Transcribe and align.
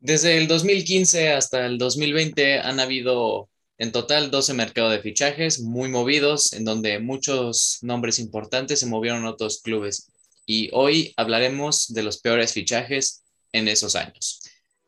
Desde 0.00 0.38
el 0.38 0.46
2015 0.46 1.30
hasta 1.30 1.66
el 1.66 1.76
2020 1.76 2.60
han 2.60 2.78
habido 2.78 3.48
en 3.78 3.90
total 3.90 4.30
12 4.30 4.54
mercados 4.54 4.92
de 4.92 5.00
fichajes 5.00 5.60
muy 5.60 5.88
movidos, 5.88 6.52
en 6.52 6.64
donde 6.64 7.00
muchos 7.00 7.78
nombres 7.82 8.20
importantes 8.20 8.78
se 8.78 8.86
movieron 8.86 9.26
a 9.26 9.30
otros 9.30 9.60
clubes. 9.60 10.12
Y 10.46 10.70
hoy 10.72 11.12
hablaremos 11.16 11.92
de 11.92 12.04
los 12.04 12.18
peores 12.18 12.52
fichajes 12.52 13.22
en 13.52 13.66
esos 13.66 13.96
años. 13.96 14.40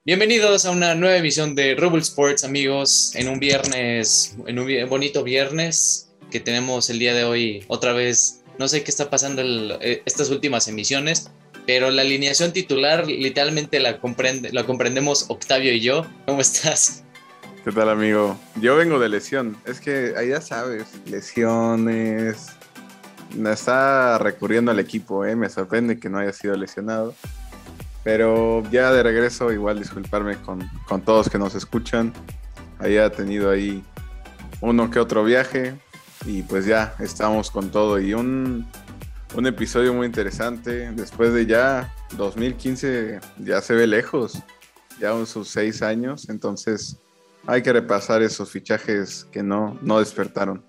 Bienvenidos 0.05 0.65
a 0.65 0.71
una 0.71 0.95
nueva 0.95 1.17
emisión 1.17 1.57
de 1.57 1.75
Rubble 1.75 2.03
Sports, 2.03 2.45
amigos, 2.45 3.13
en 3.17 3.29
un 3.29 3.41
viernes, 3.41 4.37
en 4.47 4.61
un 4.61 4.89
bonito 4.89 5.25
viernes 5.25 6.09
que 6.31 6.39
tenemos 6.39 6.89
el 6.89 7.01
día 7.01 7.15
de 7.15 7.25
hoy 7.25 7.65
otra 7.67 7.93
vez. 7.93 8.43
No 8.61 8.69
sé 8.69 8.85
qué 8.85 8.93
está 8.93 9.11
pasando 9.11 9.43
en 9.43 9.77
eh, 9.81 10.03
estas 10.07 10.31
últimas 10.31 10.69
emisiones, 10.69 11.31
pero 11.73 11.89
la 11.93 12.03
alineación 12.03 12.53
titular 12.53 13.07
literalmente 13.07 13.79
la, 13.79 14.01
comprende, 14.01 14.51
comprendemos 14.65 15.27
Octavio 15.29 15.73
y 15.73 15.79
yo. 15.79 16.05
¿Cómo 16.27 16.41
estás? 16.41 17.05
¿Qué 17.65 17.71
tal, 17.71 17.89
amigo? 17.91 18.37
Yo 18.57 18.75
vengo 18.75 18.99
de 18.99 19.09
lesión. 19.09 19.57
Es 19.65 19.79
que 19.79 20.15
ahí 20.19 20.31
ya 20.31 20.41
sabes, 20.41 20.89
lesiones. 21.07 22.49
Está 23.47 24.19
recurriendo 24.19 24.73
al 24.73 24.81
equipo, 24.81 25.25
¿eh? 25.25 25.37
Me 25.37 25.49
sorprende 25.49 26.01
que 26.01 26.11
no 26.11 26.19
haya 26.19 26.33
sido 26.33 26.57
lesionado. 26.57 27.15
Pero 28.03 28.65
ya 28.73 28.91
de 28.91 29.05
regreso, 29.05 29.53
igual 29.53 29.79
disculparme 29.79 30.39
con, 30.39 30.69
con 30.89 31.03
todos 31.03 31.31
que 31.31 31.39
nos 31.39 31.55
escuchan. 31.55 32.13
Haya 32.81 33.11
tenido 33.11 33.49
ahí 33.49 33.85
uno 34.61 34.91
que 34.91 34.99
otro 34.99 35.23
viaje. 35.23 35.75
Y 36.27 36.43
pues 36.43 36.67
ya 36.67 36.97
estamos 36.99 37.53
con 37.53 37.71
todo. 37.71 38.01
Y 38.01 38.13
un, 38.13 38.67
un 39.35 39.47
episodio 39.47 39.95
muy 39.95 40.07
interesante. 40.07 40.91
Después 40.93 41.33
de 41.33 41.47
ya 41.47 41.95
2015, 42.17 43.21
ya 43.39 43.61
se 43.61 43.75
ve 43.75 43.87
lejos. 43.87 44.39
Ya 45.01 45.13
en 45.13 45.27
sus 45.27 45.49
seis 45.49 45.83
años. 45.83 46.29
Entonces 46.29 46.97
hay 47.47 47.63
que 47.63 47.73
repasar 47.73 48.23
esos 48.23 48.51
fichajes 48.51 49.27
que 49.33 49.43
no, 49.43 49.79
no 49.83 49.99
despertaron. 49.99 50.63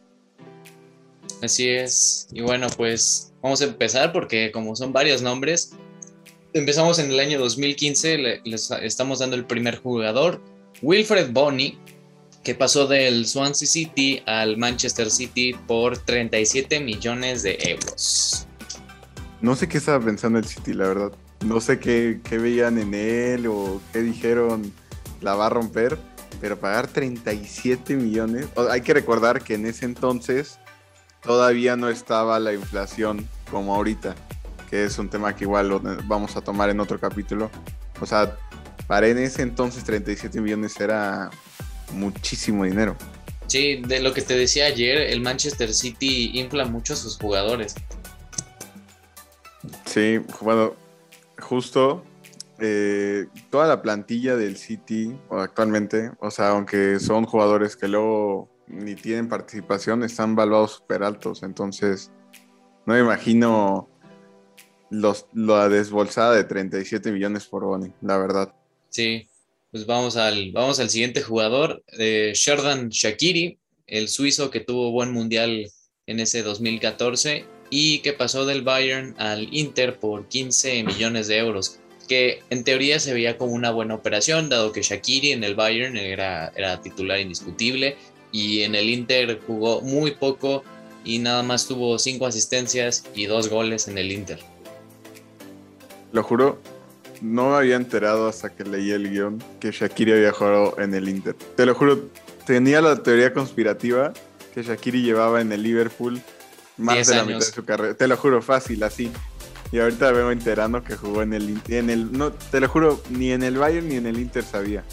Así 1.42 1.68
es. 1.68 2.28
Y 2.32 2.42
bueno, 2.42 2.68
pues 2.78 3.34
vamos 3.42 3.62
a 3.62 3.66
empezar 3.66 4.14
porque 4.14 4.52
como 4.52 4.76
son 4.76 4.94
varios 4.94 5.22
nombres, 5.22 5.72
empezamos 6.54 7.00
en 7.00 7.12
el 7.12 7.20
año 7.20 7.40
2015, 7.40 8.42
les 8.44 8.72
estamos 8.72 9.20
dando 9.20 9.36
el 9.36 9.46
primer 9.46 9.78
jugador, 9.78 10.40
Wilfred 10.82 11.32
Bonney, 11.32 11.78
que 12.44 12.56
pasó 12.56 12.88
del 12.88 13.28
Swansea 13.28 13.68
City 13.68 14.22
al 14.26 14.58
Manchester 14.58 15.10
City 15.10 15.54
por 15.68 15.98
37 15.98 16.80
millones 16.80 17.44
de 17.44 17.58
euros. 17.62 18.48
No 19.42 19.56
sé 19.56 19.68
qué 19.68 19.78
estaba 19.78 20.04
pensando 20.04 20.40
el 20.40 20.46
City, 20.46 20.74
la 20.74 20.88
verdad. 20.88 21.12
No 21.46 21.60
sé 21.60 21.80
qué, 21.80 22.22
qué 22.24 22.38
veían 22.38 22.78
en 22.78 22.94
él 22.94 23.48
o 23.48 23.82
qué 23.92 24.02
dijeron 24.02 24.72
la 25.22 25.36
va 25.36 25.48
a 25.48 25.50
romper 25.50 25.98
pero 26.42 26.60
pagar 26.60 26.88
37 26.88 27.96
millones, 27.96 28.48
hay 28.70 28.82
que 28.82 28.96
recordar 28.96 29.44
que 29.44 29.54
en 29.54 29.68
ese 29.68 29.86
entonces 29.86 30.58
todavía 31.22 31.76
no 31.76 31.88
estaba 31.88 32.40
la 32.40 32.52
inflación 32.52 33.28
como 33.52 33.76
ahorita, 33.76 34.16
que 34.70 34.84
es 34.84 34.98
un 34.98 35.08
tema 35.08 35.36
que 35.36 35.44
igual 35.44 35.70
lo 35.70 35.80
vamos 36.06 36.36
a 36.36 36.42
tomar 36.42 36.72
en 36.72 36.80
otro 36.80 37.00
capítulo. 37.00 37.52
O 38.02 38.08
sea, 38.08 38.36
para 38.88 39.08
en 39.08 39.20
ese 39.20 39.44
entonces 39.44 39.84
37 39.84 40.42
millones 40.42 40.80
era 40.80 41.30
muchísimo 41.94 42.64
dinero. 42.64 42.98
Sí, 43.46 43.84
de 43.86 44.00
lo 44.00 44.12
que 44.12 44.24
te 44.24 44.36
decía 44.36 44.66
ayer, 44.66 44.98
el 44.98 45.22
Manchester 45.22 45.74
City 45.76 46.32
infla 46.40 46.66
mucho 46.66 46.94
a 46.94 46.96
sus 46.96 47.18
jugadores. 47.18 47.76
Sí, 49.86 50.20
bueno, 50.42 50.76
justo 51.40 52.04
eh, 52.60 53.28
toda 53.50 53.68
la 53.68 53.82
plantilla 53.82 54.36
del 54.36 54.58
City 54.58 55.16
actualmente, 55.30 56.12
o 56.20 56.32
sea, 56.32 56.50
aunque 56.50 57.00
son 57.00 57.26
jugadores 57.26 57.76
que 57.76 57.88
luego 57.88 58.50
ni 58.68 58.96
tienen 58.96 59.28
participación, 59.28 60.04
están 60.04 60.36
valuados 60.36 60.74
súper 60.74 61.04
altos. 61.04 61.44
Entonces, 61.44 62.12
no 62.86 62.94
me 62.94 63.00
imagino 63.00 63.90
los, 64.90 65.26
la 65.34 65.70
desbolsada 65.70 66.36
de 66.36 66.44
37 66.44 67.12
millones 67.12 67.46
por 67.48 67.64
Boni, 67.66 67.92
la 68.02 68.18
verdad. 68.18 68.54
Sí, 68.90 69.28
pues 69.72 69.86
vamos 69.86 70.16
al, 70.18 70.52
vamos 70.52 70.80
al 70.80 70.90
siguiente 70.90 71.22
jugador, 71.22 71.84
eh, 71.98 72.32
Sherdan 72.36 72.90
Shakiri, 72.90 73.58
el 73.88 74.08
suizo 74.08 74.52
que 74.52 74.60
tuvo 74.60 74.92
buen 74.92 75.12
mundial 75.12 75.68
en 76.06 76.20
ese 76.20 76.44
2014 76.44 77.46
y 77.72 78.00
que 78.00 78.14
pasó 78.14 78.46
del 78.46 78.62
Bayern 78.62 79.16
al 79.18 79.48
Inter 79.52 79.98
por 79.98 80.28
15 80.28 80.84
millones 80.84 81.28
de 81.28 81.40
euros 81.40 81.80
que 82.12 82.44
en 82.50 82.66
teoría 82.66 83.00
se 83.00 83.14
veía 83.14 83.38
como 83.38 83.54
una 83.54 83.72
buena 83.72 83.96
operación, 83.96 84.50
dado 84.50 84.74
que 84.74 84.82
Shakiri 84.82 85.32
en 85.32 85.46
el 85.46 85.56
Bayern 85.56 85.96
era, 85.96 86.52
titular 86.84 87.22
indiscutible 87.22 87.96
y 88.34 88.64
en 88.64 88.76
el 88.76 88.90
Inter 88.90 89.40
jugó 89.48 89.80
muy 89.80 90.12
poco 90.12 90.62
y 91.06 91.20
nada 91.20 91.42
más 91.42 91.70
tuvo 91.70 91.98
cinco 91.98 92.26
asistencias 92.26 93.06
y 93.16 93.28
dos 93.28 93.48
goles 93.48 93.88
en 93.88 93.98
el 93.98 94.12
Inter. 94.12 94.40
Lo 96.12 96.22
juro, 96.22 96.60
no 97.22 97.52
me 97.52 97.56
había 97.56 97.78
enterado 97.78 98.28
hasta 98.28 98.50
que 98.50 98.66
leí 98.66 98.92
el 98.92 99.10
guion 99.10 99.42
que 99.62 99.72
Shakiri 99.72 100.12
había 100.12 100.34
jugado 100.34 100.76
en 100.80 100.94
el 100.94 101.08
Inter. 101.08 101.36
Te 101.56 101.66
lo 101.66 101.74
juro, 101.76 102.10
tenía 102.46 102.82
la 102.82 103.02
teoría 103.02 103.32
conspirativa 103.34 104.12
que 104.54 104.64
Shakiri 104.64 105.02
llevaba 105.02 105.40
en 105.40 105.54
el 105.54 105.64
Liverpool 105.64 106.22
más 106.78 107.08
de 107.08 107.16
la 107.16 107.24
mitad 107.24 107.40
de 107.40 107.46
su 107.46 107.66
carrera. 107.66 107.94
Te 107.94 108.08
lo 108.08 108.18
juro, 108.18 108.42
fácil, 108.42 108.84
así. 108.84 109.12
Y 109.72 109.80
ahorita 109.80 110.12
vengo 110.12 110.32
enterando 110.32 110.84
que 110.84 110.96
jugó 110.96 111.22
en 111.22 111.34
el, 111.34 111.62
en 111.70 111.90
el. 111.90 112.12
No, 112.12 112.32
te 112.32 112.60
lo 112.60 112.68
juro, 112.68 113.02
ni 113.10 113.32
en 113.32 113.44
el 113.44 113.58
Bayern 113.58 113.88
ni 113.88 113.96
en 113.96 114.06
el 114.06 114.20
Inter 114.20 114.44
sabía. 114.44 114.84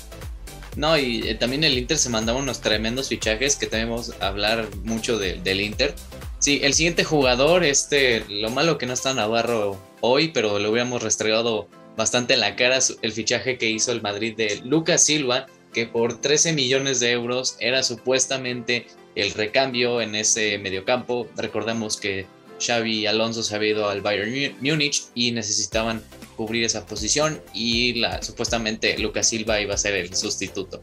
No, 0.76 0.96
y 0.96 1.28
eh, 1.28 1.34
también 1.34 1.64
el 1.64 1.76
Inter 1.76 1.98
se 1.98 2.08
mandaba 2.08 2.38
unos 2.38 2.60
tremendos 2.60 3.08
fichajes 3.08 3.56
que 3.56 3.66
tenemos 3.66 4.14
a 4.20 4.28
hablar 4.28 4.68
mucho 4.84 5.18
del 5.18 5.60
Inter. 5.60 5.94
Sí, 6.38 6.60
el 6.62 6.74
siguiente 6.74 7.02
jugador, 7.02 7.64
este, 7.64 8.24
lo 8.28 8.50
malo 8.50 8.78
que 8.78 8.86
no 8.86 8.92
está 8.92 9.12
Navarro 9.12 9.76
hoy, 10.00 10.28
pero 10.28 10.60
lo 10.60 10.70
hubiéramos 10.70 11.02
restregado 11.02 11.68
bastante 11.96 12.34
en 12.34 12.40
la 12.40 12.54
cara 12.54 12.78
el 13.02 13.12
fichaje 13.12 13.58
que 13.58 13.68
hizo 13.68 13.90
el 13.90 14.02
Madrid 14.02 14.36
de 14.36 14.60
Lucas 14.64 15.02
Silva, 15.02 15.46
que 15.72 15.86
por 15.86 16.20
13 16.20 16.52
millones 16.52 17.00
de 17.00 17.10
euros 17.10 17.56
era 17.58 17.82
supuestamente 17.82 18.86
el 19.18 19.32
recambio 19.32 20.00
en 20.00 20.14
ese 20.14 20.58
mediocampo. 20.58 21.28
Recordemos 21.36 21.96
que 21.96 22.26
Xavi 22.64 23.06
Alonso 23.06 23.42
se 23.42 23.54
había 23.54 23.70
ido 23.70 23.88
al 23.88 24.00
Bayern 24.00 24.56
Múnich 24.60 25.06
y 25.14 25.32
necesitaban 25.32 26.00
cubrir 26.36 26.64
esa 26.64 26.86
posición 26.86 27.40
y 27.52 28.02
supuestamente 28.20 28.96
Lucas 28.98 29.28
Silva 29.28 29.60
iba 29.60 29.74
a 29.74 29.76
ser 29.76 29.94
el 29.94 30.14
sustituto. 30.14 30.80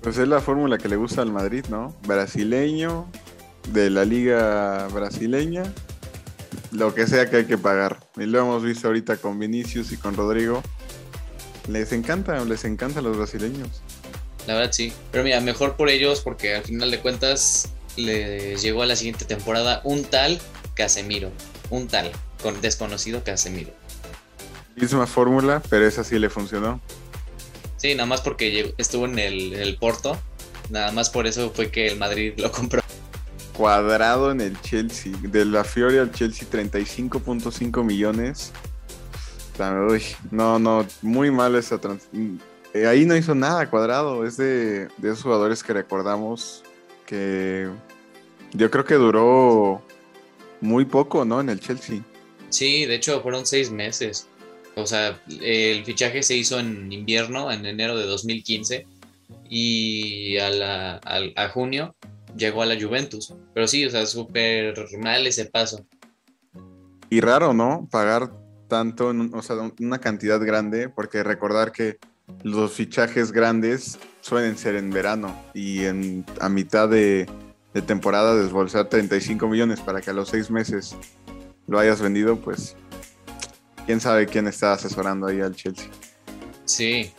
Pues 0.00 0.18
es 0.18 0.28
la 0.28 0.40
fórmula 0.40 0.78
que 0.78 0.88
le 0.88 0.96
gusta 0.96 1.20
al 1.20 1.32
Madrid, 1.32 1.64
¿no? 1.68 1.94
Brasileño, 2.06 3.10
de 3.72 3.90
la 3.90 4.04
liga 4.04 4.86
brasileña, 4.88 5.64
lo 6.70 6.94
que 6.94 7.08
sea 7.08 7.28
que 7.28 7.38
hay 7.38 7.44
que 7.44 7.58
pagar. 7.58 7.98
Y 8.16 8.26
lo 8.26 8.38
hemos 8.38 8.62
visto 8.62 8.86
ahorita 8.86 9.16
con 9.16 9.38
Vinicius 9.38 9.90
y 9.92 9.96
con 9.96 10.14
Rodrigo. 10.14 10.62
Les 11.68 11.92
encanta, 11.92 12.42
les 12.44 12.64
encantan 12.64 13.04
los 13.04 13.16
brasileños. 13.16 13.82
La 14.46 14.54
verdad 14.54 14.72
sí. 14.72 14.92
Pero 15.10 15.24
mira, 15.24 15.40
mejor 15.40 15.76
por 15.76 15.88
ellos 15.88 16.20
porque 16.20 16.56
al 16.56 16.62
final 16.62 16.90
de 16.90 17.00
cuentas 17.00 17.70
le 17.96 18.56
llegó 18.56 18.82
a 18.82 18.86
la 18.86 18.96
siguiente 18.96 19.24
temporada 19.24 19.80
un 19.84 20.04
tal 20.04 20.40
Casemiro, 20.74 21.30
un 21.70 21.88
tal 21.88 22.10
con 22.42 22.60
desconocido 22.60 23.22
Casemiro. 23.22 23.72
Misma 24.76 25.06
fórmula, 25.06 25.62
pero 25.68 25.86
esa 25.86 26.04
sí 26.04 26.18
le 26.18 26.30
funcionó. 26.30 26.80
Sí, 27.76 27.94
nada 27.94 28.06
más 28.06 28.20
porque 28.20 28.74
estuvo 28.78 29.06
en 29.06 29.18
el, 29.18 29.76
Porto, 29.78 30.18
nada 30.70 30.92
más 30.92 31.10
por 31.10 31.26
eso 31.26 31.50
fue 31.50 31.70
que 31.70 31.86
el 31.86 31.98
Madrid 31.98 32.34
lo 32.36 32.52
compró. 32.52 32.82
Cuadrado 33.54 34.30
en 34.30 34.40
el 34.40 34.60
Chelsea, 34.62 35.12
de 35.22 35.44
la 35.44 35.64
Fiore 35.64 35.98
al 35.98 36.12
Chelsea 36.12 36.48
35.5 36.50 37.84
millones. 37.84 38.52
no, 40.30 40.58
no, 40.58 40.86
muy 41.02 41.30
mal 41.30 41.56
esa 41.56 41.78
transición. 41.78 42.40
Eh, 42.72 42.86
ahí 42.86 43.04
no 43.04 43.16
hizo 43.16 43.34
nada 43.34 43.68
cuadrado, 43.68 44.24
es 44.24 44.36
de, 44.36 44.86
de 44.96 45.08
esos 45.08 45.22
jugadores 45.22 45.62
que 45.62 45.72
recordamos 45.72 46.62
que 47.04 47.68
yo 48.52 48.70
creo 48.70 48.84
que 48.84 48.94
duró 48.94 49.82
muy 50.60 50.84
poco, 50.84 51.24
¿no? 51.24 51.40
En 51.40 51.48
el 51.48 51.60
Chelsea. 51.60 52.00
Sí, 52.48 52.86
de 52.86 52.96
hecho 52.96 53.20
fueron 53.22 53.46
seis 53.46 53.70
meses. 53.70 54.28
O 54.76 54.86
sea, 54.86 55.20
el 55.40 55.84
fichaje 55.84 56.22
se 56.22 56.36
hizo 56.36 56.60
en 56.60 56.92
invierno, 56.92 57.50
en 57.50 57.66
enero 57.66 57.96
de 57.96 58.06
2015, 58.06 58.86
y 59.48 60.38
a, 60.38 61.00
a 61.02 61.48
junio 61.48 61.94
llegó 62.36 62.62
a 62.62 62.66
la 62.66 62.80
Juventus. 62.80 63.34
Pero 63.54 63.66
sí, 63.66 63.84
o 63.84 63.90
sea, 63.90 64.06
súper 64.06 64.74
mal 64.98 65.26
ese 65.26 65.46
paso. 65.46 65.84
Y 67.08 67.20
raro, 67.20 67.52
¿no? 67.52 67.88
Pagar 67.90 68.30
tanto, 68.68 69.12
o 69.32 69.42
sea, 69.42 69.56
una 69.80 69.98
cantidad 69.98 70.40
grande, 70.40 70.88
porque 70.88 71.24
recordar 71.24 71.72
que 71.72 71.98
los 72.42 72.72
fichajes 72.72 73.32
grandes 73.32 73.98
suelen 74.20 74.56
ser 74.56 74.76
en 74.76 74.90
verano 74.90 75.34
y 75.54 75.84
en, 75.84 76.24
a 76.40 76.48
mitad 76.48 76.88
de, 76.88 77.28
temporada 77.86 78.34
desbolsar 78.34 78.88
35 78.88 79.46
millones 79.48 79.80
para 79.80 80.00
que 80.00 80.10
a 80.10 80.12
los 80.12 80.28
seis 80.28 80.50
meses 80.50 80.96
lo 81.66 81.78
hayas 81.78 82.00
vendido, 82.00 82.36
pues 82.36 82.76
quién 83.86 84.00
sabe 84.00 84.26
quién 84.26 84.46
está 84.46 84.72
asesorando 84.72 85.26
ahí 85.26 85.40
al 85.40 85.54
Chelsea. 85.54 85.88
Sí, 86.64 87.12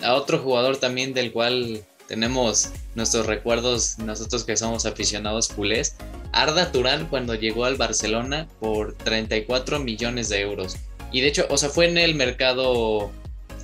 a 0.00 0.14
otro 0.14 0.38
jugador 0.38 0.76
también 0.76 1.12
del 1.14 1.32
cual 1.32 1.84
tenemos 2.06 2.70
nuestros 2.94 3.26
recuerdos, 3.26 3.98
nosotros 3.98 4.44
que 4.44 4.56
somos 4.56 4.86
aficionados 4.86 5.48
culés, 5.48 5.96
Arda 6.32 6.72
Turán 6.72 7.06
cuando 7.08 7.34
llegó 7.34 7.64
al 7.64 7.76
Barcelona 7.76 8.48
por 8.60 8.94
34 8.94 9.78
millones 9.80 10.28
de 10.28 10.40
euros. 10.40 10.76
Y 11.10 11.20
de 11.20 11.28
hecho, 11.28 11.46
o 11.50 11.58
sea, 11.58 11.68
fue 11.68 11.88
en 11.88 11.98
el 11.98 12.14
mercado 12.14 13.10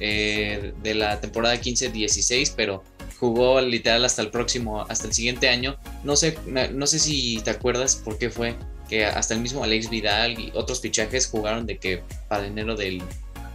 eh, 0.00 0.72
de 0.82 0.94
la 0.94 1.20
temporada 1.20 1.56
15-16, 1.56 2.54
pero 2.56 2.84
jugó 3.18 3.60
literal 3.60 4.04
hasta 4.04 4.22
el 4.22 4.30
próximo, 4.30 4.82
hasta 4.88 5.06
el 5.06 5.12
siguiente 5.12 5.48
año. 5.48 5.76
No 6.04 6.16
sé, 6.16 6.38
no 6.72 6.86
sé 6.86 6.98
si 6.98 7.40
te 7.42 7.50
acuerdas 7.50 7.96
por 7.96 8.18
qué 8.18 8.30
fue 8.30 8.54
que 8.88 9.04
hasta 9.04 9.34
el 9.34 9.40
mismo 9.40 9.62
Alex 9.62 9.90
Vidal 9.90 10.38
y 10.38 10.50
otros 10.54 10.80
fichajes 10.80 11.26
jugaron 11.26 11.66
de 11.66 11.78
que 11.78 12.02
para 12.28 12.46
enero 12.46 12.74
del, 12.74 13.02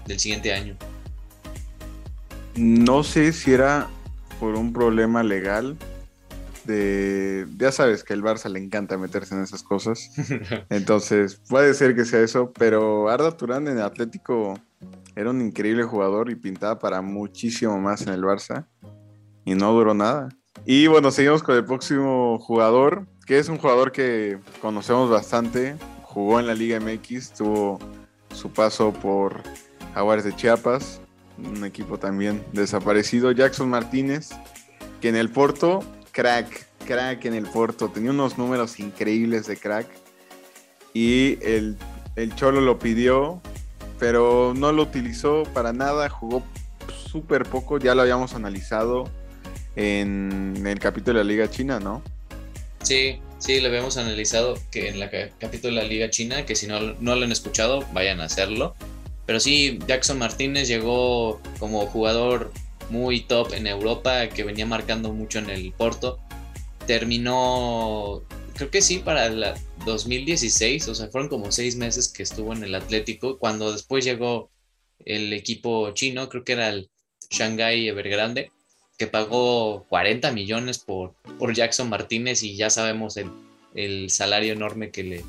del 0.05 0.19
siguiente 0.19 0.53
año. 0.53 0.75
No 2.55 3.03
sé 3.03 3.33
si 3.33 3.51
era 3.51 3.89
por 4.39 4.55
un 4.55 4.73
problema 4.73 5.23
legal 5.23 5.75
de, 6.65 7.47
ya 7.57 7.71
sabes 7.71 8.03
que 8.03 8.13
el 8.13 8.23
Barça 8.23 8.49
le 8.49 8.59
encanta 8.59 8.97
meterse 8.97 9.35
en 9.35 9.41
esas 9.41 9.63
cosas. 9.63 10.11
Entonces, 10.69 11.41
puede 11.49 11.73
ser 11.73 11.95
que 11.95 12.05
sea 12.05 12.21
eso, 12.21 12.51
pero 12.57 13.09
Arda 13.09 13.35
Turán 13.35 13.67
en 13.67 13.79
Atlético 13.79 14.59
era 15.15 15.29
un 15.29 15.41
increíble 15.41 15.83
jugador 15.83 16.29
y 16.29 16.35
pintaba 16.35 16.79
para 16.79 17.01
muchísimo 17.01 17.79
más 17.79 18.01
en 18.03 18.13
el 18.13 18.23
Barça 18.23 18.67
y 19.45 19.55
no 19.55 19.71
duró 19.73 19.93
nada. 19.93 20.29
Y 20.65 20.87
bueno, 20.87 21.11
seguimos 21.11 21.43
con 21.43 21.55
el 21.55 21.65
próximo 21.65 22.39
jugador, 22.39 23.05
que 23.25 23.39
es 23.39 23.49
un 23.49 23.57
jugador 23.57 23.91
que 23.91 24.39
conocemos 24.61 25.09
bastante, 25.09 25.75
jugó 26.03 26.39
en 26.39 26.47
la 26.47 26.53
Liga 26.53 26.79
MX, 26.79 27.33
tuvo 27.33 27.79
su 28.33 28.51
paso 28.51 28.93
por 28.93 29.41
Jaguares 29.93 30.23
de 30.23 30.35
Chiapas, 30.35 31.01
un 31.37 31.65
equipo 31.65 31.97
también 31.97 32.43
desaparecido, 32.53 33.31
Jackson 33.31 33.69
Martínez, 33.69 34.29
que 35.01 35.09
en 35.09 35.15
el 35.15 35.29
Porto 35.29 35.83
crack, 36.13 36.67
crack 36.85 37.25
en 37.25 37.33
el 37.33 37.45
Porto. 37.45 37.89
Tenía 37.89 38.11
unos 38.11 38.37
números 38.37 38.79
increíbles 38.79 39.47
de 39.47 39.57
crack. 39.57 39.87
Y 40.93 41.39
el, 41.41 41.77
Cholo 42.35 42.61
lo 42.61 42.79
pidió, 42.79 43.41
pero 44.03 44.53
no 44.53 44.73
lo 44.73 44.83
utilizó 44.83 45.43
para 45.53 45.71
nada. 45.71 46.09
Jugó 46.09 46.43
súper 47.09 47.45
poco. 47.45 47.79
Ya 47.79 47.95
lo 47.95 48.01
habíamos 48.01 48.33
analizado 48.33 49.09
en 49.77 50.61
el 50.67 50.77
capítulo 50.79 51.19
de 51.19 51.23
la 51.23 51.29
Liga 51.29 51.49
China, 51.49 51.79
¿no? 51.79 52.03
Sí, 52.81 53.21
sí, 53.37 53.61
lo 53.61 53.69
habíamos 53.69 53.95
analizado 53.95 54.55
que 54.71 54.89
en 54.89 55.01
el 55.01 55.09
capítulo 55.39 55.75
de 55.75 55.83
la 55.83 55.87
Liga 55.87 56.09
China, 56.09 56.45
que 56.45 56.53
si 56.53 56.67
no, 56.67 56.81
no 56.99 57.15
lo 57.15 57.23
han 57.23 57.31
escuchado, 57.31 57.85
vayan 57.93 58.19
a 58.19 58.25
hacerlo. 58.25 58.75
Pero 59.25 59.39
sí, 59.39 59.79
Jackson 59.87 60.19
Martínez 60.19 60.67
llegó 60.67 61.39
como 61.57 61.85
jugador 61.85 62.51
muy 62.89 63.21
top 63.21 63.53
en 63.53 63.67
Europa, 63.67 64.27
que 64.27 64.43
venía 64.43 64.65
marcando 64.65 65.13
mucho 65.13 65.39
en 65.39 65.49
el 65.49 65.71
Porto. 65.71 66.19
Terminó, 66.87 68.21
creo 68.53 68.69
que 68.69 68.81
sí, 68.81 68.99
para 68.99 69.27
el 69.27 69.43
2016, 69.85 70.87
o 70.87 70.95
sea, 70.95 71.07
fueron 71.07 71.29
como 71.29 71.51
seis 71.51 71.75
meses 71.75 72.09
que 72.09 72.23
estuvo 72.23 72.53
en 72.53 72.63
el 72.63 72.75
Atlético, 72.75 73.37
cuando 73.37 73.71
después 73.71 74.05
llegó 74.05 74.49
el 75.05 75.33
equipo 75.33 75.91
chino, 75.91 76.29
creo 76.29 76.43
que 76.43 76.53
era 76.53 76.69
el 76.69 76.89
Shanghai 77.29 77.87
Evergrande, 77.87 78.51
que 78.97 79.07
pagó 79.07 79.85
40 79.89 80.31
millones 80.31 80.79
por, 80.79 81.13
por 81.39 81.53
Jackson 81.53 81.89
Martínez 81.89 82.43
y 82.43 82.55
ya 82.55 82.69
sabemos 82.69 83.17
el, 83.17 83.29
el 83.73 84.09
salario 84.09 84.53
enorme 84.53 84.91
que 84.91 85.03
le, 85.03 85.23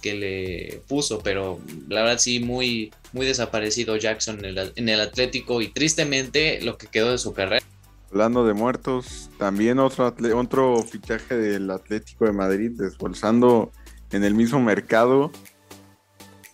que 0.00 0.14
le 0.14 0.80
puso, 0.88 1.20
pero 1.20 1.60
la 1.88 2.02
verdad 2.02 2.18
sí, 2.18 2.40
muy, 2.40 2.92
muy 3.12 3.26
desaparecido 3.26 3.96
Jackson 3.96 4.44
en 4.44 4.88
el, 4.88 5.00
Atlético 5.00 5.60
y 5.60 5.68
tristemente 5.68 6.60
lo 6.60 6.78
que 6.78 6.86
quedó 6.86 7.12
de 7.12 7.18
su 7.18 7.32
carrera. 7.32 7.64
Hablando 8.10 8.46
de 8.46 8.54
muertos, 8.54 9.28
también 9.38 9.78
otro, 9.78 10.14
otro 10.34 10.82
fichaje 10.82 11.36
del 11.36 11.70
Atlético 11.70 12.24
de 12.24 12.32
Madrid, 12.32 12.70
desbolsando 12.74 13.70
en 14.12 14.24
el 14.24 14.34
mismo 14.34 14.60
mercado. 14.60 15.30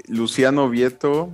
Luciano 0.08 0.68
Vieto, 0.68 1.32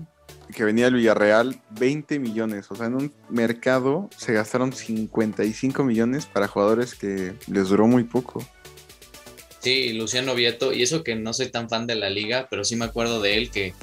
que 0.55 0.65
venía 0.65 0.87
del 0.87 0.95
Villarreal, 0.95 1.61
20 1.71 2.19
millones. 2.19 2.71
O 2.71 2.75
sea, 2.75 2.87
en 2.87 2.95
un 2.95 3.15
mercado 3.31 4.11
se 4.17 4.35
gastaron 4.35 4.73
55 4.73 5.85
millones 5.85 6.27
para 6.27 6.49
jugadores 6.49 6.95
que 6.95 7.35
les 7.47 7.69
duró 7.69 7.87
muy 7.87 8.05
poco. 8.05 8.47
Sí, 9.61 9.93
Luciano 9.93 10.35
Vieto, 10.35 10.73
y 10.73 10.83
eso 10.83 11.05
que 11.05 11.17
no 11.17 11.33
soy 11.33 11.49
tan 11.49 11.69
fan 11.69 11.87
de 11.87 11.95
la 11.95 12.09
liga, 12.09 12.47
pero 12.51 12.65
sí 12.65 12.77
me 12.77 12.87
acuerdo 12.87 13.21
de 13.21 13.37
él 13.37 13.51
que, 13.51 13.75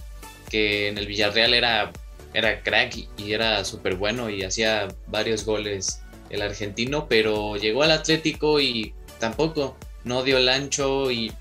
que 0.50 0.88
en 0.88 0.98
el 0.98 1.06
Villarreal 1.06 1.54
era, 1.54 1.92
era 2.34 2.62
crack 2.64 2.96
y 3.18 3.32
era 3.32 3.64
súper 3.64 3.96
bueno 3.96 4.30
y 4.30 4.44
hacía 4.44 4.88
varios 5.08 5.46
goles 5.46 6.02
el 6.30 6.42
argentino, 6.42 7.08
pero 7.08 7.56
llegó 7.58 7.84
al 7.84 7.92
Atlético 7.92 8.60
y 8.60 8.94
tampoco 9.20 9.78
no 10.04 10.24
dio 10.24 10.38
el 10.38 10.50
ancho 10.50 11.12
y 11.12 11.32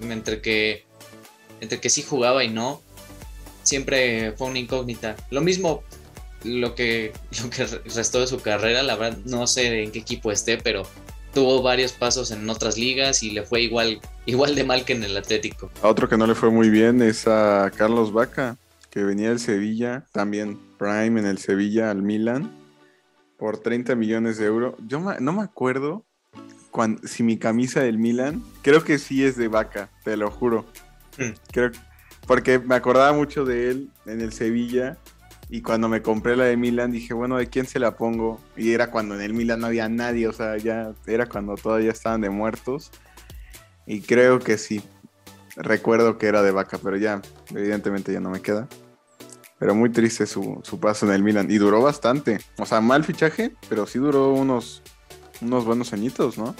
entre 0.00 0.40
que, 0.40 0.84
entre 1.60 1.80
que 1.80 1.90
sí 1.90 2.02
jugaba 2.02 2.44
y 2.44 2.48
no, 2.48 2.82
siempre 3.62 4.32
fue 4.32 4.48
una 4.48 4.58
incógnita. 4.58 5.16
Lo 5.30 5.40
mismo 5.40 5.82
lo 6.44 6.74
que, 6.74 7.12
lo 7.42 7.50
que 7.50 7.66
restó 7.94 8.20
de 8.20 8.26
su 8.26 8.40
carrera, 8.40 8.82
la 8.82 8.96
verdad 8.96 9.18
no 9.24 9.46
sé 9.46 9.82
en 9.82 9.90
qué 9.90 9.98
equipo 9.98 10.30
esté, 10.32 10.58
pero 10.58 10.82
tuvo 11.34 11.62
varios 11.62 11.92
pasos 11.92 12.30
en 12.30 12.48
otras 12.48 12.78
ligas 12.78 13.22
y 13.22 13.30
le 13.30 13.42
fue 13.42 13.62
igual, 13.62 14.00
igual 14.26 14.54
de 14.54 14.64
mal 14.64 14.84
que 14.84 14.94
en 14.94 15.04
el 15.04 15.16
Atlético. 15.16 15.70
A 15.82 15.88
otro 15.88 16.08
que 16.08 16.16
no 16.16 16.26
le 16.26 16.34
fue 16.34 16.50
muy 16.50 16.70
bien 16.70 17.02
es 17.02 17.26
a 17.26 17.70
Carlos 17.76 18.12
Vaca, 18.12 18.56
que 18.90 19.04
venía 19.04 19.28
del 19.28 19.40
Sevilla, 19.40 20.06
también 20.12 20.58
Prime 20.78 21.20
en 21.20 21.26
el 21.26 21.38
Sevilla 21.38 21.90
al 21.90 22.02
Milan, 22.02 22.65
por 23.38 23.58
30 23.58 23.94
millones 23.94 24.38
de 24.38 24.46
euros. 24.46 24.74
Yo 24.86 25.00
no 25.00 25.32
me 25.32 25.42
acuerdo 25.42 26.04
si 27.04 27.22
mi 27.22 27.38
camisa 27.38 27.80
del 27.80 27.98
Milan, 27.98 28.42
creo 28.62 28.84
que 28.84 28.98
sí 28.98 29.24
es 29.24 29.36
de 29.36 29.48
Vaca, 29.48 29.90
te 30.04 30.16
lo 30.16 30.30
juro. 30.30 30.66
Hmm. 31.18 31.32
Creo, 31.50 31.70
porque 32.26 32.58
me 32.58 32.74
acordaba 32.74 33.12
mucho 33.12 33.44
de 33.44 33.70
él 33.70 33.90
en 34.04 34.20
el 34.20 34.32
Sevilla 34.32 34.98
y 35.48 35.62
cuando 35.62 35.88
me 35.88 36.02
compré 36.02 36.36
la 36.36 36.44
de 36.44 36.56
Milan 36.56 36.90
dije, 36.90 37.14
bueno, 37.14 37.36
¿de 37.36 37.46
quién 37.46 37.66
se 37.66 37.78
la 37.78 37.96
pongo? 37.96 38.40
Y 38.56 38.72
era 38.72 38.90
cuando 38.90 39.14
en 39.14 39.22
el 39.22 39.32
Milan 39.32 39.60
no 39.60 39.66
había 39.68 39.88
nadie, 39.88 40.26
o 40.28 40.32
sea, 40.32 40.56
ya 40.56 40.92
era 41.06 41.26
cuando 41.26 41.54
todavía 41.54 41.92
estaban 41.92 42.20
de 42.20 42.30
muertos. 42.30 42.90
Y 43.86 44.00
creo 44.00 44.40
que 44.40 44.58
sí. 44.58 44.82
Recuerdo 45.54 46.18
que 46.18 46.26
era 46.26 46.42
de 46.42 46.50
vaca, 46.50 46.78
pero 46.82 46.96
ya, 46.96 47.22
evidentemente 47.54 48.12
ya 48.12 48.20
no 48.20 48.30
me 48.30 48.42
queda. 48.42 48.68
Pero 49.58 49.74
muy 49.74 49.90
triste 49.90 50.26
su, 50.26 50.60
paso 50.80 51.06
en 51.06 51.12
el 51.12 51.22
Milan. 51.22 51.50
Y 51.50 51.56
duró 51.56 51.82
bastante. 51.82 52.40
O 52.58 52.66
sea, 52.66 52.80
mal 52.80 53.04
fichaje, 53.04 53.52
pero 53.68 53.86
sí 53.86 53.98
duró 53.98 54.32
unos, 54.32 54.82
unos 55.40 55.64
buenos 55.64 55.92
añitos, 55.92 56.36
¿no? 56.36 56.54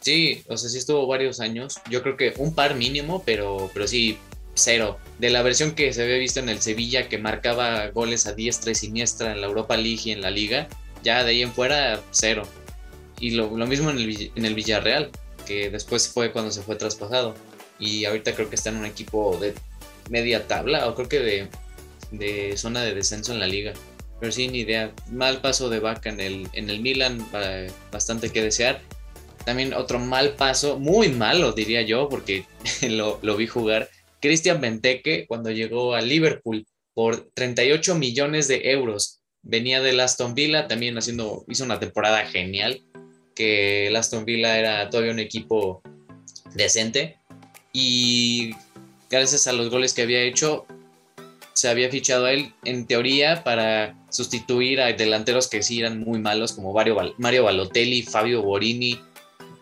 Sí, 0.00 0.44
o 0.48 0.56
sea, 0.56 0.70
sí 0.70 0.78
estuvo 0.78 1.06
varios 1.06 1.40
años. 1.40 1.80
Yo 1.90 2.02
creo 2.02 2.16
que 2.16 2.34
un 2.38 2.54
par 2.54 2.76
mínimo, 2.76 3.22
pero, 3.24 3.70
pero 3.72 3.88
sí, 3.88 4.18
cero. 4.54 4.98
De 5.18 5.30
la 5.30 5.42
versión 5.42 5.72
que 5.72 5.92
se 5.92 6.02
había 6.02 6.18
visto 6.18 6.40
en 6.40 6.48
el 6.48 6.60
Sevilla, 6.60 7.08
que 7.08 7.18
marcaba 7.18 7.88
goles 7.88 8.26
a 8.26 8.34
diestra 8.34 8.72
y 8.72 8.74
siniestra 8.74 9.32
en 9.32 9.40
la 9.40 9.46
Europa 9.48 9.76
League 9.76 10.02
y 10.04 10.10
en 10.12 10.20
la 10.20 10.30
Liga, 10.30 10.68
ya 11.02 11.24
de 11.24 11.30
ahí 11.30 11.42
en 11.42 11.52
fuera, 11.52 12.00
cero. 12.10 12.42
Y 13.18 13.30
lo, 13.30 13.48
mismo 13.66 13.90
en 13.90 13.98
el, 13.98 14.32
en 14.34 14.44
el 14.44 14.54
Villarreal, 14.54 15.10
que 15.46 15.70
después 15.70 16.08
fue 16.08 16.32
cuando 16.32 16.50
se 16.50 16.62
fue 16.62 16.76
traspasado. 16.76 17.34
Y 17.78 18.04
ahorita 18.04 18.34
creo 18.34 18.48
que 18.48 18.54
está 18.54 18.70
en 18.70 18.76
un 18.76 18.84
equipo 18.84 19.36
de 19.40 19.54
media 20.10 20.46
tabla, 20.46 20.88
o 20.88 20.94
creo 20.94 21.08
que 21.08 21.18
de, 21.20 21.48
de 22.10 22.56
zona 22.56 22.82
de 22.82 22.94
descenso 22.94 23.32
en 23.32 23.40
la 23.40 23.46
liga. 23.46 23.72
Pero 24.20 24.32
sí, 24.32 24.48
ni 24.48 24.60
idea. 24.60 24.92
Mal 25.10 25.40
paso 25.40 25.68
de 25.68 25.80
vaca 25.80 26.08
en 26.08 26.20
el, 26.20 26.48
en 26.52 26.70
el 26.70 26.80
Milan, 26.80 27.26
bastante 27.92 28.30
que 28.30 28.42
desear. 28.42 28.80
También 29.44 29.74
otro 29.74 29.98
mal 29.98 30.34
paso, 30.34 30.78
muy 30.78 31.08
malo 31.08 31.52
diría 31.52 31.82
yo, 31.82 32.08
porque 32.08 32.46
lo, 32.88 33.18
lo 33.22 33.36
vi 33.36 33.46
jugar, 33.46 33.90
Christian 34.20 34.60
Benteke 34.60 35.26
cuando 35.26 35.50
llegó 35.50 35.94
a 35.94 36.00
Liverpool 36.00 36.66
por 36.94 37.28
38 37.34 37.94
millones 37.96 38.48
de 38.48 38.70
euros. 38.70 39.20
Venía 39.42 39.82
del 39.82 40.00
Aston 40.00 40.34
Villa, 40.34 40.66
también 40.66 40.96
haciendo, 40.96 41.44
hizo 41.48 41.64
una 41.64 41.78
temporada 41.78 42.24
genial, 42.24 42.80
que 43.34 43.92
Aston 43.94 44.24
Villa 44.24 44.58
era 44.58 44.88
todavía 44.88 45.12
un 45.12 45.18
equipo 45.18 45.82
decente. 46.54 47.18
Y 47.74 48.52
gracias 49.10 49.46
a 49.46 49.52
los 49.52 49.68
goles 49.68 49.92
que 49.92 50.02
había 50.02 50.22
hecho, 50.22 50.66
se 51.54 51.68
había 51.68 51.88
fichado 51.88 52.26
a 52.26 52.32
él 52.32 52.52
en 52.64 52.84
teoría 52.86 53.44
para 53.44 53.96
sustituir 54.10 54.80
a 54.80 54.92
delanteros 54.92 55.48
que 55.48 55.62
sí 55.62 55.80
eran 55.80 56.00
muy 56.00 56.18
malos, 56.18 56.52
como 56.52 56.74
Mario, 56.74 57.44
Balotelli, 57.44 58.02
Fabio 58.02 58.42
Borini. 58.42 59.00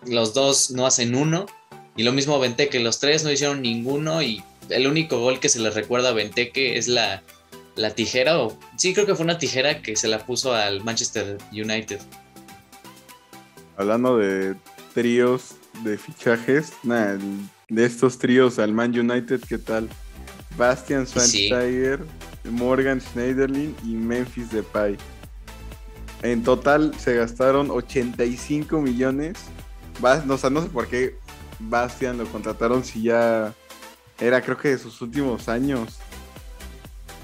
Los 0.07 0.33
dos 0.33 0.71
no 0.71 0.87
hacen 0.87 1.15
uno. 1.15 1.47
Y 1.95 2.03
lo 2.03 2.13
mismo 2.13 2.41
Benteke, 2.41 2.81
los 2.81 2.99
tres 2.99 3.23
no 3.25 3.31
hicieron 3.31 3.61
ninguno 3.61 4.23
y 4.23 4.43
el 4.71 4.87
único 4.87 5.21
gol 5.21 5.39
que 5.39 5.51
se 5.51 5.61
le 5.61 5.71
recuerda 5.71 6.09
a 6.09 6.13
Benteke 6.13 6.79
es 6.79 6.89
la, 6.89 7.23
tijera, 7.95 8.39
o 8.39 8.59
sí 8.77 8.95
creo 8.95 9.05
que 9.05 9.15
fue 9.15 9.25
una 9.25 9.37
tijera 9.37 9.83
que 9.83 9.95
se 9.95 10.09
la 10.09 10.25
puso 10.25 10.55
al 10.55 10.83
Manchester 10.83 11.37
United. 11.53 12.01
Hablando 13.77 14.17
de 14.17 14.55
tríos 14.95 15.57
de 15.85 15.99
fichajes, 15.99 16.73
de 16.83 17.85
estos 17.85 18.19
tríos 18.19 18.59
al 18.59 18.73
Man 18.73 18.99
United, 18.99 19.41
¿qué 19.47 19.59
tal? 19.59 19.91
Bastian 20.57 21.07
Schweinsteiger, 21.07 22.05
Morgan 22.45 23.01
Schneiderlin 23.01 23.75
y 23.85 23.95
Memphis 23.95 24.51
Depay. 24.51 24.97
En 26.23 26.43
total 26.43 26.95
se 26.99 27.17
gastaron 27.17 27.71
85 27.71 28.81
millones. 28.81 29.39
o 30.01 30.39
sea, 30.39 30.51
no 30.51 30.63
sé 30.63 30.69
por 30.69 30.87
qué 30.87 31.17
Bastian 31.59 32.19
lo 32.19 32.27
contrataron 32.27 32.85
si 32.85 33.03
ya 33.03 33.53
era 34.19 34.41
creo 34.41 34.57
que 34.57 34.69
de 34.69 34.79
sus 34.79 35.01
últimos 35.01 35.49
años. 35.49 35.99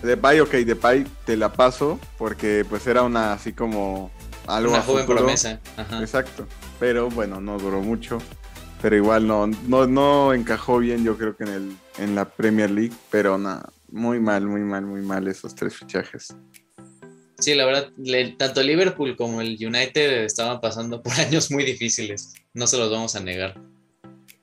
Depay, 0.02 0.40
ok, 0.40 0.50
Depay 0.50 1.06
te 1.25 1.37
la 1.37 1.52
paso 1.52 1.99
porque 2.18 2.64
pues 2.68 2.87
era 2.87 3.02
una 3.02 3.32
así 3.32 3.52
como 3.52 4.11
algo 4.47 4.73
Una 4.73 4.82
joven 4.82 5.06
promesa. 5.06 5.61
Exacto. 6.00 6.47
Pero 6.80 7.08
bueno, 7.11 7.40
no 7.40 7.58
duró 7.58 7.80
mucho. 7.80 8.18
Pero 8.80 8.97
igual 8.97 9.26
no, 9.26 9.47
no, 9.47 9.87
no 9.87 10.32
encajó 10.32 10.78
bien 10.78 11.04
yo 11.04 11.16
creo 11.16 11.37
que 11.37 11.44
en, 11.44 11.50
el, 11.50 11.76
en 11.99 12.14
la 12.14 12.25
Premier 12.28 12.70
League. 12.70 12.94
Pero 13.11 13.38
nada, 13.38 13.70
muy 13.90 14.20
mal, 14.20 14.47
muy 14.47 14.61
mal, 14.61 14.87
muy 14.87 15.00
mal 15.00 15.26
esos 15.26 15.54
tres 15.54 15.76
fichajes. 15.76 16.35
Sí, 17.38 17.54
la 17.54 17.66
verdad, 17.66 17.92
tanto 18.37 18.62
Liverpool 18.62 19.16
como 19.16 19.40
el 19.40 19.56
United 19.61 20.25
estaban 20.25 20.61
pasando 20.61 21.02
por 21.02 21.12
años 21.20 21.50
muy 21.50 21.64
difíciles. 21.64 22.35
No 22.54 22.66
se 22.66 22.78
los 22.78 22.90
vamos 22.90 23.14
a 23.14 23.20
negar. 23.20 23.61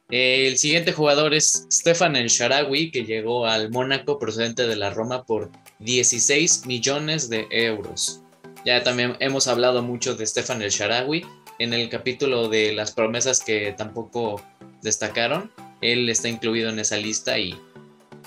El 0.10 0.58
siguiente 0.58 0.94
jugador 0.94 1.34
es 1.34 1.68
Stefan 1.72 2.16
El 2.16 2.28
Sharawi, 2.28 2.92
que 2.92 3.06
llegó 3.06 3.48
al 3.48 3.72
Mónaco 3.72 4.20
procedente 4.20 4.68
de 4.68 4.76
la 4.76 4.92
Roma 4.92 5.26
por 5.26 5.52
16 5.80 6.68
millones 6.68 7.28
de 7.28 7.48
euros. 7.50 8.22
Ya 8.66 8.84
también 8.84 9.18
hemos 9.20 9.48
hablado 9.48 9.82
mucho 9.82 10.16
de 10.16 10.26
Stefan 10.26 10.62
El 10.62 10.70
Sharawi 10.70 11.26
en 11.60 11.74
el 11.74 11.90
capítulo 11.90 12.50
de 12.50 12.74
las 12.74 12.92
promesas 12.92 13.44
que 13.44 13.74
tampoco 13.78 14.42
destacaron. 14.82 15.52
Él 15.82 16.10
está 16.10 16.30
incluido 16.30 16.70
en 16.70 16.80
esa 16.80 16.98
lista 16.98 17.38
y, 17.38 17.60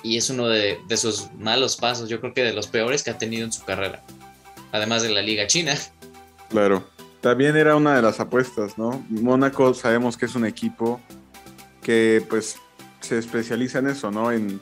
es 0.04 0.30
uno 0.30 0.48
de, 0.48 0.78
de 0.86 0.96
sus 0.96 1.30
malos 1.38 1.76
pasos, 1.76 2.08
yo 2.08 2.20
creo 2.20 2.32
que 2.32 2.44
de 2.44 2.52
los 2.52 2.66
peores 2.66 3.02
que 3.02 3.10
ha 3.10 3.18
tenido 3.18 3.44
en 3.44 3.52
su 3.52 3.64
carrera. 3.64 4.02
Además 4.72 5.02
de 5.02 5.10
la 5.10 5.22
Liga 5.22 5.46
China. 5.46 5.74
Claro. 6.48 6.84
También 7.20 7.56
era 7.56 7.74
una 7.74 7.96
de 7.96 8.02
las 8.02 8.20
apuestas, 8.20 8.78
¿no? 8.78 9.04
Mónaco 9.08 9.74
sabemos 9.74 10.16
que 10.16 10.26
es 10.26 10.34
un 10.36 10.46
equipo 10.46 11.00
que 11.82 12.24
pues 12.28 12.56
se 13.00 13.18
especializa 13.18 13.80
en 13.80 13.88
eso, 13.88 14.10
¿no? 14.10 14.30
En 14.30 14.60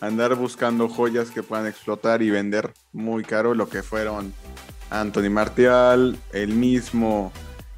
andar 0.00 0.34
buscando 0.36 0.88
joyas 0.88 1.30
que 1.30 1.42
puedan 1.42 1.66
explotar 1.66 2.22
y 2.22 2.30
vender 2.30 2.72
muy 2.92 3.24
caro 3.24 3.54
lo 3.54 3.68
que 3.68 3.82
fueron 3.82 4.32
Anthony 4.90 5.30
Martial, 5.30 6.16
el 6.32 6.48
mismo 6.54 7.32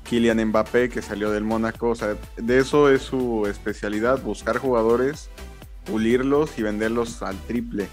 Kylian 0.08 0.42
Mbappé 0.46 0.88
que 0.88 1.02
salió 1.02 1.30
del 1.30 1.44
Mónaco, 1.44 1.90
o 1.90 1.94
sea, 1.94 2.16
de 2.36 2.58
eso 2.58 2.90
es 2.90 3.02
su 3.02 3.46
especialidad, 3.46 4.22
buscar 4.22 4.58
jugadores, 4.58 5.28
pulirlos 5.84 6.58
y 6.58 6.62
venderlos 6.62 7.22
al 7.22 7.38
triple. 7.46 7.88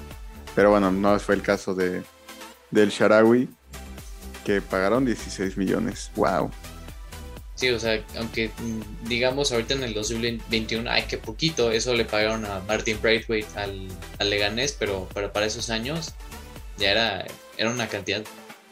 Pero 0.55 0.72
bueno, 0.72 0.91
no 0.91 1.19
fue 1.19 1.36
el 1.36 1.41
caso 1.41 1.75
de, 1.75 2.03
del 2.72 2.89
Sharawi, 2.89 3.50
que 4.45 4.62
pagaron 4.62 5.05
16 5.05 5.57
millones. 5.57 6.12
¡Wow! 6.15 6.51
Sí, 7.55 7.69
o 7.69 7.79
sea, 7.79 8.03
aunque 8.17 8.50
mm, 8.50 9.07
digamos 9.07 9.51
ahorita 9.51 9.74
en 9.74 9.84
el 9.84 9.93
2021, 9.93 10.89
ay, 10.89 11.03
que 11.03 11.17
poquito, 11.17 11.72
eso 11.72 11.93
le 11.93 12.05
pagaron 12.05 12.45
a 12.45 12.60
Martin 12.67 12.98
Braithwaite 13.01 13.48
al, 13.57 13.88
al 14.19 14.29
Leganés, 14.29 14.74
pero, 14.74 15.07
para 15.34 15.45
esos 15.45 15.69
años 15.69 16.13
ya 16.77 16.91
era, 16.91 17.25
era 17.57 17.69
una 17.69 17.88
cantidad 17.88 18.24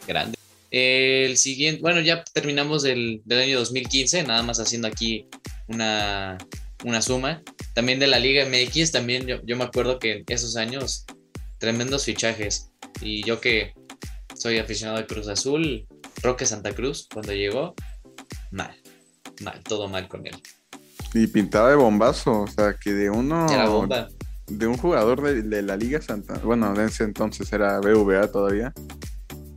grande. 0.05 0.37
El 0.73 1.37
siguiente, 1.37 1.83
bueno, 1.83 2.01
ya 2.01 2.23
terminamos 2.33 2.81
del, 2.81 3.21
del 3.25 3.41
año 3.41 3.59
2015, 3.59 4.23
nada 4.23 4.41
más 4.41 4.59
haciendo 4.59 4.87
aquí 4.87 5.27
una, 5.67 6.35
una, 6.83 6.99
suma. 7.03 7.43
También 7.75 7.99
de 7.99 8.07
la 8.07 8.17
Liga 8.17 8.43
MX, 8.43 8.91
también 8.91 9.27
yo, 9.27 9.39
yo 9.43 9.55
me 9.55 9.65
acuerdo 9.65 9.99
que 9.99 10.13
en 10.13 10.23
esos 10.29 10.57
años, 10.57 11.05
tremendos 11.59 12.05
fichajes. 12.05 12.71
Y 13.01 13.23
yo 13.23 13.39
que 13.39 13.75
soy 14.35 14.57
aficionado 14.57 14.97
de 14.97 15.05
Cruz 15.05 15.27
Azul, 15.27 15.85
Roque 16.23 16.47
Santa 16.47 16.73
Cruz, 16.73 17.07
cuando 17.13 17.33
llegó, 17.33 17.75
mal, 18.49 18.75
mal, 19.43 19.61
todo 19.63 19.87
mal 19.87 20.07
con 20.07 20.25
él. 20.25 20.41
Y 21.13 21.27
pintaba 21.27 21.69
de 21.69 21.75
bombazo, 21.75 22.41
o 22.41 22.47
sea, 22.47 22.73
que 22.81 22.93
de 22.93 23.11
uno... 23.11 23.45
Era 23.47 23.69
bomba. 23.69 24.07
De 24.47 24.65
un 24.65 24.77
jugador 24.77 25.21
de, 25.21 25.61
la 25.61 25.77
Liga 25.77 26.01
Santa, 26.01 26.33
bueno, 26.43 26.73
en 26.73 26.81
ese 26.81 27.03
entonces 27.03 27.53
era 27.53 27.79
BVA 27.79 28.31
todavía, 28.31 28.73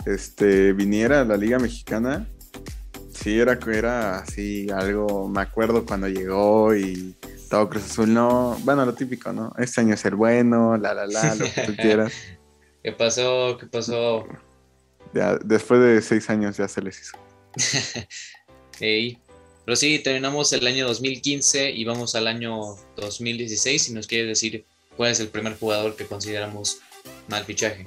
este, 0.06 0.72
viniera 0.72 1.20
a 1.20 1.24
la 1.24 1.36
Liga 1.36 1.58
Mexicana, 1.58 2.26
sí, 3.12 3.38
era, 3.38 3.58
era 3.72 4.18
así 4.18 4.68
algo, 4.70 5.28
me 5.28 5.40
acuerdo 5.40 5.84
cuando 5.84 6.08
llegó 6.08 6.74
y 6.74 7.14
todo 7.50 7.68
Cruz 7.68 7.84
Azul, 7.84 8.14
no, 8.14 8.56
bueno, 8.62 8.86
lo 8.86 8.94
típico, 8.94 9.32
¿no? 9.32 9.52
Este 9.58 9.80
año 9.80 9.94
es 9.94 10.04
el 10.04 10.14
bueno, 10.14 10.76
la, 10.76 10.94
la, 10.94 11.06
la, 11.06 11.34
lo 11.34 11.44
que 11.44 11.62
tú 11.62 11.76
quieras. 11.80 12.12
¿Qué 12.82 12.92
pasó? 12.92 13.56
¿Qué 13.58 13.66
pasó? 13.66 14.26
Ya, 15.12 15.36
después 15.44 15.80
de 15.80 16.00
seis 16.02 16.30
años 16.30 16.56
ya 16.56 16.68
se 16.68 16.82
les 16.82 17.00
hizo. 17.00 17.18
Pero 18.78 19.74
sí, 19.74 19.98
terminamos 19.98 20.52
el 20.52 20.66
año 20.66 20.86
2015 20.86 21.70
y 21.70 21.84
vamos 21.84 22.14
al 22.14 22.28
año 22.28 22.76
2016. 22.96 23.82
Si 23.82 23.92
nos 23.92 24.06
quiere 24.06 24.28
decir 24.28 24.64
cuál 24.96 25.10
es 25.10 25.18
el 25.18 25.28
primer 25.28 25.58
jugador 25.58 25.96
que 25.96 26.06
consideramos 26.06 26.78
mal 27.28 27.44
fichaje. 27.44 27.86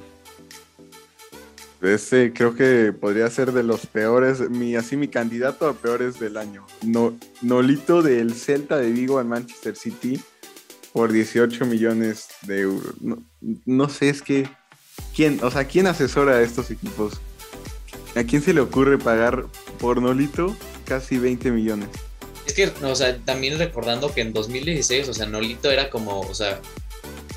Este 1.81 2.33
creo 2.33 2.55
que 2.55 2.91
podría 2.91 3.29
ser 3.29 3.53
de 3.53 3.63
los 3.63 3.85
peores, 3.85 4.49
mi, 4.49 4.75
así 4.75 4.97
mi 4.97 5.07
candidato 5.07 5.67
a 5.67 5.73
peores 5.73 6.19
del 6.19 6.35
año. 6.35 6.65
No, 6.81 7.17
Nolito 7.41 8.01
del 8.01 8.33
Celta 8.33 8.77
de 8.77 8.91
Vigo 8.91 9.17
al 9.17 9.25
Manchester 9.25 9.75
City 9.75 10.19
por 10.91 11.11
18 11.11 11.65
millones 11.65 12.27
de 12.41 12.61
euros. 12.61 13.01
No, 13.01 13.23
no 13.65 13.87
sé, 13.87 14.09
es 14.09 14.21
que, 14.21 14.49
¿quién, 15.15 15.39
o 15.41 15.51
sea, 15.51 15.65
quién 15.65 15.87
asesora 15.87 16.33
a 16.33 16.41
estos 16.41 16.69
equipos? 16.69 17.21
¿A 18.15 18.23
quién 18.23 18.41
se 18.41 18.53
le 18.53 18.59
ocurre 18.59 18.97
pagar 18.97 19.45
por 19.79 20.01
Nolito 20.01 20.55
casi 20.85 21.17
20 21.17 21.51
millones? 21.51 21.89
Es 22.45 22.53
que, 22.53 22.71
o 22.83 22.95
sea, 22.95 23.17
también 23.19 23.57
recordando 23.57 24.13
que 24.13 24.21
en 24.21 24.33
2016, 24.33 25.07
o 25.07 25.13
sea, 25.13 25.27
Nolito 25.27 25.71
era 25.71 25.89
como, 25.89 26.19
o 26.21 26.33
sea, 26.33 26.59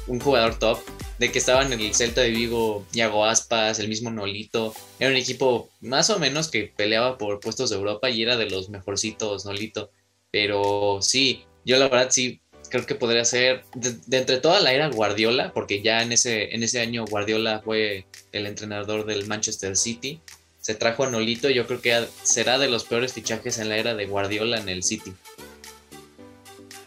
un 0.09 0.19
jugador 0.19 0.57
top, 0.57 0.79
de 1.23 1.31
que 1.31 1.39
estaban 1.39 1.73
en 1.73 1.81
el 1.81 1.95
Celta 1.95 2.21
de 2.21 2.31
Vigo, 2.31 2.85
Yago 2.93 3.25
Aspas, 3.25 3.79
el 3.79 3.87
mismo 3.87 4.11
Nolito, 4.11 4.75
era 4.99 5.09
un 5.09 5.17
equipo 5.17 5.71
más 5.81 6.11
o 6.11 6.19
menos 6.19 6.51
que 6.51 6.73
peleaba 6.77 7.17
por 7.17 7.39
puestos 7.39 7.71
de 7.71 7.77
Europa 7.77 8.11
y 8.11 8.23
era 8.23 8.37
de 8.37 8.51
los 8.51 8.71
mejorcitos 8.71 9.45
Nolito, 9.45 9.93
pero 10.33 10.99
sí, 11.01 11.45
yo 11.65 11.79
la 11.79 11.87
verdad 11.87 12.09
sí 12.11 12.41
creo 12.71 12.87
que 12.87 12.97
podría 12.97 13.25
ser 13.25 13.63
de, 13.77 14.19
entre 14.19 14.39
toda 14.39 14.59
la 14.59 14.73
era 14.73 14.89
Guardiola, 14.89 15.53
porque 15.53 15.81
ya 15.81 16.03
en 16.03 16.11
ese, 16.11 16.57
en 16.57 16.65
ese 16.65 16.81
año 16.81 17.05
Guardiola 17.05 17.63
fue 17.65 18.05
el 18.33 18.49
entrenador 18.49 19.07
del 19.07 19.29
Manchester 19.29 19.77
City, 19.77 20.21
se 20.61 20.75
trajo 20.75 21.05
a 21.05 21.11
Nolito, 21.11 21.49
yo 21.51 21.69
creo 21.69 21.81
que 21.81 22.05
será 22.25 22.59
de 22.59 22.69
los 22.69 22.83
peores 22.83 23.13
fichajes 23.13 23.59
en 23.59 23.69
la 23.69 23.77
era 23.77 23.95
de 23.95 24.07
Guardiola 24.07 24.59
en 24.59 24.69
el 24.69 24.83
City. 24.83 25.15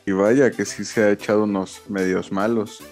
Y 0.05 0.11
vaya 0.11 0.51
que 0.51 0.65
sí 0.65 0.83
se 0.83 1.03
ha 1.03 1.11
echado 1.11 1.45
unos 1.45 1.83
medios 1.87 2.33
malos. 2.33 2.83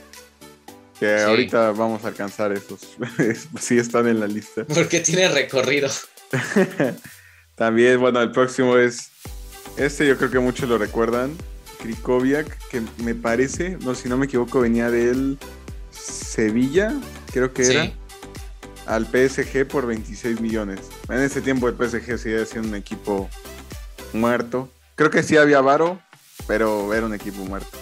Que 1.00 1.22
ahorita 1.22 1.72
vamos 1.72 2.04
a 2.06 2.10
alcanzar 2.10 2.52
esos. 2.52 2.82
sí 3.60 3.78
están 3.78 4.08
en 4.08 4.20
la 4.20 4.28
lista. 4.28 4.64
Porque 4.74 5.00
tiene 5.00 5.28
recorrido. 5.30 5.90
También, 7.56 8.00
bueno, 8.00 8.22
el 8.22 8.32
próximo 8.32 8.78
es. 8.78 9.10
Este 9.78 10.08
yo 10.08 10.18
creo 10.18 10.30
que 10.30 10.40
muchos 10.40 10.70
lo 10.70 10.78
recuerdan. 10.78 11.36
Krikoviak, 11.82 12.70
que 12.70 12.82
me 13.04 13.14
parece, 13.14 13.78
no 13.82 13.94
si 13.94 14.08
no 14.08 14.18
me 14.18 14.28
equivoco, 14.28 14.62
venía 14.62 14.90
del 14.90 15.38
Sevilla, 15.92 16.94
creo 17.34 17.52
que 17.54 17.64
era 17.64 17.92
al 18.86 19.06
PSG 19.06 19.68
por 19.68 19.86
26 19.86 20.40
millones. 20.40 20.80
En 21.10 21.20
ese 21.20 21.42
tiempo 21.42 21.68
el 21.68 21.76
PSG 21.76 22.18
seguía 22.18 22.46
siendo 22.46 22.70
un 22.70 22.76
equipo 22.76 23.30
muerto. 24.14 24.70
Creo 24.96 25.10
que 25.10 25.24
sí 25.24 25.36
había 25.38 25.62
varo, 25.62 26.00
pero 26.48 26.94
era 26.94 27.06
un 27.06 27.14
equipo 27.14 27.44
muerto. 27.46 27.78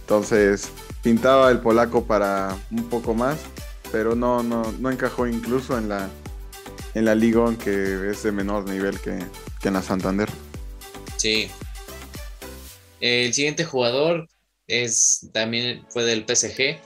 Entonces 0.00 0.70
pintaba 1.02 1.50
el 1.50 1.60
polaco 1.60 2.04
para 2.04 2.56
un 2.70 2.88
poco 2.88 3.14
más, 3.14 3.38
pero 3.90 4.14
no, 4.14 4.42
no, 4.42 4.72
no 4.78 4.90
encajó 4.90 5.26
incluso 5.26 5.76
en 5.76 5.88
la, 5.88 6.08
en 6.94 7.04
la 7.04 7.14
Liga, 7.14 7.44
que 7.58 8.10
es 8.10 8.22
de 8.22 8.32
menor 8.32 8.68
nivel 8.68 8.98
que, 9.00 9.18
que 9.60 9.68
en 9.68 9.74
la 9.74 9.82
Santander. 9.82 10.28
Sí. 11.16 11.50
El 13.00 13.32
siguiente 13.34 13.64
jugador 13.64 14.28
es 14.66 15.28
también 15.32 15.84
fue 15.90 16.04
del 16.04 16.24
PSG, 16.24 16.78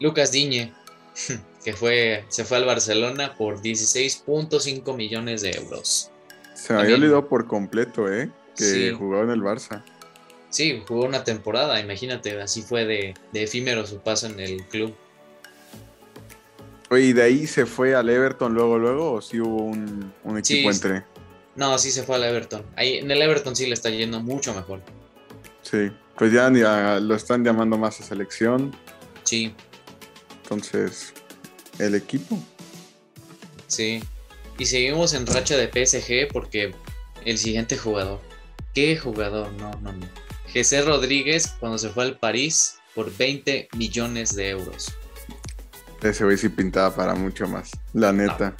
Lucas 0.00 0.32
Diñe. 0.32 0.72
que 1.64 1.72
fue, 1.72 2.24
se 2.28 2.44
fue 2.44 2.58
al 2.58 2.66
Barcelona 2.66 3.34
por 3.36 3.62
16.5 3.62 4.94
millones 4.94 5.40
de 5.40 5.52
euros. 5.52 6.10
Se 6.54 6.74
me 6.74 6.82
había 6.82 6.96
olvidado 6.96 7.26
por 7.26 7.46
completo, 7.46 8.12
¿eh? 8.12 8.30
Que 8.54 8.92
jugó 8.92 9.22
en 9.22 9.30
el 9.30 9.40
Barça. 9.40 9.82
Sí, 10.54 10.80
jugó 10.86 11.04
una 11.04 11.24
temporada, 11.24 11.80
imagínate, 11.80 12.40
así 12.40 12.62
fue 12.62 12.84
de, 12.84 13.14
efímero 13.32 13.84
su 13.88 13.98
paso 13.98 14.28
en 14.28 14.38
el 14.38 14.64
club. 14.66 14.94
Oye, 16.90 17.06
¿y 17.06 17.12
de 17.12 17.24
ahí 17.24 17.48
se 17.48 17.66
fue 17.66 17.96
al 17.96 18.08
Everton 18.08 18.54
luego, 18.54 18.78
luego, 18.78 19.14
o 19.14 19.20
sí 19.20 19.40
hubo 19.40 19.64
un, 19.64 20.38
equipo 20.38 20.70
entre? 20.70 21.02
No, 21.56 21.76
sí 21.76 21.90
se 21.90 22.04
fue 22.04 22.14
al 22.14 22.22
Everton. 22.22 22.64
Ahí, 22.76 22.98
en 22.98 23.10
el 23.10 23.20
Everton 23.20 23.56
sí 23.56 23.66
le 23.66 23.74
está 23.74 23.90
yendo 23.90 24.20
mucho 24.20 24.54
mejor. 24.54 24.80
Sí, 25.62 25.90
pues 26.16 26.32
ya, 26.32 26.48
ya 26.52 27.00
lo 27.00 27.16
están 27.16 27.42
llamando 27.44 27.76
más 27.76 28.00
a 28.00 28.04
selección. 28.04 28.76
Sí. 29.24 29.52
Entonces, 30.44 31.14
el 31.80 31.96
equipo. 31.96 32.38
Sí. 33.66 34.04
Y 34.56 34.66
seguimos 34.66 35.14
en 35.14 35.26
racha 35.26 35.56
de 35.56 35.66
PSG 35.66 36.32
porque 36.32 36.76
el 37.24 37.38
siguiente 37.38 37.76
jugador. 37.76 38.20
¿Qué 38.72 38.96
jugador? 38.96 39.52
No, 39.54 39.72
no, 39.80 39.92
no. 39.92 40.24
José 40.54 40.82
Rodríguez 40.82 41.56
cuando 41.58 41.78
se 41.78 41.88
fue 41.88 42.04
al 42.04 42.18
París 42.18 42.76
por 42.94 43.14
20 43.14 43.68
millones 43.76 44.36
de 44.36 44.50
euros. 44.50 44.94
Ese 46.00 46.24
güey 46.24 46.36
sí 46.36 46.48
pintaba 46.48 46.94
para 46.94 47.14
mucho 47.14 47.48
más, 47.48 47.72
la 47.92 48.12
neta. 48.12 48.54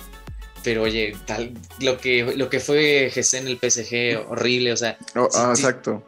Pero 0.64 0.82
oye, 0.82 1.14
tal, 1.26 1.52
lo 1.80 1.98
que, 1.98 2.34
lo 2.36 2.48
que 2.48 2.58
fue 2.58 3.10
Jesse 3.12 3.34
en 3.34 3.46
el 3.46 3.58
PSG, 3.58 4.30
horrible, 4.30 4.72
o 4.72 4.76
sea. 4.76 4.96
Oh, 5.14 5.28
ah, 5.34 5.52
exacto. 5.54 6.02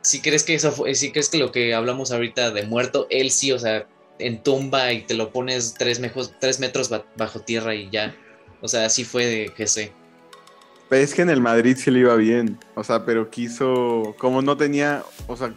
Si 0.00 0.20
crees 0.20 0.42
que 0.42 0.54
eso 0.54 0.72
fue, 0.72 0.94
si 0.94 1.12
crees 1.12 1.28
que 1.28 1.38
lo 1.38 1.52
que 1.52 1.74
hablamos 1.74 2.10
ahorita 2.10 2.50
de 2.50 2.64
muerto, 2.64 3.06
él 3.10 3.30
sí, 3.30 3.52
o 3.52 3.58
sea, 3.58 3.86
en 4.18 4.42
tumba 4.42 4.92
y 4.92 5.02
te 5.02 5.14
lo 5.14 5.32
pones 5.32 5.74
tres, 5.74 6.00
tres 6.40 6.60
metros 6.60 6.90
bajo 7.16 7.40
tierra 7.40 7.74
y 7.74 7.90
ya. 7.90 8.16
O 8.62 8.68
sea, 8.68 8.86
así 8.86 9.04
fue 9.04 9.26
de 9.26 9.52
Jesse. 10.90 11.02
Es 11.02 11.14
que 11.14 11.22
en 11.22 11.30
el 11.30 11.40
Madrid 11.40 11.76
sí 11.78 11.90
le 11.90 12.00
iba 12.00 12.14
bien, 12.16 12.58
o 12.74 12.84
sea, 12.84 13.04
pero 13.04 13.30
quiso, 13.30 14.14
como 14.18 14.42
no 14.42 14.56
tenía, 14.56 15.02
o 15.26 15.36
sea, 15.36 15.52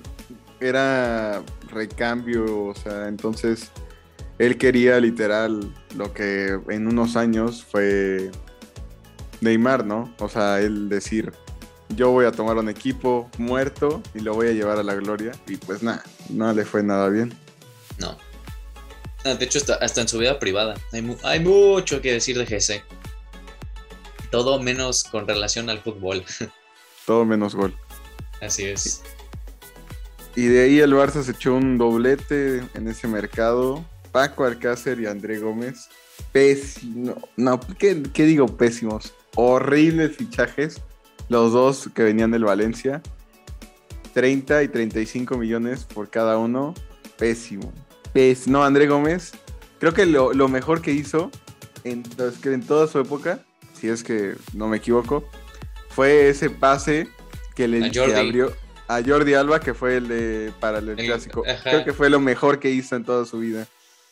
era 0.59 1.43
recambio, 1.69 2.65
o 2.65 2.73
sea, 2.73 3.07
entonces 3.07 3.71
él 4.39 4.57
quería 4.57 4.99
literal 4.99 5.73
lo 5.95 6.13
que 6.13 6.59
en 6.69 6.87
unos 6.87 7.15
años 7.15 7.63
fue 7.63 8.31
Neymar, 9.41 9.85
¿no? 9.85 10.13
O 10.19 10.29
sea, 10.29 10.59
él 10.59 10.89
decir, 10.89 11.31
yo 11.89 12.11
voy 12.11 12.25
a 12.25 12.31
tomar 12.31 12.57
un 12.57 12.69
equipo 12.69 13.29
muerto 13.37 14.01
y 14.13 14.19
lo 14.19 14.33
voy 14.33 14.47
a 14.47 14.51
llevar 14.51 14.77
a 14.77 14.83
la 14.83 14.95
gloria. 14.95 15.31
Y 15.47 15.57
pues 15.57 15.83
nada, 15.83 16.03
no 16.29 16.51
le 16.53 16.65
fue 16.65 16.83
nada 16.83 17.09
bien. 17.09 17.33
No. 17.97 18.17
Ah, 19.23 19.33
de 19.33 19.45
hecho, 19.45 19.59
hasta, 19.81 20.01
en 20.01 20.07
su 20.07 20.19
vida 20.19 20.39
privada. 20.39 20.75
Hay, 21.23 21.39
mucho 21.39 22.01
que 22.01 22.13
decir 22.13 22.37
de 22.37 22.45
GC. 22.45 22.83
Todo 24.31 24.59
menos 24.61 25.03
con 25.03 25.27
relación 25.27 25.69
al 25.69 25.81
fútbol. 25.81 26.23
Todo 27.05 27.25
menos 27.25 27.55
gol. 27.55 27.73
Así 28.41 28.65
es. 28.65 29.01
Y 30.35 30.45
de 30.47 30.63
ahí 30.63 30.79
el 30.79 30.93
Barça 30.93 31.23
se 31.23 31.31
echó 31.31 31.55
un 31.55 31.77
doblete 31.77 32.63
en 32.75 32.87
ese 32.87 33.07
mercado 33.07 33.83
Paco 34.11 34.45
Alcácer 34.45 34.99
y 34.99 35.05
André 35.05 35.39
Gómez. 35.39 35.89
Pésimo. 36.31 37.15
No, 37.35 37.59
¿qué, 37.77 37.95
digo 37.95 38.47
pésimos? 38.47 39.13
Horribles 39.35 40.17
fichajes. 40.17 40.81
Los 41.29 41.53
dos 41.53 41.89
que 41.93 42.03
venían 42.03 42.31
del 42.31 42.45
Valencia. 42.45 43.01
30 44.13 44.63
y 44.63 44.67
35 44.69 45.37
millones 45.37 45.83
por 45.85 46.09
cada 46.09 46.37
uno. 46.37 46.73
Pésimo. 47.17 47.71
No, 48.47 48.63
André 48.63 48.87
Gómez. 48.87 49.33
Creo 49.79 49.93
que 49.93 50.07
lo, 50.07 50.47
mejor 50.47 50.81
que 50.81 50.91
hizo 50.91 51.29
en, 51.83 52.03
en 52.43 52.63
toda 52.63 52.87
su 52.87 52.99
época, 52.99 53.45
si 53.79 53.89
es 53.89 54.03
que 54.03 54.35
no 54.53 54.67
me 54.67 54.77
equivoco, 54.77 55.27
fue 55.89 56.29
ese 56.29 56.49
pase 56.49 57.07
que 57.55 57.67
le 57.67 57.85
abrió 58.15 58.53
a 58.87 59.01
Jordi 59.03 59.33
Alba, 59.33 59.59
que 59.59 59.73
fue 59.73 59.97
el 59.97 60.07
de 60.07 60.53
para 60.59 60.79
el, 60.79 60.95
clásico. 60.95 61.43
Creo 61.63 61.83
que 61.83 61.93
fue 61.93 62.09
lo 62.09 62.19
mejor 62.19 62.59
que 62.59 62.69
hizo 62.69 62.95
en 62.95 63.03
toda 63.03 63.25
su 63.25 63.39
vida. 63.39 63.67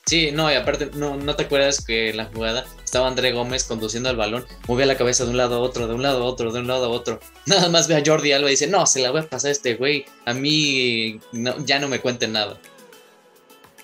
Sí, 0.06 0.32
no, 0.32 0.52
y 0.52 0.56
aparte, 0.56 0.92
no, 0.94 1.18
¿no 1.18 1.36
te 1.36 1.44
acuerdas 1.44 1.84
que 1.84 2.12
en 2.12 2.18
la 2.18 2.26
jugada 2.26 2.64
estaba 2.84 3.08
André 3.08 3.32
Gómez 3.32 3.64
conduciendo 3.64 4.12
el 4.12 4.16
balón, 4.16 4.46
movía 4.68 4.86
la 4.86 4.98
cabeza 4.98 5.24
de 5.24 5.32
un 5.32 5.38
lado 5.38 5.56
a 5.56 5.60
otro, 5.60 5.88
de 5.88 5.96
un 5.96 6.04
lado 6.04 6.22
a 6.22 6.26
otro, 6.26 6.52
de 6.52 6.60
un 6.60 6.68
lado 6.68 6.86
a 6.86 6.90
otro? 6.90 7.20
Nada 7.48 7.70
más 7.70 7.88
ve 7.88 7.96
a 7.96 8.04
Jordi 8.06 8.32
Alba 8.32 8.48
y 8.50 8.52
dice, 8.52 8.68
no, 8.68 8.86
se 8.86 9.02
la 9.02 9.10
voy 9.10 9.22
a 9.22 9.28
pasar 9.28 9.50
a 9.50 9.52
este 9.54 9.74
güey, 9.74 10.06
a 10.26 10.36
mí 10.36 11.20
ya 11.66 11.80
no 11.80 11.88
me 11.88 12.02
cuenten 12.02 12.34
nada. 12.34 12.60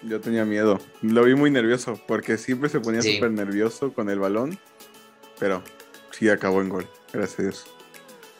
Yo 0.03 0.21
tenía 0.21 0.45
miedo, 0.45 0.79
lo 1.01 1.23
vi 1.23 1.33
muy 1.33 1.49
nervioso, 1.49 1.99
porque 2.07 2.37
siempre 2.37 2.69
se 2.69 2.79
ponía 2.79 3.01
súper 3.01 3.31
nervioso 3.31 3.91
con 3.91 4.09
el 4.11 4.19
balón, 4.19 4.59
pero 5.41 5.63
sí 6.11 6.29
acabó 6.29 6.61
en 6.61 6.69
gol, 6.69 6.87
gracias 7.11 7.39
a 7.39 7.41
Dios. 7.41 7.65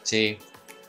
Sí, 0.04 0.38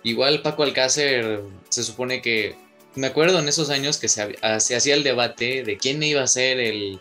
igual 0.03 0.43
Paco 0.43 0.63
Alcácer 0.63 1.41
se 1.71 1.83
supone 1.83 2.21
que 2.21 2.55
me 2.95 3.07
acuerdo 3.07 3.39
en 3.39 3.49
esos 3.49 3.71
años 3.71 3.97
que 3.97 4.09
se, 4.09 4.37
hacía 4.43 4.95
el 4.95 5.05
debate 5.05 5.65
de 5.65 5.79
quién 5.79 6.03
iba 6.03 6.23
a 6.23 6.27
ser 6.27 6.61
el, 6.61 7.01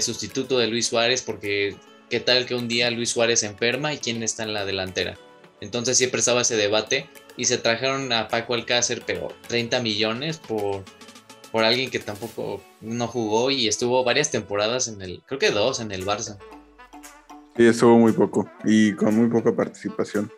sustituto 0.00 0.58
de 0.58 0.68
Luis 0.68 0.86
Suárez, 0.86 1.22
porque 1.22 1.74
qué 2.08 2.20
tal 2.20 2.46
que 2.46 2.54
un 2.54 2.68
día 2.68 2.88
Luis 2.92 3.10
Suárez 3.10 3.42
enferma 3.42 3.92
y 3.92 3.98
quién 3.98 4.22
está 4.22 4.44
en 4.44 4.54
la 4.54 4.64
delantera. 4.64 5.18
Entonces 5.60 5.98
siempre 5.98 6.20
estaba 6.20 6.42
ese 6.42 6.56
debate 6.56 7.08
y 7.36 7.46
se 7.46 7.58
trajeron 7.58 8.12
a 8.12 8.28
Paco 8.28 8.54
Alcácer, 8.54 9.02
pero 9.04 9.34
30 9.48 9.80
millones 9.80 10.38
por, 10.38 10.84
por 11.50 11.64
alguien 11.64 11.90
que 11.90 11.98
tampoco 11.98 12.62
no 12.80 13.08
jugó 13.08 13.50
y 13.50 13.66
estuvo 13.66 14.04
varias 14.04 14.30
temporadas 14.30 14.86
en 14.86 15.02
el, 15.02 15.20
creo 15.26 15.40
que 15.40 15.50
dos 15.50 15.80
en 15.80 15.90
el 15.90 16.06
Barça. 16.06 16.38
Sí, 17.56 17.66
estuvo 17.66 17.98
muy 17.98 18.12
poco 18.12 18.50
y 18.64 18.92
con 18.92 19.14
muy 19.14 19.28
poca 19.28 19.54
participación. 19.54 20.30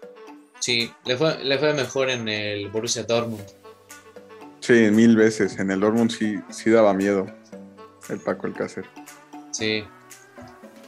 Sí, 0.59 0.91
le 1.05 1.17
fue, 1.17 1.43
le 1.45 1.59
fue 1.59 1.75
mejor 1.75 2.11
en 2.11 2.29
el 2.29 2.69
Borussia 2.71 3.05
Dortmund. 3.05 3.45
Sí, 4.61 4.91
mil 4.91 5.15
veces. 5.15 5.59
En 5.59 5.71
el 5.71 5.81
Dortmund 5.81 6.11
sí, 6.11 6.39
sí 6.51 6.71
daba 6.71 6.95
miedo 6.95 7.27
el 8.09 8.19
Paco 8.19 8.47
Alcácer. 8.47 8.85
Sí. 9.51 9.85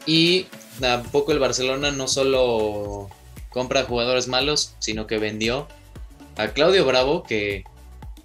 Y 0.06 0.46
tampoco 0.80 1.32
el 1.32 1.38
Barcelona 1.38 1.90
no 1.90 2.08
solo 2.08 3.08
compra 3.50 3.84
jugadores 3.84 4.28
malos, 4.28 4.74
sino 4.78 5.06
que 5.06 5.18
vendió 5.18 5.68
a 6.36 6.48
Claudio 6.48 6.84
Bravo, 6.84 7.22
que 7.22 7.64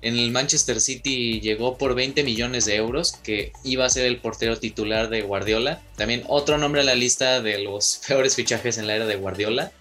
en 0.02 0.18
el 0.18 0.32
Manchester 0.32 0.80
City 0.80 1.40
llegó 1.42 1.78
por 1.78 1.96
20 1.96 2.24
millones 2.24 2.66
de 2.66 2.76
euros, 2.76 3.14
que 3.24 3.52
iba 3.64 3.86
a 3.86 3.90
ser 3.90 4.06
el 4.06 4.18
portero 4.18 4.58
titular 4.58 5.10
de 5.10 5.22
Guardiola. 5.22 5.82
También 5.96 6.24
otro 6.28 6.58
nombre 6.58 6.82
en 6.82 6.88
la 6.88 6.96
lista 6.96 7.42
de 7.42 7.60
los 7.60 8.02
peores 8.08 8.36
fichajes 8.36 8.78
en 8.78 8.88
la 8.88 8.96
era 8.96 9.06
de 9.06 9.16
Guardiola 9.16 9.72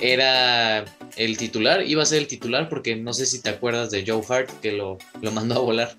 era 0.00 0.84
el 1.16 1.36
titular, 1.38 1.86
iba 1.86 2.02
a 2.02 2.06
ser 2.06 2.18
el 2.18 2.28
titular 2.28 2.68
porque 2.68 2.96
no 2.96 3.12
sé 3.14 3.26
si 3.26 3.40
te 3.40 3.50
acuerdas 3.50 3.90
de 3.90 4.04
Joe 4.06 4.22
Hart 4.28 4.50
que 4.60 4.72
lo, 4.72 4.98
lo 5.22 5.32
mandó 5.32 5.56
a 5.56 5.58
volar. 5.60 5.96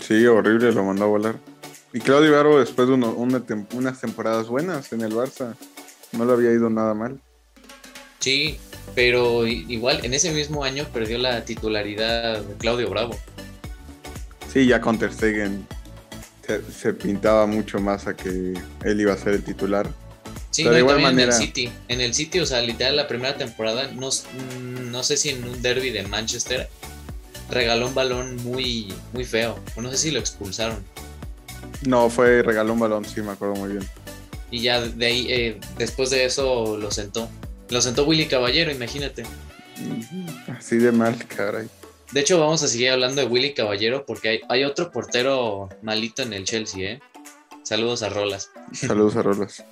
Sí, 0.00 0.24
horrible, 0.26 0.72
lo 0.72 0.84
mandó 0.84 1.04
a 1.04 1.08
volar. 1.08 1.36
Y 1.92 2.00
Claudio 2.00 2.32
Barro 2.32 2.58
después 2.58 2.88
de 2.88 2.94
unas 2.94 4.00
temporadas 4.00 4.48
buenas 4.48 4.92
en 4.92 5.00
el 5.02 5.12
Barça, 5.12 5.54
no 6.12 6.24
le 6.24 6.32
había 6.32 6.52
ido 6.52 6.68
nada 6.70 6.94
mal. 6.94 7.20
Sí, 8.18 8.58
pero 8.94 9.46
igual 9.46 10.04
en 10.04 10.14
ese 10.14 10.32
mismo 10.32 10.64
año 10.64 10.86
perdió 10.92 11.18
la 11.18 11.44
titularidad 11.44 12.42
de 12.42 12.54
Claudio 12.54 12.90
Bravo. 12.90 13.18
Sí, 14.52 14.66
ya 14.66 14.80
con 14.80 14.98
Ter 14.98 15.12
Stegen 15.12 15.66
se, 16.46 16.62
se 16.70 16.92
pintaba 16.94 17.46
mucho 17.46 17.80
más 17.80 18.06
a 18.06 18.14
que 18.14 18.54
él 18.84 19.00
iba 19.00 19.12
a 19.12 19.16
ser 19.16 19.34
el 19.34 19.42
titular. 19.42 19.88
Sí, 20.54 20.62
de 20.62 20.78
igual 20.78 21.00
manera. 21.00 21.34
En 21.34 21.40
el 21.40 21.46
City. 21.46 21.72
En 21.88 22.00
el 22.00 22.14
City, 22.14 22.38
o 22.38 22.46
sea, 22.46 22.60
literal, 22.62 22.94
la 22.94 23.08
primera 23.08 23.36
temporada, 23.36 23.90
no, 23.90 24.10
no 24.82 25.02
sé 25.02 25.16
si 25.16 25.30
en 25.30 25.42
un 25.42 25.60
derby 25.60 25.90
de 25.90 26.04
Manchester 26.04 26.68
regaló 27.50 27.88
un 27.88 27.94
balón 27.94 28.36
muy, 28.44 28.94
muy 29.12 29.24
feo. 29.24 29.58
O 29.74 29.82
no 29.82 29.90
sé 29.90 29.98
si 29.98 30.10
lo 30.12 30.20
expulsaron. 30.20 30.78
No, 31.82 32.08
fue 32.08 32.42
regaló 32.42 32.72
un 32.72 32.78
balón, 32.78 33.04
sí, 33.04 33.20
me 33.20 33.32
acuerdo 33.32 33.56
muy 33.56 33.72
bien. 33.72 33.88
Y 34.52 34.60
ya 34.60 34.80
de 34.80 35.06
ahí, 35.06 35.26
eh, 35.28 35.60
después 35.76 36.10
de 36.10 36.24
eso, 36.24 36.76
lo 36.76 36.92
sentó. 36.92 37.28
Lo 37.70 37.80
sentó 37.80 38.04
Willy 38.04 38.26
Caballero, 38.26 38.70
imagínate. 38.70 39.24
Así 40.48 40.76
de 40.76 40.92
mal, 40.92 41.16
caray. 41.26 41.68
De 42.12 42.20
hecho, 42.20 42.38
vamos 42.38 42.62
a 42.62 42.68
seguir 42.68 42.90
hablando 42.90 43.20
de 43.20 43.26
Willy 43.26 43.54
Caballero 43.54 44.04
porque 44.06 44.28
hay, 44.28 44.40
hay 44.48 44.64
otro 44.64 44.92
portero 44.92 45.68
malito 45.82 46.22
en 46.22 46.32
el 46.32 46.44
Chelsea, 46.44 46.92
¿eh? 46.92 47.00
Saludos 47.62 48.02
a 48.02 48.10
Rolas. 48.10 48.50
Saludos 48.72 49.16
a 49.16 49.22
Rolas. 49.22 49.64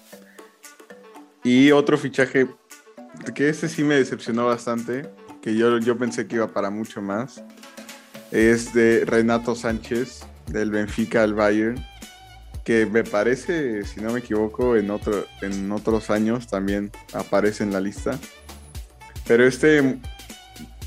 Y 1.45 1.71
otro 1.73 1.99
fichaje 1.99 2.49
que 3.35 3.49
ese 3.49 3.69
sí 3.69 3.85
me 3.85 3.97
decepcionó 3.97 4.47
bastante, 4.47 5.09
que 5.43 5.55
yo, 5.55 5.79
yo 5.79 5.99
pensé 5.99 6.27
que 6.27 6.37
iba 6.37 6.49
para 6.49 6.71
mucho 6.71 7.03
más, 7.03 7.43
es 8.31 8.73
de 8.73 9.05
Renato 9.05 9.55
Sánchez, 9.55 10.25
del 10.47 10.71
Benfica 10.71 11.23
al 11.23 11.35
Bayern, 11.35 11.85
que 12.65 12.87
me 12.87 13.05
parece, 13.05 13.85
si 13.85 14.01
no 14.01 14.13
me 14.13 14.21
equivoco, 14.21 14.77
en, 14.77 14.91
otro, 14.91 15.27
en 15.41 15.71
otros 15.73 16.11
años 16.11 16.47
también 16.47 16.91
aparece 17.13 17.65
en 17.65 17.73
la 17.73 17.81
lista. 17.81 18.19
Pero 19.27 19.47
este, 19.47 19.99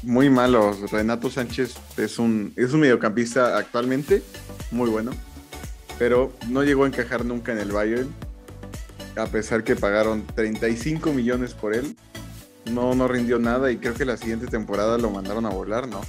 muy 0.04 0.30
malo, 0.30 0.76
Renato 0.92 1.30
Sánchez 1.30 1.76
es 1.98 2.20
un, 2.20 2.54
es 2.56 2.74
un 2.74 2.82
mediocampista 2.82 3.58
actualmente, 3.58 4.22
muy 4.72 4.90
bueno, 4.90 5.12
pero 6.00 6.34
no 6.50 6.64
llegó 6.64 6.84
a 6.86 6.88
encajar 6.88 7.26
nunca 7.26 7.52
en 7.52 7.60
el 7.60 7.72
Bayern 7.72 8.10
a 9.16 9.28
pesar 9.28 9.64
que 9.64 9.76
pagaron 9.76 10.26
35 10.36 11.14
millones 11.14 11.54
por 11.54 11.74
él, 11.74 11.96
no, 12.72 12.96
no 12.96 13.08
rindió 13.08 13.40
nada 13.40 13.72
y 13.72 13.78
creo 13.78 13.94
que 13.94 14.06
la 14.06 14.18
siguiente 14.18 14.48
temporada 14.48 14.98
lo 14.98 15.10
mandaron 15.10 15.46
a 15.46 15.50
volar, 15.50 15.88
¿no? 15.88 16.02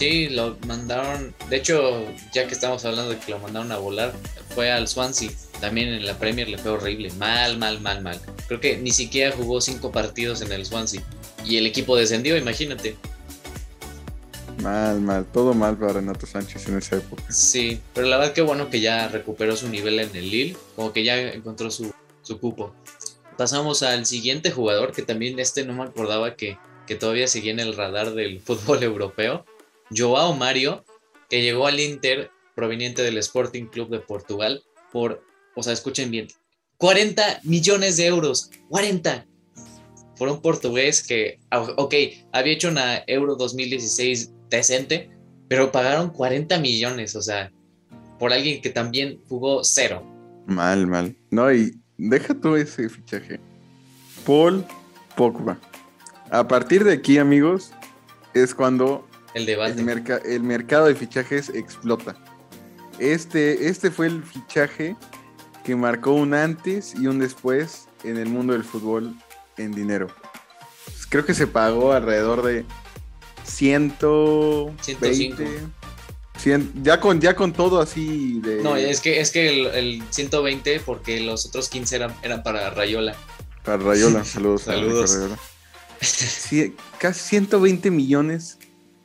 Sí, 0.00 0.30
lo 0.30 0.56
mandaron, 0.66 1.34
de 1.50 1.56
hecho, 1.56 2.06
ya 2.32 2.46
que 2.46 2.54
estamos 2.54 2.82
hablando 2.86 3.10
de 3.10 3.18
que 3.18 3.32
lo 3.32 3.38
mandaron 3.38 3.70
a 3.70 3.76
volar, 3.76 4.14
fue 4.54 4.72
al 4.72 4.88
Swansea, 4.88 5.30
también 5.60 5.88
en 5.88 6.06
la 6.06 6.16
Premier 6.16 6.48
le 6.48 6.56
fue 6.56 6.70
horrible, 6.70 7.10
mal, 7.18 7.58
mal, 7.58 7.82
mal, 7.82 8.00
mal. 8.00 8.18
Creo 8.48 8.60
que 8.60 8.78
ni 8.78 8.92
siquiera 8.92 9.36
jugó 9.36 9.60
cinco 9.60 9.92
partidos 9.92 10.40
en 10.40 10.52
el 10.52 10.64
Swansea 10.64 11.02
y 11.44 11.58
el 11.58 11.66
equipo 11.66 11.96
descendió, 11.96 12.38
imagínate. 12.38 12.96
Mal, 14.62 15.02
mal, 15.02 15.26
todo 15.26 15.52
mal 15.52 15.76
para 15.76 15.92
Renato 15.92 16.26
Sánchez 16.26 16.66
en 16.68 16.78
esa 16.78 16.96
época. 16.96 17.22
Sí, 17.28 17.82
pero 17.92 18.06
la 18.06 18.16
verdad 18.16 18.32
que 18.32 18.40
bueno 18.40 18.70
que 18.70 18.80
ya 18.80 19.06
recuperó 19.08 19.54
su 19.54 19.68
nivel 19.68 19.98
en 19.98 20.16
el 20.16 20.30
Lille, 20.30 20.56
como 20.76 20.94
que 20.94 21.04
ya 21.04 21.20
encontró 21.20 21.70
su, 21.70 21.92
su 22.22 22.40
cupo. 22.40 22.72
pasamos 23.36 23.82
al 23.82 24.06
siguiente 24.06 24.50
jugador, 24.50 24.92
que 24.92 25.02
también 25.02 25.38
este 25.38 25.66
no 25.66 25.74
me 25.74 25.82
acordaba 25.82 26.36
que, 26.36 26.56
que 26.86 26.94
todavía 26.94 27.26
seguía 27.26 27.52
en 27.52 27.60
el 27.60 27.76
radar 27.76 28.14
del 28.14 28.40
fútbol 28.40 28.82
europeo. 28.82 29.44
Joao 29.94 30.34
Mario, 30.34 30.84
que 31.28 31.42
llegó 31.42 31.66
al 31.66 31.80
Inter 31.80 32.30
proveniente 32.54 33.02
del 33.02 33.18
Sporting 33.18 33.66
Club 33.66 33.90
de 33.90 34.00
Portugal 34.00 34.62
por, 34.92 35.24
o 35.54 35.62
sea, 35.62 35.72
escuchen 35.72 36.10
bien, 36.10 36.28
40 36.78 37.40
millones 37.44 37.96
de 37.96 38.06
euros. 38.06 38.50
40 38.68 39.26
por 40.20 40.28
un 40.28 40.42
portugués 40.42 41.02
que, 41.02 41.38
ah, 41.50 41.62
ok, 41.78 41.94
había 42.32 42.52
hecho 42.52 42.68
una 42.68 43.02
Euro 43.06 43.36
2016 43.36 44.30
decente, 44.50 45.08
pero 45.48 45.72
pagaron 45.72 46.10
40 46.10 46.58
millones, 46.58 47.16
o 47.16 47.22
sea, 47.22 47.50
por 48.18 48.30
alguien 48.30 48.60
que 48.60 48.68
también 48.68 49.18
jugó 49.30 49.64
cero. 49.64 50.04
Mal, 50.46 50.86
mal. 50.86 51.16
No, 51.30 51.50
y 51.50 51.74
deja 51.96 52.34
tú 52.34 52.54
ese 52.54 52.90
fichaje. 52.90 53.40
Paul 54.26 54.66
Pogba. 55.16 55.58
A 56.30 56.46
partir 56.46 56.84
de 56.84 56.92
aquí, 56.92 57.16
amigos, 57.16 57.72
es 58.34 58.54
cuando 58.54 59.08
el, 59.34 59.46
debate. 59.46 59.80
el, 60.24 60.42
mercado 60.42 60.86
de 60.86 60.94
fichajes 60.94 61.50
explota. 61.50 62.16
Este, 62.98 63.68
este 63.68 63.90
fue 63.90 64.06
el 64.06 64.22
fichaje 64.22 64.96
que 65.64 65.76
marcó 65.76 66.12
un 66.12 66.34
antes 66.34 66.94
y 66.94 67.06
un 67.06 67.18
después 67.18 67.88
en 68.04 68.16
el 68.16 68.28
mundo 68.28 68.52
del 68.52 68.64
fútbol 68.64 69.14
en 69.56 69.72
dinero. 69.72 70.08
Creo 71.08 71.26
que 71.26 71.34
se 71.34 71.46
pagó 71.46 71.92
alrededor 71.92 72.42
de 72.42 72.64
120. 73.44 75.46
ya, 76.82 77.00
con, 77.00 77.20
ya 77.20 77.34
con 77.34 77.52
todo 77.52 77.80
así 77.80 78.40
de. 78.40 78.62
No, 78.62 78.76
es 78.76 79.00
que, 79.00 79.20
es 79.20 79.32
que 79.32 79.68
el, 79.76 80.02
120, 80.10 80.80
porque 80.80 81.20
los 81.20 81.46
otros 81.46 81.68
15 81.68 81.96
eran, 81.96 82.14
eran 82.22 82.42
para 82.42 82.70
Rayola. 82.70 83.16
Para 83.64 83.78
Rayola, 83.78 84.24
saludos. 84.24 84.62
saludos. 84.62 85.18
casi 86.98 87.28
120 87.28 87.90
millones 87.90 88.58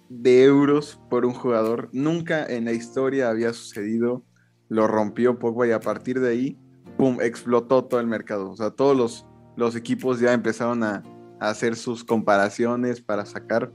de 0.09 0.43
euros 0.43 0.99
por 1.09 1.25
un 1.25 1.33
jugador. 1.33 1.89
Nunca 1.91 2.45
en 2.45 2.65
la 2.65 2.71
historia 2.71 3.29
había 3.29 3.53
sucedido. 3.53 4.23
Lo 4.69 4.87
rompió 4.87 5.37
Pogba 5.39 5.67
y 5.67 5.71
a 5.71 5.79
partir 5.79 6.19
de 6.19 6.29
ahí, 6.29 6.57
¡pum! 6.97 7.21
explotó 7.21 7.85
todo 7.85 7.99
el 7.99 8.07
mercado. 8.07 8.49
O 8.49 8.55
sea, 8.55 8.71
todos 8.71 8.95
los 8.97 9.25
los 9.55 9.75
equipos 9.75 10.19
ya 10.19 10.33
empezaron 10.33 10.83
a, 10.83 11.03
hacer 11.39 11.75
sus 11.75 12.03
comparaciones 12.03 13.01
para 13.01 13.25
sacar. 13.25 13.71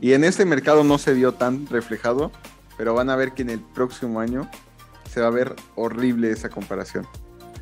Y 0.00 0.12
en 0.12 0.22
este 0.22 0.44
mercado 0.44 0.84
no 0.84 0.98
se 0.98 1.12
vio 1.12 1.32
tan 1.32 1.66
reflejado, 1.66 2.30
pero 2.78 2.94
van 2.94 3.10
a 3.10 3.16
ver 3.16 3.32
que 3.32 3.42
en 3.42 3.50
el 3.50 3.60
próximo 3.60 4.20
año 4.20 4.48
se 5.12 5.20
va 5.20 5.26
a 5.26 5.30
ver 5.30 5.56
horrible 5.74 6.30
esa 6.30 6.48
comparación. 6.48 7.06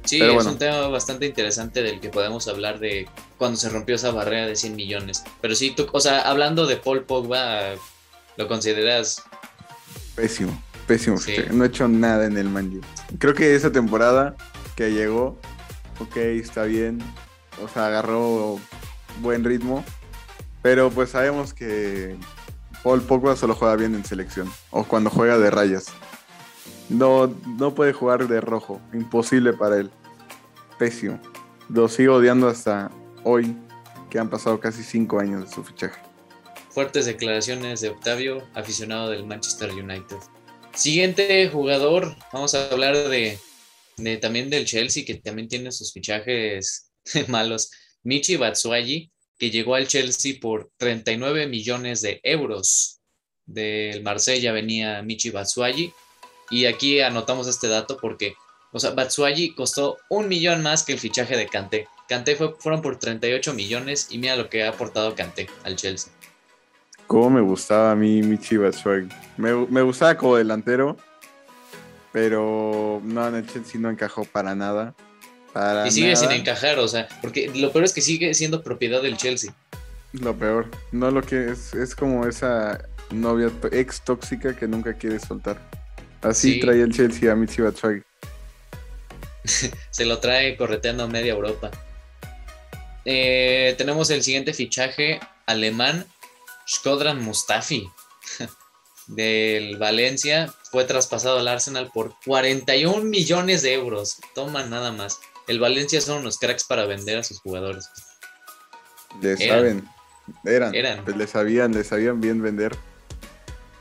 Sí, 0.05 0.21
es 0.21 0.47
un 0.47 0.59
tema 0.59 0.89
bastante 0.89 1.27
interesante 1.27 1.83
del 1.83 2.01
que 2.01 2.11
podemos 2.11 2.49
hablar 2.49 2.81
de 2.81 3.09
cuando 3.39 3.57
se 3.57 3.71
rompió 3.71 3.95
esa 3.95 4.13
barrera 4.13 4.47
de 4.47 4.57
100 4.57 4.77
millones. 4.77 5.25
Pero 5.41 5.55
sí, 5.55 5.71
tú, 5.71 5.87
o 5.91 6.01
sea, 6.01 6.21
hablando 6.21 6.67
de 6.67 6.77
Paul 6.77 7.05
Pogba, 7.05 7.75
¿lo 8.37 8.49
consideras? 8.49 9.23
Pésimo, 10.15 10.63
pésimo. 10.87 11.17
No 11.53 11.65
he 11.65 11.69
hecho 11.69 11.89
nada 11.89 12.27
en 12.27 12.37
el 12.37 12.49
Man 12.49 12.81
Creo 13.19 13.35
que 13.35 13.55
esa 13.55 13.71
temporada 13.73 14.37
que 14.77 14.93
llegó, 14.93 15.39
ok, 15.99 16.17
está 16.17 16.65
bien, 16.65 16.99
o 17.63 17.69
sea, 17.69 17.87
agarró 17.87 18.59
buen 19.21 19.45
ritmo, 19.45 19.85
pero 20.63 20.91
pues 20.91 21.11
sabemos 21.11 21.55
que 21.55 22.17
Paul 22.83 23.03
Pogba 23.03 23.37
solo 23.37 23.55
juega 23.55 23.77
bien 23.77 23.95
en 23.95 24.05
selección 24.05 24.51
o 24.71 24.85
cuando 24.85 25.11
juega 25.11 25.39
de 25.39 25.51
rayas. 25.51 25.87
No, 26.89 27.33
no 27.59 27.75
puede 27.75 27.93
jugar 27.93 28.27
de 28.27 28.41
rojo, 28.41 28.81
imposible 28.93 29.53
para 29.53 29.79
él. 29.79 29.91
Pésimo. 30.79 31.21
Lo 31.69 31.89
sigo 31.89 32.17
odiando 32.17 32.49
hasta 32.49 32.91
hoy, 33.23 33.57
que 34.09 34.19
han 34.19 34.29
pasado 34.29 34.59
casi 34.59 34.83
cinco 34.83 35.21
años 35.21 35.45
de 35.45 35.55
su 35.55 35.63
fichaje. 35.63 36.01
Fuertes 36.71 37.07
declaraciones 37.07 37.81
de 37.81 37.89
Octavio, 37.89 38.49
aficionado 38.55 39.11
del 39.11 39.27
Manchester 39.27 39.71
United. 39.73 40.17
Siguiente 40.75 41.49
jugador, 41.49 42.17
vamos 42.33 42.55
a 42.55 42.71
hablar 42.71 43.09
de, 43.09 43.39
de 43.97 44.17
también 44.19 44.51
del 44.51 44.67
Chelsea, 44.67 45.05
que 45.05 45.17
también 45.17 45.49
tiene 45.49 45.73
sus 45.73 45.93
fichajes 45.93 46.93
malos, 47.29 47.71
Michi 48.03 48.37
Batshuayi, 48.37 49.11
que 49.37 49.51
llegó 49.51 49.75
al 49.75 49.89
Chelsea 49.89 50.35
por 50.41 50.71
39 50.77 51.47
millones 51.49 52.03
de 52.03 52.21
euros. 52.23 53.01
Del 53.47 54.03
Marsella 54.03 54.53
venía 54.53 55.03
Michi 55.03 55.31
Batshuayi. 55.31 55.93
Y 56.51 56.67
aquí 56.67 57.01
anotamos 57.01 57.49
este 57.49 57.67
dato 57.67 57.97
porque, 58.01 58.35
o 58.73 58.79
sea, 58.79 58.91
Batshuayi 58.91 59.55
costó 59.55 59.99
un 60.09 60.29
millón 60.29 60.63
más 60.63 60.85
que 60.85 60.93
el 60.93 60.99
fichaje 60.99 61.37
de 61.37 61.49
Kanté. 61.49 61.89
Kanté 62.09 62.37
fue, 62.37 62.55
fueron 62.59 62.83
por 62.83 62.99
38 62.99 63.55
millones 63.55 64.09
y 64.11 64.19
mira 64.19 64.37
lo 64.37 64.49
que 64.49 64.63
ha 64.63 64.69
aportado 64.69 65.15
Kanté 65.15 65.49
al 65.65 65.77
Chelsea. 65.77 66.13
Cómo 67.11 67.29
me 67.31 67.41
gustaba 67.41 67.91
a 67.91 67.97
mí 67.97 68.23
Michi 68.23 68.57
Batshuayi. 68.57 69.09
Me, 69.37 69.53
me 69.67 69.83
gustaba 69.83 70.17
como 70.17 70.37
delantero, 70.37 70.97
pero 72.13 73.03
no, 73.03 73.27
en 73.27 73.35
el 73.35 73.47
Chelsea 73.49 73.81
no 73.81 73.91
encajó 73.91 74.25
para 74.25 74.55
nada 74.55 74.95
y 75.87 75.91
sigue 75.91 76.15
sin 76.15 76.31
encajar, 76.31 76.79
o 76.79 76.87
sea, 76.87 77.09
porque 77.21 77.51
lo 77.53 77.73
peor 77.73 77.85
es 77.85 77.93
que 77.93 78.01
sigue 78.01 78.33
siendo 78.35 78.63
propiedad 78.63 79.03
del 79.03 79.17
Chelsea. 79.17 79.53
Lo 80.13 80.37
peor, 80.37 80.69
no 80.93 81.11
lo 81.11 81.23
que 81.23 81.51
es, 81.51 81.75
es 81.75 81.95
como 81.95 82.27
esa 82.27 82.81
novia 83.11 83.51
ex 83.73 84.01
tóxica 84.03 84.55
que 84.55 84.69
nunca 84.69 84.95
quiere 84.95 85.19
soltar. 85.19 85.61
Así 86.23 86.61
trae 86.61 86.83
el 86.83 86.93
Chelsea 86.93 87.33
a 87.33 87.35
Michi 87.35 87.63
Batshuayi. 87.63 88.03
Se 89.91 90.05
lo 90.05 90.19
trae 90.21 90.57
correteando 90.57 91.05
a 91.05 91.09
media 91.09 91.33
Europa. 91.33 91.71
Eh, 93.05 93.75
tenemos 93.77 94.11
el 94.11 94.23
siguiente 94.23 94.53
fichaje 94.53 95.19
alemán, 95.47 96.07
Skodran 96.71 97.23
Mustafi, 97.23 97.91
del 99.09 99.77
Valencia. 99.79 100.55
Fue 100.71 100.85
traspasado 100.85 101.39
al 101.39 101.49
Arsenal 101.49 101.91
por 101.93 102.15
41 102.25 103.03
millones 103.03 103.63
de 103.63 103.75
euros. 103.75 104.19
Toma 104.35 104.65
nada 104.65 104.93
más 104.93 105.19
el 105.51 105.59
Valencia 105.59 106.01
son 106.01 106.19
unos 106.19 106.39
cracks 106.39 106.65
para 106.65 106.87
vender 106.87 107.19
a 107.19 107.25
sus 107.25 107.41
jugadores. 107.41 107.91
Le 109.21 109.37
saben, 109.37 109.89
eran, 110.45 110.75
eran. 110.75 111.05
Pues 111.05 111.17
le 111.17 111.27
sabían, 111.27 111.73
le 111.73 111.83
sabían 111.83 112.21
bien 112.21 112.41
vender. 112.41 112.77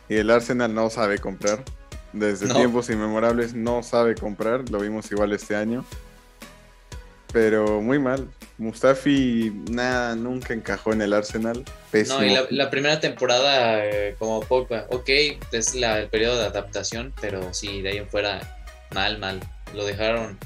Y 0.10 0.16
el 0.16 0.32
Arsenal 0.32 0.74
no 0.74 0.90
sabe 0.90 1.20
comprar. 1.20 1.64
Desde 2.12 2.52
tiempos 2.52 2.90
inmemorables 2.90 3.54
no 3.54 3.84
sabe 3.84 4.16
comprar. 4.16 4.68
Lo 4.72 4.80
vimos 4.80 5.12
igual 5.12 5.32
este 5.32 5.56
año. 5.56 5.86
Pero 7.32 7.82
muy 7.82 8.00
mal. 8.00 8.28
Mustafi 8.58 9.54
nada, 9.72 10.16
nunca 10.16 10.54
encajó 10.54 10.92
en 10.92 11.02
el 11.02 11.14
Arsenal. 11.14 11.64
No, 12.08 12.24
y 12.24 12.38
la, 12.50 12.70
primera 12.70 13.00
temporada 13.00 13.86
eh, 13.86 14.16
como 14.20 14.42
Pogba, 14.42 14.86
ok, 14.90 15.10
es 15.52 15.76
la, 15.76 16.00
el 16.00 16.10
periodo 16.10 16.40
de 16.40 16.48
adaptación, 16.48 17.14
pero 17.22 17.54
sí, 17.54 17.82
de 17.82 17.90
ahí 17.90 17.98
en 17.98 18.10
fuera, 18.10 18.42
mal, 18.92 19.18
mal. 19.20 19.40
Lo 19.74 19.86
dejaron 19.86 20.38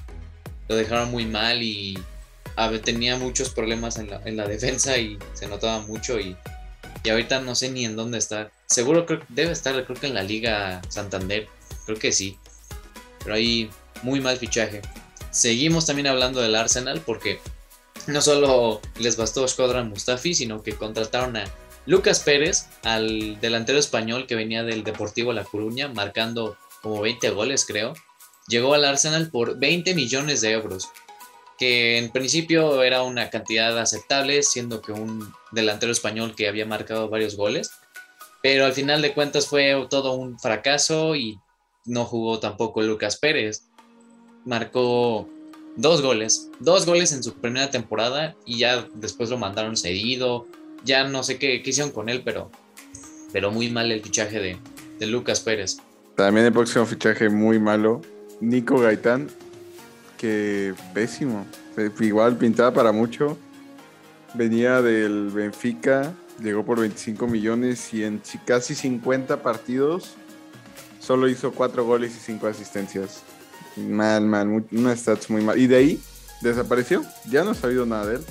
lo 0.67 0.75
dejaron 0.75 1.11
muy 1.11 1.25
mal 1.25 1.61
y 1.61 1.97
tenía 2.83 3.17
muchos 3.17 3.49
problemas 3.49 3.97
en 3.97 4.37
la, 4.37 4.47
defensa 4.47 4.97
y 4.97 5.17
se 5.33 5.47
notaba 5.47 5.79
mucho 5.81 6.19
y, 6.19 6.37
y, 7.03 7.09
ahorita 7.09 7.41
no 7.41 7.55
sé 7.55 7.69
ni 7.69 7.85
en 7.85 7.95
dónde 7.95 8.17
está. 8.17 8.51
Seguro 8.67 9.05
creo 9.05 9.21
debe 9.29 9.51
estar, 9.51 9.73
creo 9.85 9.99
que 9.99 10.07
en 10.07 10.13
la 10.13 10.23
Liga 10.23 10.81
Santander, 10.89 11.47
creo 11.85 11.97
que 11.97 12.11
sí. 12.11 12.37
Pero 13.23 13.35
ahí 13.35 13.69
muy 14.03 14.21
mal 14.21 14.37
fichaje. 14.37 14.81
Seguimos 15.33 15.85
también 15.85 16.07
hablando 16.07 16.39
del 16.39 16.55
Arsenal 16.55 17.01
porque 17.05 17.41
no 18.07 18.21
solo 18.21 18.79
les 18.97 19.17
bastó 19.17 19.45
Skodran 19.45 19.89
Mustafi, 19.89 20.33
sino 20.33 20.63
que 20.63 20.77
contrataron 20.77 21.35
a 21.35 21.43
Lucas 21.85 22.21
Pérez, 22.21 22.67
al 22.83 23.41
delantero 23.41 23.77
español 23.77 24.27
que 24.27 24.35
venía 24.35 24.63
del 24.63 24.85
Deportivo 24.85 25.33
La 25.33 25.43
Coruña, 25.43 25.89
marcando 25.89 26.55
como 26.81 27.01
20 27.01 27.31
goles 27.31 27.65
creo 27.65 27.93
llegó 28.47 28.73
al 28.73 28.85
Arsenal 28.85 29.29
por 29.29 29.57
20 29.57 29.93
millones 29.95 30.41
de 30.41 30.51
euros, 30.51 30.89
que 31.57 31.97
en 31.97 32.11
principio 32.11 32.83
era 32.83 33.03
una 33.03 33.29
cantidad 33.29 33.77
aceptable, 33.77 34.43
siendo 34.43 34.81
que 34.81 34.91
un 34.91 35.33
delantero 35.51 35.91
español 35.91 36.35
que 36.35 36.47
había 36.47 36.65
marcado 36.65 37.09
varios 37.09 37.35
goles, 37.35 37.71
pero 38.41 38.65
al 38.65 38.73
final 38.73 39.01
de 39.01 39.13
cuentas 39.13 39.47
fue 39.47 39.87
todo 39.89 40.13
un 40.13 40.39
fracaso 40.39 41.15
y 41.15 41.39
no 41.85 42.05
jugó 42.05 42.39
tampoco 42.39 42.81
Lucas 42.81 43.17
Pérez. 43.17 43.63
Marcó 44.45 45.29
dos 45.75 46.01
goles, 46.01 46.49
dos 46.59 46.85
goles 46.85 47.11
en 47.13 47.23
su 47.23 47.33
primera 47.33 47.69
temporada 47.71 48.35
y 48.45 48.59
ya 48.59 48.87
después 48.95 49.29
lo 49.29 49.37
mandaron 49.37 49.77
cedido. 49.77 50.47
Ya 50.83 51.05
no 51.05 51.23
sé 51.23 51.37
qué, 51.37 51.61
hicieron 51.63 51.91
con 51.91 52.09
él, 52.09 52.21
pero, 52.23 52.51
pero 53.31 53.51
muy 53.51 53.69
mal 53.69 53.91
el 53.91 54.01
fichaje 54.01 54.39
de, 54.39 54.57
de 54.99 55.07
Lucas 55.07 55.39
Pérez. 55.39 55.77
También 56.15 56.45
el 56.45 56.53
próximo 56.53 56.85
fichaje 56.85 57.29
muy 57.29 57.59
malo 57.59 58.01
Nico 58.39 58.77
Gaitán, 58.77 59.29
que 60.17 60.73
pésimo. 60.93 61.45
Igual 61.99 62.37
pintaba 62.37 62.73
para 62.73 62.91
mucho. 62.91 63.37
Venía 64.33 64.81
del 64.81 65.29
Benfica, 65.29 66.13
llegó 66.41 66.65
por 66.65 66.79
25 66.79 67.27
millones 67.27 67.93
y 67.93 68.03
en 68.03 68.21
casi 68.45 68.75
50 68.75 69.41
partidos 69.41 70.15
solo 70.99 71.27
hizo 71.27 71.51
4 71.51 71.85
goles 71.85 72.15
y 72.15 72.19
5 72.19 72.47
asistencias. 72.47 73.23
Mal, 73.75 74.21
mal, 74.25 74.65
una 74.71 74.95
stats 74.95 75.29
muy 75.29 75.41
mal. 75.41 75.59
Y 75.59 75.67
de 75.67 75.75
ahí 75.75 75.99
desapareció. 76.41 77.05
Ya 77.29 77.43
no 77.43 77.51
ha 77.51 77.55
sabido 77.55 77.85
nada 77.85 78.05
de 78.07 78.15
él. 78.17 78.25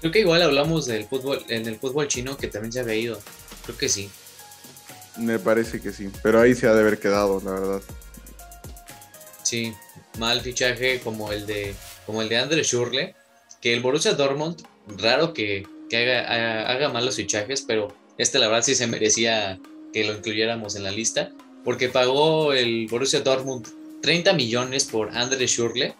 Creo 0.00 0.12
que 0.12 0.20
igual 0.20 0.42
hablamos 0.42 0.86
del 0.86 1.06
fútbol, 1.06 1.44
en 1.48 1.66
el 1.66 1.76
fútbol 1.76 2.08
chino 2.08 2.36
que 2.36 2.48
también 2.48 2.72
se 2.72 2.80
había 2.80 2.94
ido. 2.94 3.18
Creo 3.64 3.78
que 3.78 3.88
sí. 3.88 4.10
Me 5.16 5.38
parece 5.38 5.80
que 5.80 5.92
sí, 5.92 6.10
pero 6.22 6.40
ahí 6.40 6.54
se 6.54 6.66
ha 6.66 6.74
de 6.74 6.80
haber 6.80 6.98
quedado, 6.98 7.40
la 7.44 7.52
verdad. 7.52 7.82
Sí, 9.42 9.72
mal 10.18 10.40
fichaje 10.40 11.00
como 11.00 11.32
el 11.32 11.46
de 11.46 11.74
como 12.06 12.20
el 12.20 12.28
de 12.28 12.36
Andre 12.36 12.62
Schurle, 12.64 13.14
que 13.60 13.72
el 13.72 13.80
Borussia 13.80 14.12
Dortmund, 14.12 14.62
raro 14.98 15.32
que, 15.32 15.66
haga, 15.92 16.70
haga, 16.70 16.88
malos 16.90 17.16
fichajes, 17.16 17.62
pero 17.62 17.94
este 18.18 18.38
la 18.38 18.48
verdad 18.48 18.62
sí 18.62 18.74
se 18.74 18.86
merecía 18.86 19.58
que 19.92 20.04
lo 20.04 20.14
incluyéramos 20.14 20.76
en 20.76 20.82
la 20.82 20.90
lista, 20.90 21.30
porque 21.64 21.88
pagó 21.88 22.52
el 22.52 22.86
Borussia 22.88 23.20
Dortmund 23.20 23.66
30 24.02 24.34
millones 24.34 24.84
por 24.84 25.16
Andre 25.16 25.46
Schurle 25.46 25.94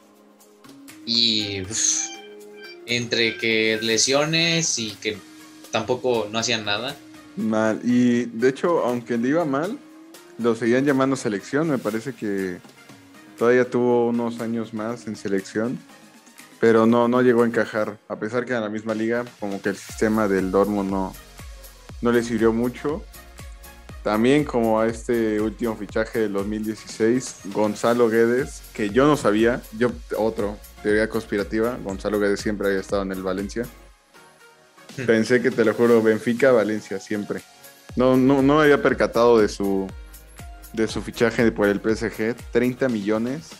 y 1.07 1.63
entre 2.87 3.37
que 3.39 3.79
lesiones 3.81 4.79
y 4.79 4.91
que 4.91 5.17
tampoco 5.71 6.29
no 6.31 6.39
hacían 6.39 6.65
nada. 6.65 6.95
Mal. 7.37 7.81
Y 7.83 8.27
de 8.27 8.51
hecho, 8.51 8.85
aunque 8.85 9.17
le 9.17 9.29
iba 9.29 9.45
mal, 9.45 9.79
lo 10.39 10.55
seguían 10.55 10.85
llamando 10.85 11.17
selección. 11.17 11.69
Me 11.69 11.79
parece 11.79 12.13
que 12.13 12.59
todavía 13.39 13.69
tuvo 13.69 14.09
unos 14.09 14.41
años 14.41 14.75
más 14.75 15.07
en 15.07 15.17
selección. 15.17 15.79
Pero 16.61 16.87
no, 16.87 17.09
no 17.09 17.23
llegó 17.23 17.43
a 17.43 17.47
encajar. 17.47 17.99
A 18.09 18.17
pesar 18.17 18.45
que 18.45 18.55
en 18.55 18.61
la 18.61 18.69
misma 18.69 18.95
liga, 18.95 19.25
como 19.41 19.61
que 19.61 19.71
el 19.71 19.77
sistema 19.77 20.29
del 20.29 20.51
Dortmund 20.51 20.91
no, 20.91 21.15
no 22.01 22.13
le 22.13 22.23
sirvió 22.23 22.53
mucho. 22.53 23.03
También 24.05 24.45
como 24.45 24.79
a 24.79 24.87
este 24.87 25.41
último 25.41 25.75
fichaje 25.77 26.19
del 26.19 26.35
2016, 26.35 27.37
Gonzalo 27.47 28.11
Guedes, 28.11 28.61
que 28.75 28.91
yo 28.91 29.07
no 29.07 29.17
sabía, 29.17 29.63
yo 29.79 29.93
otro, 30.19 30.59
teoría 30.83 31.09
conspirativa, 31.09 31.79
Gonzalo 31.83 32.21
Guedes 32.21 32.41
siempre 32.41 32.69
había 32.69 32.81
estado 32.81 33.01
en 33.01 33.13
el 33.13 33.23
Valencia. 33.23 33.65
Hmm. 34.99 35.07
Pensé 35.07 35.41
que, 35.41 35.51
te 35.51 35.65
lo 35.65 35.73
juro, 35.73 36.03
Benfica, 36.03 36.53
Valencia, 36.53 37.01
siempre. 37.01 37.41
No, 37.97 38.15
no, 38.15 38.43
no 38.43 38.59
me 38.59 38.65
había 38.65 38.83
percatado 38.83 39.39
de 39.39 39.49
su, 39.49 39.87
de 40.75 40.87
su 40.87 41.01
fichaje 41.01 41.51
por 41.51 41.69
el 41.69 41.81
PSG. 41.81 42.37
30 42.53 42.91
millones 42.91 43.53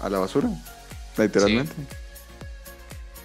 a 0.00 0.10
la 0.10 0.18
basura, 0.18 0.50
literalmente. 1.16 1.72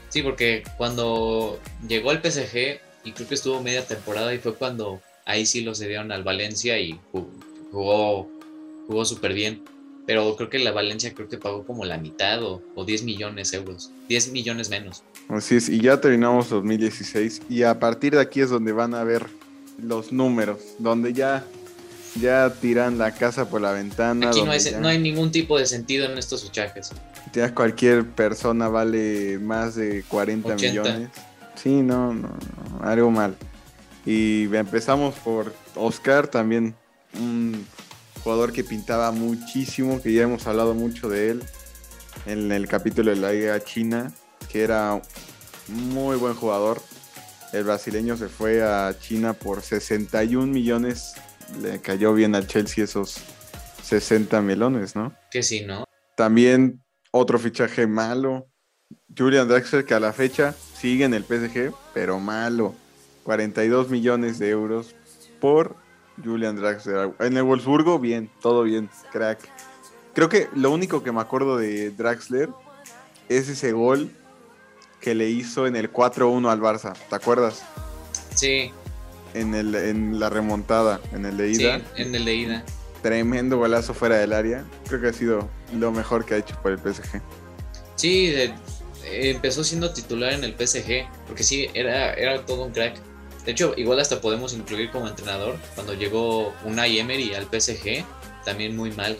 Sí. 0.08 0.22
porque 0.22 0.64
cuando 0.78 1.60
llegó 1.86 2.10
al 2.10 2.22
PSG, 2.24 2.80
y 3.04 3.12
creo 3.12 3.28
que 3.28 3.36
estuvo 3.36 3.62
media 3.62 3.86
temporada, 3.86 4.34
y 4.34 4.38
fue 4.38 4.56
cuando 4.56 5.02
ahí 5.26 5.46
sí 5.46 5.62
lo 5.62 5.76
cedieron 5.76 6.12
al 6.12 6.24
Valencia 6.24 6.80
y 6.80 7.00
jugó, 7.72 8.30
jugó 8.88 9.06
súper 9.06 9.34
bien 9.34 9.62
pero 10.06 10.36
creo 10.36 10.50
que 10.50 10.60
la 10.60 10.72
Valencia 10.72 11.14
creo 11.14 11.30
que 11.30 11.38
pagó 11.38 11.64
como 11.64 11.86
la 11.86 11.98
mitad 11.98 12.44
o, 12.44 12.62
10 12.86 13.04
millones 13.04 13.52
de 13.52 13.58
euros, 13.58 13.92
10 14.10 14.32
millones 14.32 14.70
menos. 14.70 15.04
Así 15.30 15.56
es, 15.56 15.70
y 15.70 15.80
ya 15.80 16.02
terminamos 16.02 16.50
2016 16.50 17.44
y 17.50 17.64
a 17.64 17.80
partir 17.80 18.16
de 18.16 18.22
aquí 18.22 18.42
es 18.42 18.50
donde 18.50 18.72
van 18.72 18.94
a 18.94 19.04
ver 19.04 19.28
los 19.82 20.12
números, 20.12 20.60
donde 20.80 21.14
ya, 21.14 21.46
ya 22.20 22.54
tiran 22.60 22.98
la 22.98 23.14
casa 23.14 23.50
por 23.50 23.62
la 23.62 23.72
ventana. 23.72 24.30
Aquí 24.30 24.42
no 24.42 24.52
hay, 24.52 24.60
no 24.80 24.88
hay 24.88 25.00
ningún 25.00 25.32
tipo 25.32 25.58
de 25.58 25.66
sentido 25.66 26.12
en 26.12 26.18
estos 26.18 26.44
fichajes. 26.44 26.92
Ya 27.34 27.54
cualquier 27.54 28.06
persona 28.06 28.68
vale 28.68 29.40
más 29.40 29.76
de 29.76 30.04
40 30.10 30.56
millones. 30.56 31.10
Sí, 31.56 31.82
no, 31.82 32.14
no, 32.14 32.28
no, 32.28 32.84
algo 32.84 33.12
mal. 33.12 33.38
Y 34.06 34.54
empezamos 34.56 35.16
por 35.16 35.54
Oscar, 35.76 36.28
también 36.28 36.76
un 37.20 37.66
jugador 38.24 38.52
que 38.52 38.64
pintaba 38.64 39.12
muchísimo, 39.12 40.02
que 40.02 40.14
ya 40.14 40.24
hemos 40.24 40.48
hablado 40.48 40.74
mucho 40.74 41.10
de 41.10 41.32
él 41.32 41.44
en 42.26 42.52
el 42.52 42.68
capítulo 42.68 43.12
de 43.12 43.18
la 43.18 43.32
Liga 43.32 43.64
China, 43.64 44.12
que 44.50 44.64
era 44.64 45.02
muy 45.68 46.18
buen 46.18 46.34
jugador. 46.34 46.82
El 47.54 47.66
brasileño 47.66 48.18
se 48.18 48.30
fue 48.30 48.64
a 48.64 48.96
China 49.00 49.34
por 49.34 49.62
61 49.62 50.48
millones. 50.48 51.14
Le 51.62 51.82
cayó 51.82 52.14
bien 52.14 52.34
al 52.36 52.48
Chelsea 52.48 52.84
esos 52.84 53.18
60 53.84 54.42
melones, 54.42 54.96
¿no? 54.96 55.14
Que 55.30 55.44
sí, 55.44 55.66
¿no? 55.66 55.86
También 56.16 56.82
otro 57.12 57.40
fichaje 57.40 57.88
malo. 57.88 58.48
Julian 59.18 59.48
Draxler, 59.48 59.86
que 59.86 59.94
a 59.94 60.00
la 60.00 60.14
fecha 60.14 60.56
sigue 60.80 61.04
en 61.04 61.14
el 61.14 61.24
PSG, 61.24 61.74
pero 61.94 62.20
malo. 62.20 62.76
42 63.24 63.90
millones 63.90 64.40
de 64.40 64.50
euros 64.50 64.96
por 65.40 65.76
Julian 66.24 66.56
Draxler. 66.56 67.12
En 67.20 67.38
el 67.38 67.44
Wolfsburgo, 67.44 68.00
bien, 68.00 68.30
todo 68.42 68.64
bien, 68.64 68.90
crack. 69.12 69.40
Creo 70.14 70.30
que 70.30 70.50
lo 70.56 70.72
único 70.72 71.04
que 71.04 71.12
me 71.12 71.22
acuerdo 71.22 71.58
de 71.58 71.92
Draxler 71.92 72.50
es 73.30 73.48
ese 73.50 73.72
gol 73.72 74.12
que 75.00 75.16
le 75.16 75.30
hizo 75.30 75.68
en 75.68 75.76
el 75.76 75.92
4-1 75.92 76.50
al 76.52 76.60
Barça. 76.60 76.94
¿Te 77.10 77.16
acuerdas? 77.16 77.64
Sí. 78.36 78.72
En, 79.34 79.56
el, 79.56 79.74
en 79.74 80.20
la 80.20 80.30
remontada, 80.30 81.00
en 81.14 81.26
el 81.26 81.38
de 81.38 81.52
ida. 81.52 81.80
Sí, 81.80 81.84
en 81.96 82.16
el 82.16 82.26
de 82.26 82.36
ida. 82.36 82.66
Tremendo 83.02 83.58
golazo 83.58 83.94
fuera 83.94 84.18
del 84.18 84.34
área. 84.34 84.64
Creo 84.88 85.02
que 85.02 85.08
ha 85.08 85.14
sido 85.14 85.50
lo 85.74 85.92
mejor 85.92 86.26
que 86.26 86.36
ha 86.36 86.38
hecho 86.38 86.56
por 86.62 86.72
el 86.72 86.78
PSG. 86.78 87.22
Sí, 87.96 88.34
empezó 89.06 89.64
siendo 89.64 89.92
titular 89.94 90.34
en 90.34 90.44
el 90.44 90.54
PSG, 90.54 91.08
porque 91.28 91.44
sí, 91.44 91.68
era, 91.74 92.14
era 92.14 92.46
todo 92.46 92.66
un 92.66 92.72
crack. 92.72 92.96
De 93.46 93.52
hecho, 93.52 93.74
igual 93.76 94.00
hasta 94.00 94.22
podemos 94.22 94.54
incluir 94.54 94.92
como 94.92 95.08
entrenador 95.08 95.58
cuando 95.74 95.94
llegó 95.94 96.54
Unai 96.64 97.00
Emery 97.00 97.34
al 97.34 97.46
PSG, 97.46 98.06
también 98.46 98.76
muy 98.76 98.92
mal. 98.92 99.18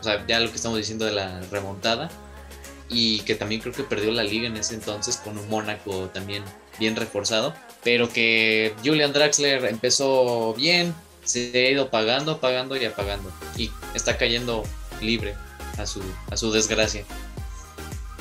O 0.00 0.04
sea, 0.04 0.24
ya 0.26 0.38
lo 0.38 0.50
que 0.50 0.56
estamos 0.56 0.78
diciendo 0.78 1.04
de 1.04 1.12
la 1.12 1.40
remontada. 1.50 2.10
Y 2.88 3.20
que 3.20 3.34
también 3.34 3.60
creo 3.60 3.72
que 3.72 3.82
perdió 3.82 4.12
la 4.12 4.22
liga 4.22 4.46
en 4.46 4.56
ese 4.56 4.74
entonces 4.74 5.16
con 5.16 5.38
un 5.38 5.48
Mónaco 5.48 6.10
también 6.12 6.44
bien 6.78 6.94
reforzado. 6.94 7.54
Pero 7.82 8.08
que 8.08 8.74
Julian 8.84 9.12
Draxler 9.12 9.64
empezó 9.64 10.54
bien, 10.54 10.94
se 11.24 11.50
ha 11.54 11.70
ido 11.70 11.90
pagando, 11.90 12.38
pagando 12.40 12.76
y 12.76 12.84
apagando. 12.84 13.32
Y 13.56 13.70
está 13.94 14.16
cayendo 14.16 14.62
libre 15.00 15.34
a 15.78 15.86
su, 15.86 16.00
a 16.30 16.36
su 16.36 16.52
desgracia. 16.52 17.04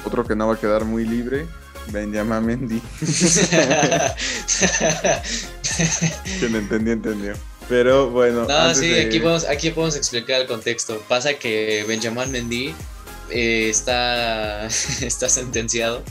Otro 0.06 0.26
que 0.26 0.36
no 0.36 0.48
va 0.48 0.56
a 0.56 0.60
quedar 0.60 0.86
muy 0.86 1.06
libre 1.06 1.46
Benjamin 1.88 2.46
Mendy. 2.46 2.82
Quien 6.39 6.56
entendió, 6.56 6.93
entendió. 6.93 7.34
Pero 7.69 8.10
bueno. 8.10 8.46
No, 8.46 8.76
sí, 8.76 8.93
aquí, 8.96 9.19
podemos, 9.19 9.46
aquí 9.46 9.72
podemos 9.72 9.96
explicar 9.96 10.41
el 10.41 10.48
contexto. 10.48 11.02
Pasa 11.08 11.36
que 11.36 11.86
Benjamin 11.88 12.32
Mendy 12.32 12.76
eh, 13.30 13.69
está, 13.69 14.65
está 14.67 15.30
sentenciado 15.30 16.04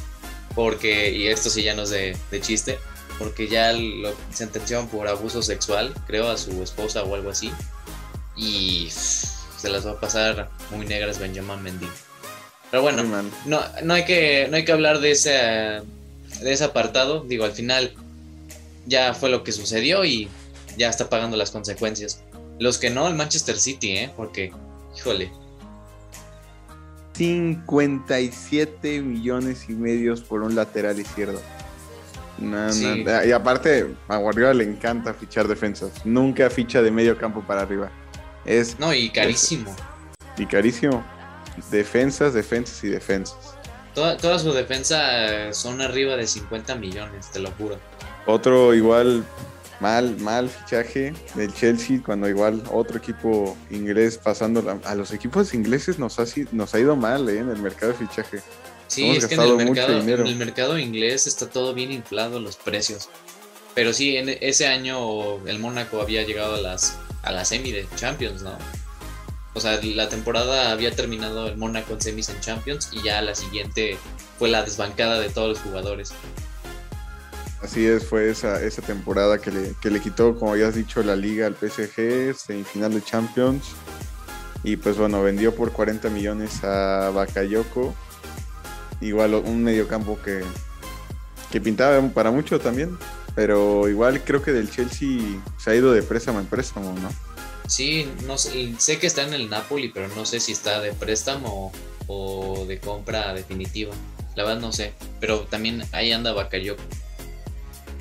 porque, 0.54 1.12
y 1.12 1.28
esto 1.28 1.50
sí 1.50 1.62
ya 1.62 1.74
no 1.74 1.82
es 1.82 1.90
de, 1.90 2.16
chiste, 2.40 2.78
porque 3.18 3.48
ya 3.48 3.72
lo 3.72 4.14
sentenciaron 4.32 4.88
por 4.88 5.08
abuso 5.08 5.42
sexual, 5.42 5.94
creo, 6.06 6.28
a 6.28 6.36
su 6.36 6.62
esposa 6.62 7.02
o 7.02 7.14
algo 7.14 7.30
así. 7.30 7.52
Y 8.36 8.88
se 8.90 9.68
las 9.68 9.86
va 9.86 9.92
a 9.92 10.00
pasar 10.00 10.50
muy 10.70 10.86
negras 10.86 11.18
Benjamin 11.18 11.62
Mendy. 11.62 11.88
Pero 12.72 12.82
bueno, 12.84 13.02
no, 13.44 13.60
no, 13.82 13.92
hay 13.94 14.06
que, 14.06 14.46
no 14.48 14.56
hay 14.56 14.64
que 14.64 14.72
hablar 14.72 15.00
de 15.00 15.10
ese, 15.10 15.30
de 15.30 16.52
ese 16.52 16.64
apartado. 16.64 17.20
Digo, 17.20 17.44
al 17.44 17.52
final 17.52 17.92
ya 18.86 19.12
fue 19.12 19.28
lo 19.28 19.44
que 19.44 19.52
sucedió 19.52 20.06
y 20.06 20.30
ya 20.78 20.88
está 20.88 21.10
pagando 21.10 21.36
las 21.36 21.50
consecuencias. 21.50 22.22
Los 22.58 22.78
que 22.78 22.88
no, 22.88 23.06
el 23.08 23.14
Manchester 23.14 23.58
City, 23.58 23.90
¿eh? 23.98 24.10
Porque, 24.16 24.52
híjole. 24.96 25.30
57 27.14 29.02
millones 29.02 29.66
y 29.68 29.74
medios 29.74 30.22
por 30.22 30.40
un 30.40 30.54
lateral 30.54 30.98
izquierdo. 30.98 31.42
Y 32.40 33.32
aparte, 33.32 33.94
a 34.08 34.16
Guardiola 34.16 34.54
le 34.54 34.64
encanta 34.64 35.12
fichar 35.12 35.46
defensas. 35.46 36.06
Nunca 36.06 36.48
ficha 36.48 36.80
de 36.80 36.90
medio 36.90 37.18
campo 37.18 37.42
para 37.42 37.60
arriba. 37.60 37.92
Es, 38.46 38.78
no, 38.78 38.94
y 38.94 39.10
carísimo. 39.10 39.76
y 40.38 40.46
carísimo. 40.46 41.04
Defensas, 41.70 42.34
defensas 42.34 42.82
y 42.84 42.88
defensas. 42.88 43.56
Toda, 43.94 44.16
toda 44.16 44.38
su 44.38 44.52
defensa 44.52 45.52
son 45.52 45.80
arriba 45.80 46.16
de 46.16 46.26
50 46.26 46.74
millones, 46.76 47.30
te 47.30 47.40
lo 47.40 47.50
juro. 47.52 47.78
Otro 48.26 48.74
igual 48.74 49.24
mal, 49.82 50.16
mal 50.20 50.48
fichaje 50.48 51.12
del 51.34 51.52
Chelsea, 51.52 52.00
cuando 52.04 52.28
igual 52.28 52.62
otro 52.70 52.98
equipo 52.98 53.56
inglés 53.70 54.16
pasando 54.16 54.80
a 54.84 54.94
los 54.94 55.12
equipos 55.12 55.52
ingleses 55.52 55.98
nos 55.98 56.18
ha, 56.20 56.24
nos 56.52 56.74
ha 56.74 56.78
ido 56.78 56.94
mal 56.94 57.28
eh, 57.28 57.38
en 57.38 57.50
el 57.50 57.58
mercado 57.58 57.92
de 57.92 57.98
fichaje. 57.98 58.40
Sí, 58.86 59.10
es 59.10 59.26
que 59.26 59.34
en 59.34 59.40
el, 59.40 59.56
mercado, 59.56 60.00
en 60.00 60.26
el 60.26 60.36
mercado 60.36 60.78
inglés 60.78 61.26
está 61.26 61.48
todo 61.48 61.74
bien 61.74 61.90
inflado 61.90 62.38
los 62.38 62.56
precios. 62.56 63.08
Pero 63.74 63.92
sí, 63.92 64.16
en 64.16 64.28
ese 64.40 64.66
año 64.66 65.44
el 65.46 65.58
Mónaco 65.58 66.00
había 66.00 66.22
llegado 66.22 66.54
a 66.54 66.60
las 66.60 66.98
a 67.22 67.32
la 67.32 67.44
semi 67.44 67.72
de 67.72 67.86
Champions, 67.96 68.42
¿no? 68.42 68.56
O 69.54 69.60
sea, 69.60 69.78
la 69.82 70.08
temporada 70.08 70.70
había 70.70 70.94
terminado 70.94 71.46
el 71.46 71.56
Mónaco 71.58 71.92
en 71.92 72.00
semis 72.00 72.28
en 72.30 72.40
Champions 72.40 72.88
y 72.92 73.02
ya 73.02 73.20
la 73.20 73.34
siguiente 73.34 73.98
fue 74.38 74.48
la 74.48 74.62
desbancada 74.62 75.20
de 75.20 75.28
todos 75.28 75.50
los 75.50 75.58
jugadores. 75.58 76.14
Así 77.62 77.86
es, 77.86 78.04
fue 78.04 78.30
esa, 78.30 78.60
esa 78.62 78.82
temporada 78.82 79.38
que 79.38 79.52
le, 79.52 79.74
que 79.80 79.90
le 79.90 80.00
quitó, 80.00 80.36
como 80.36 80.56
ya 80.56 80.68
has 80.68 80.74
dicho, 80.74 81.02
la 81.02 81.14
liga 81.14 81.46
al 81.46 81.54
PSG, 81.54 82.34
semifinal 82.34 82.92
de 82.92 83.02
Champions. 83.02 83.66
Y 84.64 84.76
pues 84.76 84.96
bueno, 84.96 85.22
vendió 85.22 85.54
por 85.54 85.72
40 85.72 86.08
millones 86.10 86.64
a 86.64 87.10
Bakayoko. 87.14 87.94
igual 89.00 89.34
un 89.34 89.62
mediocampo 89.62 90.20
que, 90.22 90.42
que 91.50 91.60
pintaba 91.60 92.00
para 92.08 92.30
mucho 92.30 92.58
también. 92.58 92.96
Pero 93.34 93.88
igual 93.88 94.22
creo 94.24 94.42
que 94.42 94.52
del 94.52 94.70
Chelsea 94.70 95.20
se 95.56 95.70
ha 95.70 95.74
ido 95.74 95.92
de 95.92 96.02
préstamo 96.02 96.40
en 96.40 96.46
préstamo, 96.46 96.94
¿no? 97.00 97.31
Sí, 97.66 98.08
no 98.26 98.38
sé, 98.38 98.74
sé 98.78 98.98
que 98.98 99.06
está 99.06 99.22
en 99.22 99.34
el 99.34 99.48
Napoli, 99.48 99.88
pero 99.88 100.08
no 100.08 100.24
sé 100.24 100.40
si 100.40 100.52
está 100.52 100.80
de 100.80 100.92
préstamo 100.92 101.72
o 102.06 102.64
de 102.66 102.78
compra 102.78 103.32
definitiva. 103.34 103.94
La 104.34 104.44
verdad 104.44 104.60
no 104.60 104.72
sé, 104.72 104.92
pero 105.20 105.40
también 105.40 105.82
ahí 105.92 106.12
anda 106.12 106.32
Bakayoko. 106.32 106.82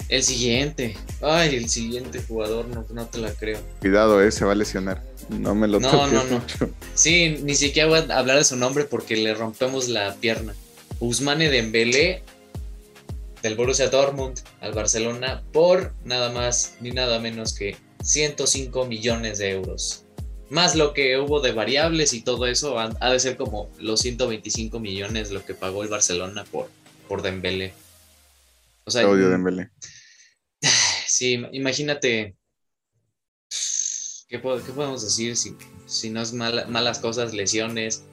El 0.09 0.23
siguiente. 0.23 0.97
Ay, 1.21 1.55
el 1.55 1.69
siguiente 1.69 2.21
jugador, 2.27 2.67
no, 2.67 2.85
no 2.89 3.05
te 3.07 3.17
la 3.17 3.31
creo. 3.33 3.59
Cuidado, 3.79 4.21
eh, 4.21 4.31
se 4.31 4.43
va 4.43 4.51
a 4.51 4.55
lesionar. 4.55 5.01
No 5.29 5.55
me 5.55 5.67
lo 5.67 5.79
no, 5.79 5.89
toques 5.89 6.11
no, 6.11 6.23
no. 6.25 6.39
mucho. 6.39 6.69
Sí, 6.93 7.37
ni 7.43 7.55
siquiera 7.55 7.87
voy 7.87 7.99
a 7.99 8.17
hablar 8.17 8.37
de 8.37 8.43
su 8.43 8.57
nombre 8.57 8.83
porque 8.83 9.15
le 9.15 9.33
rompemos 9.33 9.87
la 9.87 10.15
pierna. 10.15 10.53
Usmane 10.99 11.49
Dembélé 11.49 12.23
del 13.41 13.55
Borussia 13.55 13.89
Dortmund 13.89 14.39
al 14.59 14.73
Barcelona 14.73 15.41
por 15.51 15.93
nada 16.03 16.29
más 16.31 16.75
ni 16.81 16.91
nada 16.91 17.19
menos 17.19 17.53
que 17.53 17.77
105 18.03 18.85
millones 18.85 19.37
de 19.37 19.51
euros. 19.51 20.05
Más 20.49 20.75
lo 20.75 20.93
que 20.93 21.17
hubo 21.17 21.39
de 21.39 21.53
variables 21.53 22.13
y 22.13 22.21
todo 22.21 22.45
eso, 22.45 22.77
ha 22.77 23.09
de 23.09 23.19
ser 23.19 23.37
como 23.37 23.69
los 23.79 24.01
125 24.01 24.79
millones 24.79 25.31
lo 25.31 25.45
que 25.45 25.53
pagó 25.53 25.83
el 25.83 25.89
Barcelona 25.89 26.43
por, 26.43 26.69
por 27.07 27.21
Dembélé. 27.21 27.73
O 28.85 28.91
sea, 28.91 29.07
Odio 29.07 29.29
Dembélé. 29.29 29.69
Sí, 31.07 31.43
imagínate. 31.51 32.35
¿Qué, 34.29 34.39
podemos 34.39 35.03
decir 35.03 35.35
si, 35.35 35.55
si 35.85 36.09
no 36.09 36.21
es 36.21 36.33
malas 36.33 36.99
cosas, 36.99 37.33
lesiones? 37.33 38.03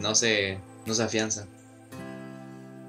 No 0.00 0.14
se, 0.14 0.58
no 0.86 0.94
se 0.94 1.02
afianza. 1.02 1.46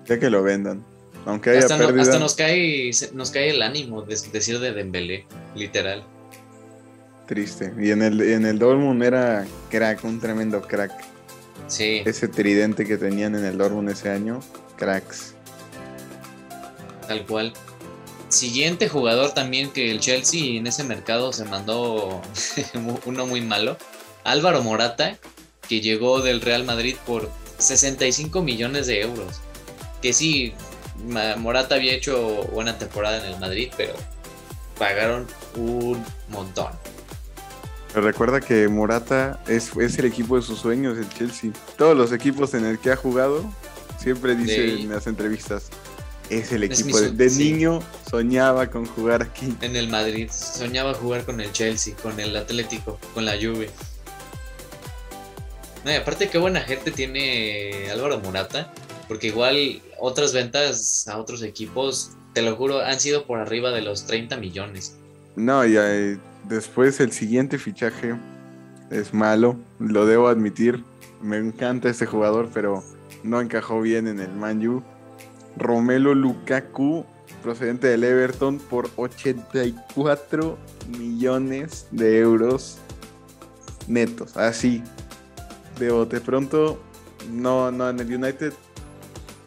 Ya 0.05 0.19
que 0.19 0.29
lo 0.29 0.43
vendan. 0.43 0.85
Aunque 1.25 1.51
haya 1.51 1.59
hasta, 1.59 1.75
hasta 1.75 2.19
nos 2.19 2.35
cae 2.35 2.91
nos 3.13 3.31
cae 3.31 3.51
el 3.51 3.61
ánimo 3.61 4.01
de 4.01 4.17
decir 4.31 4.59
de 4.59 4.73
Dembélé, 4.73 5.25
literal. 5.55 6.03
Triste. 7.31 7.73
Y 7.79 7.91
en 7.91 8.01
el, 8.01 8.19
en 8.19 8.45
el 8.45 8.59
Dortmund 8.59 9.01
era 9.01 9.47
crack, 9.69 10.03
un 10.03 10.19
tremendo 10.19 10.61
crack. 10.61 10.91
Sí. 11.69 12.01
Ese 12.03 12.27
tridente 12.27 12.85
que 12.85 12.97
tenían 12.97 13.35
en 13.35 13.45
el 13.45 13.57
Dortmund 13.57 13.89
ese 13.89 14.09
año, 14.09 14.41
cracks. 14.75 15.33
Tal 17.07 17.25
cual. 17.25 17.53
Siguiente 18.27 18.89
jugador 18.89 19.33
también 19.33 19.71
que 19.71 19.91
el 19.91 20.01
Chelsea 20.01 20.57
en 20.57 20.67
ese 20.67 20.83
mercado 20.83 21.31
se 21.31 21.45
mandó 21.45 22.21
uno 23.05 23.25
muy 23.25 23.39
malo. 23.39 23.77
Álvaro 24.25 24.61
Morata, 24.61 25.17
que 25.69 25.79
llegó 25.79 26.19
del 26.19 26.41
Real 26.41 26.65
Madrid 26.65 26.97
por 27.07 27.31
65 27.59 28.41
millones 28.41 28.87
de 28.87 29.03
euros. 29.03 29.39
Que 30.01 30.11
sí, 30.11 30.53
Morata 31.37 31.75
había 31.75 31.93
hecho 31.93 32.43
buena 32.51 32.77
temporada 32.77 33.25
en 33.25 33.33
el 33.33 33.39
Madrid, 33.39 33.71
pero 33.77 33.93
pagaron 34.77 35.27
un 35.55 36.03
montón. 36.27 36.73
Recuerda 37.93 38.39
que 38.39 38.67
Morata 38.67 39.39
es, 39.47 39.75
es, 39.77 39.97
el 39.99 40.05
equipo 40.05 40.37
de 40.37 40.41
sus 40.41 40.59
sueños, 40.59 40.97
el 40.97 41.09
Chelsea. 41.09 41.51
Todos 41.77 41.97
los 41.97 42.13
equipos 42.13 42.53
en 42.53 42.65
el 42.65 42.79
que 42.79 42.91
ha 42.91 42.95
jugado, 42.95 43.43
siempre 43.99 44.35
dice 44.35 44.81
en 44.81 44.89
las 44.89 45.07
entrevistas, 45.07 45.69
es 46.29 46.51
el 46.51 46.63
equipo. 46.63 46.99
de, 46.99 47.29
niño 47.31 47.81
soñaba 48.09 48.69
con 48.69 48.85
jugar 48.85 49.21
aquí. 49.21 49.53
En 49.61 49.75
el 49.75 49.89
Madrid, 49.89 50.29
soñaba 50.31 50.93
jugar 50.93 51.25
con 51.25 51.41
el 51.41 51.51
Chelsea, 51.51 51.95
con 52.01 52.19
el 52.19 52.35
Atlético, 52.35 52.97
con 53.13 53.25
la 53.25 53.33
Juve. 53.33 53.69
No, 55.83 55.91
aparte 55.91 56.29
qué 56.29 56.37
buena 56.37 56.61
gente 56.61 56.91
tiene 56.91 57.89
Álvaro 57.91 58.19
Morata, 58.19 58.71
porque 59.07 59.27
igual 59.27 59.81
otras 59.99 60.31
ventas 60.31 61.07
a 61.07 61.17
otros 61.17 61.43
equipos, 61.43 62.11
te 62.33 62.41
lo 62.41 62.55
juro, 62.55 62.79
han 62.79 62.99
sido 62.99 63.25
por 63.25 63.39
arriba 63.39 63.71
de 63.71 63.81
los 63.81 64.05
30 64.05 64.37
millones. 64.37 64.95
No, 65.41 65.65
y 65.65 65.75
eh, 65.75 66.19
después 66.47 66.99
el 66.99 67.11
siguiente 67.11 67.57
fichaje 67.57 68.13
es 68.91 69.11
malo, 69.11 69.57
lo 69.79 70.05
debo 70.05 70.27
admitir. 70.27 70.83
Me 71.19 71.37
encanta 71.37 71.89
este 71.89 72.05
jugador, 72.05 72.49
pero 72.53 72.83
no 73.23 73.41
encajó 73.41 73.81
bien 73.81 74.07
en 74.07 74.19
el 74.19 74.31
Man 74.33 74.67
U. 74.67 74.83
Romelo 75.57 76.13
Lukaku, 76.13 77.05
procedente 77.41 77.87
del 77.87 78.03
Everton, 78.03 78.59
por 78.59 78.91
84 78.97 80.59
millones 80.99 81.87
de 81.89 82.19
euros 82.19 82.77
netos. 83.87 84.37
Así, 84.37 84.83
de 85.79 86.21
pronto. 86.21 86.79
No, 87.31 87.71
no, 87.71 87.89
en 87.89 87.99
el 87.99 88.13
United 88.13 88.53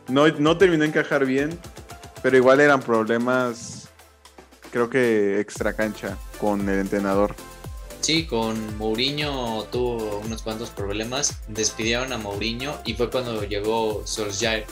no, 0.08 0.26
no 0.26 0.58
terminó 0.58 0.82
de 0.82 0.88
encajar 0.88 1.24
bien, 1.24 1.56
pero 2.20 2.36
igual 2.36 2.58
eran 2.58 2.80
problemas, 2.80 3.73
creo 4.74 4.90
que 4.90 5.38
extra 5.38 5.72
cancha 5.74 6.18
con 6.40 6.68
el 6.68 6.80
entrenador. 6.80 7.36
Sí, 8.00 8.26
con 8.26 8.76
Mourinho 8.76 9.62
tuvo 9.70 10.18
unos 10.24 10.42
cuantos 10.42 10.70
problemas. 10.70 11.38
Despidieron 11.46 12.12
a 12.12 12.18
Mourinho 12.18 12.74
y 12.84 12.94
fue 12.94 13.08
cuando 13.08 13.44
llegó 13.44 14.02
Solskjaer. 14.04 14.66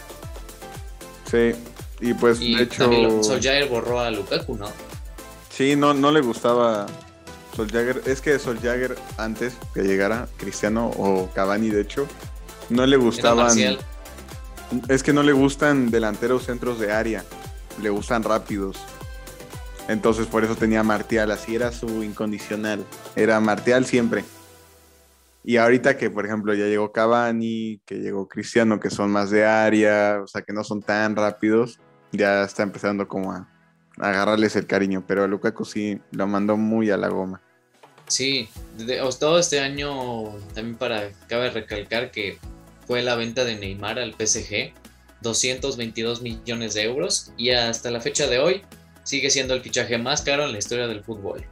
Sí, 1.31 1.53
y 2.01 2.15
pues 2.15 2.41
de 2.41 2.62
hecho. 2.62 3.23
Solskjaer 3.23 3.69
borró 3.69 4.01
a 4.01 4.11
Lukaku, 4.11 4.57
¿no? 4.57 4.67
Sí, 5.51 5.77
no, 5.77 5.95
no 5.95 6.11
le 6.11 6.21
gustaba 6.21 6.87
Solskjaer. 7.55 8.03
Es 8.05 8.21
que 8.21 8.41
Solskjaer 8.41 8.97
antes 9.19 9.55
que 9.73 9.83
llegara 9.83 10.27
Cristiano 10.37 10.91
o 10.99 11.31
Cavani, 11.33 11.71
de 11.71 11.81
hecho, 11.81 12.09
no 12.71 12.87
le 12.87 12.97
gustaban. 12.97 13.57
Es 14.88 15.05
que 15.05 15.12
no 15.12 15.23
le 15.23 15.33
gustan 15.33 15.93
delanteros 15.93 16.47
centros 16.47 16.81
de 16.81 16.91
área, 16.91 17.25
le 17.81 17.91
gustan 17.91 18.25
rápidos. 18.25 18.79
Entonces 19.88 20.27
por 20.27 20.45
eso 20.45 20.57
tenía 20.57 20.83
Martial, 20.83 21.31
así 21.31 21.55
era 21.55 21.73
su 21.73 22.03
incondicional. 22.03 22.85
Era 23.16 23.40
Martial 23.40 23.85
siempre. 23.85 24.25
Y 25.45 25.57
ahorita 25.57 25.97
que, 25.97 26.09
por 26.09 26.25
ejemplo, 26.25 26.55
ya 26.55 26.66
llegó 26.66 26.92
Cavani, 26.92 27.81
que 27.85 27.97
llegó 27.97 28.29
Cristiano, 28.29 28.79
que 28.79 28.90
son 28.90 29.11
más 29.11 29.31
de 29.31 29.45
área, 29.45 30.21
o 30.23 30.29
sea, 30.29 30.42
que 30.42 30.53
no 30.53 30.62
son 30.62 30.83
tan 30.83 31.16
rápidos, 31.16 31.81
ya 32.12 32.45
está 32.45 32.62
empezando 32.62 33.09
como 33.09 33.33
a, 33.33 33.49
agarrarles 33.99 34.55
el 34.55 34.66
cariño. 34.66 35.05
Pero 35.07 35.25
a 35.25 35.27
Lukaku 35.27 35.64
sí 35.64 36.01
lo 36.12 36.29
mandó 36.29 36.57
muy 36.57 36.90
a 36.90 36.97
la 36.97 37.09
goma. 37.09 37.40
Sí, 38.07 38.49
todo 39.18 39.38
este 39.38 39.61
año 39.61 40.25
también 40.55 40.77
para, 40.77 41.11
cabe 41.29 41.51
recalcar 41.51 42.11
que 42.11 42.38
fue 42.87 43.03
la 43.03 43.16
venta 43.16 43.45
de 43.45 43.57
Neymar 43.57 43.99
al 43.99 44.12
PSG, 44.12 44.75
222 45.23 46.21
millones 46.23 46.75
de 46.75 46.85
euros, 46.85 47.33
y 47.37 47.51
hasta 47.51 47.90
la 47.90 48.01
fecha 48.01 48.27
de 48.27 48.38
hoy 48.38 48.62
sigue 49.03 49.31
siendo 49.31 49.55
el 49.55 49.62
fichaje 49.62 49.99
más 49.99 50.23
caro 50.23 50.45
en 50.45 50.53
la 50.53 50.59
historia 50.59 50.87
del 50.87 51.03
fútbol. 51.03 51.45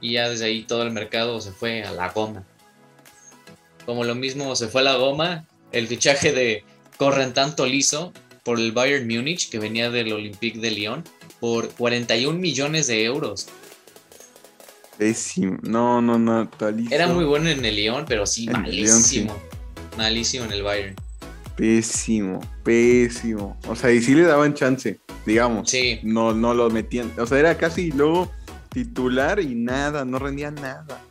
Y 0.00 0.12
ya 0.12 0.28
desde 0.28 0.46
ahí 0.46 0.62
todo 0.62 0.82
el 0.82 0.90
mercado 0.90 1.40
se 1.40 1.52
fue 1.52 1.84
a 1.84 1.92
la 1.92 2.08
goma. 2.10 2.44
Como 3.86 4.04
lo 4.04 4.14
mismo 4.14 4.54
se 4.56 4.68
fue 4.68 4.80
a 4.82 4.84
la 4.84 4.96
goma, 4.96 5.46
el 5.72 5.86
fichaje 5.86 6.32
de 6.32 6.64
Correntan 6.96 7.56
Tolizo 7.56 8.12
por 8.44 8.58
el 8.58 8.72
Bayern 8.72 9.06
Múnich, 9.06 9.50
que 9.50 9.58
venía 9.58 9.90
del 9.90 10.12
Olympique 10.12 10.58
de 10.58 10.70
Lyon, 10.70 11.04
por 11.40 11.68
41 11.70 12.38
millones 12.38 12.86
de 12.86 13.04
euros. 13.04 13.48
No, 15.62 16.02
no, 16.02 16.18
no, 16.18 16.48
Tolizo. 16.48 16.94
Era 16.94 17.06
muy 17.08 17.24
bueno 17.24 17.48
en 17.48 17.64
el 17.64 17.76
Lyon, 17.76 18.04
pero 18.06 18.26
sí, 18.26 18.46
malísimo 18.48 19.34
malísimo 19.96 20.44
en 20.44 20.52
el 20.52 20.62
Bayern. 20.62 20.96
Pésimo, 21.60 22.40
pésimo. 22.64 23.54
O 23.68 23.76
sea, 23.76 23.92
y 23.92 24.00
sí 24.00 24.14
le 24.14 24.22
daban 24.22 24.54
chance, 24.54 24.98
digamos. 25.26 25.68
Sí. 25.68 26.00
No, 26.02 26.32
no 26.32 26.54
lo 26.54 26.70
metían. 26.70 27.12
O 27.18 27.26
sea, 27.26 27.38
era 27.38 27.58
casi 27.58 27.92
luego 27.92 28.32
titular 28.70 29.40
y 29.40 29.54
nada, 29.54 30.06
no 30.06 30.18
rendía 30.18 30.50
nada. 30.50 31.02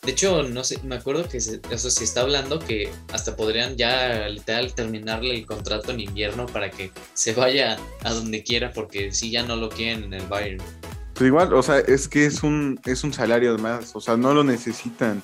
De 0.00 0.12
hecho, 0.12 0.44
no 0.44 0.64
sé, 0.64 0.80
me 0.82 0.94
acuerdo 0.94 1.28
que 1.28 1.42
se, 1.42 1.60
eso 1.70 1.90
se 1.90 2.04
está 2.04 2.22
hablando 2.22 2.58
que 2.58 2.88
hasta 3.12 3.36
podrían 3.36 3.76
ya 3.76 4.26
literal 4.30 4.72
terminarle 4.72 5.34
el 5.34 5.44
contrato 5.44 5.92
en 5.92 6.00
invierno 6.00 6.46
para 6.46 6.70
que 6.70 6.90
se 7.12 7.34
vaya 7.34 7.76
a 8.02 8.14
donde 8.14 8.42
quiera 8.42 8.72
porque 8.72 9.12
si 9.12 9.30
ya 9.30 9.42
no 9.42 9.56
lo 9.56 9.68
quieren 9.68 10.04
en 10.04 10.14
el 10.14 10.26
Bayern. 10.26 10.64
Pues 11.12 11.28
igual, 11.28 11.52
o 11.52 11.62
sea, 11.62 11.80
es 11.80 12.08
que 12.08 12.24
es 12.24 12.42
un, 12.42 12.80
es 12.86 13.04
un 13.04 13.12
salario 13.12 13.58
más, 13.58 13.94
o 13.94 14.00
sea, 14.00 14.16
no 14.16 14.32
lo 14.32 14.42
necesitan. 14.42 15.22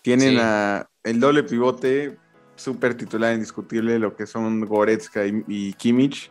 Tienen 0.00 0.38
a 0.40 0.88
el 1.04 1.20
doble 1.20 1.42
pivote, 1.42 2.16
súper 2.56 2.94
titular 2.96 3.34
indiscutible, 3.34 3.98
lo 3.98 4.16
que 4.16 4.26
son 4.26 4.62
Goretzka 4.62 5.24
y, 5.26 5.72
Kimmich. 5.74 6.30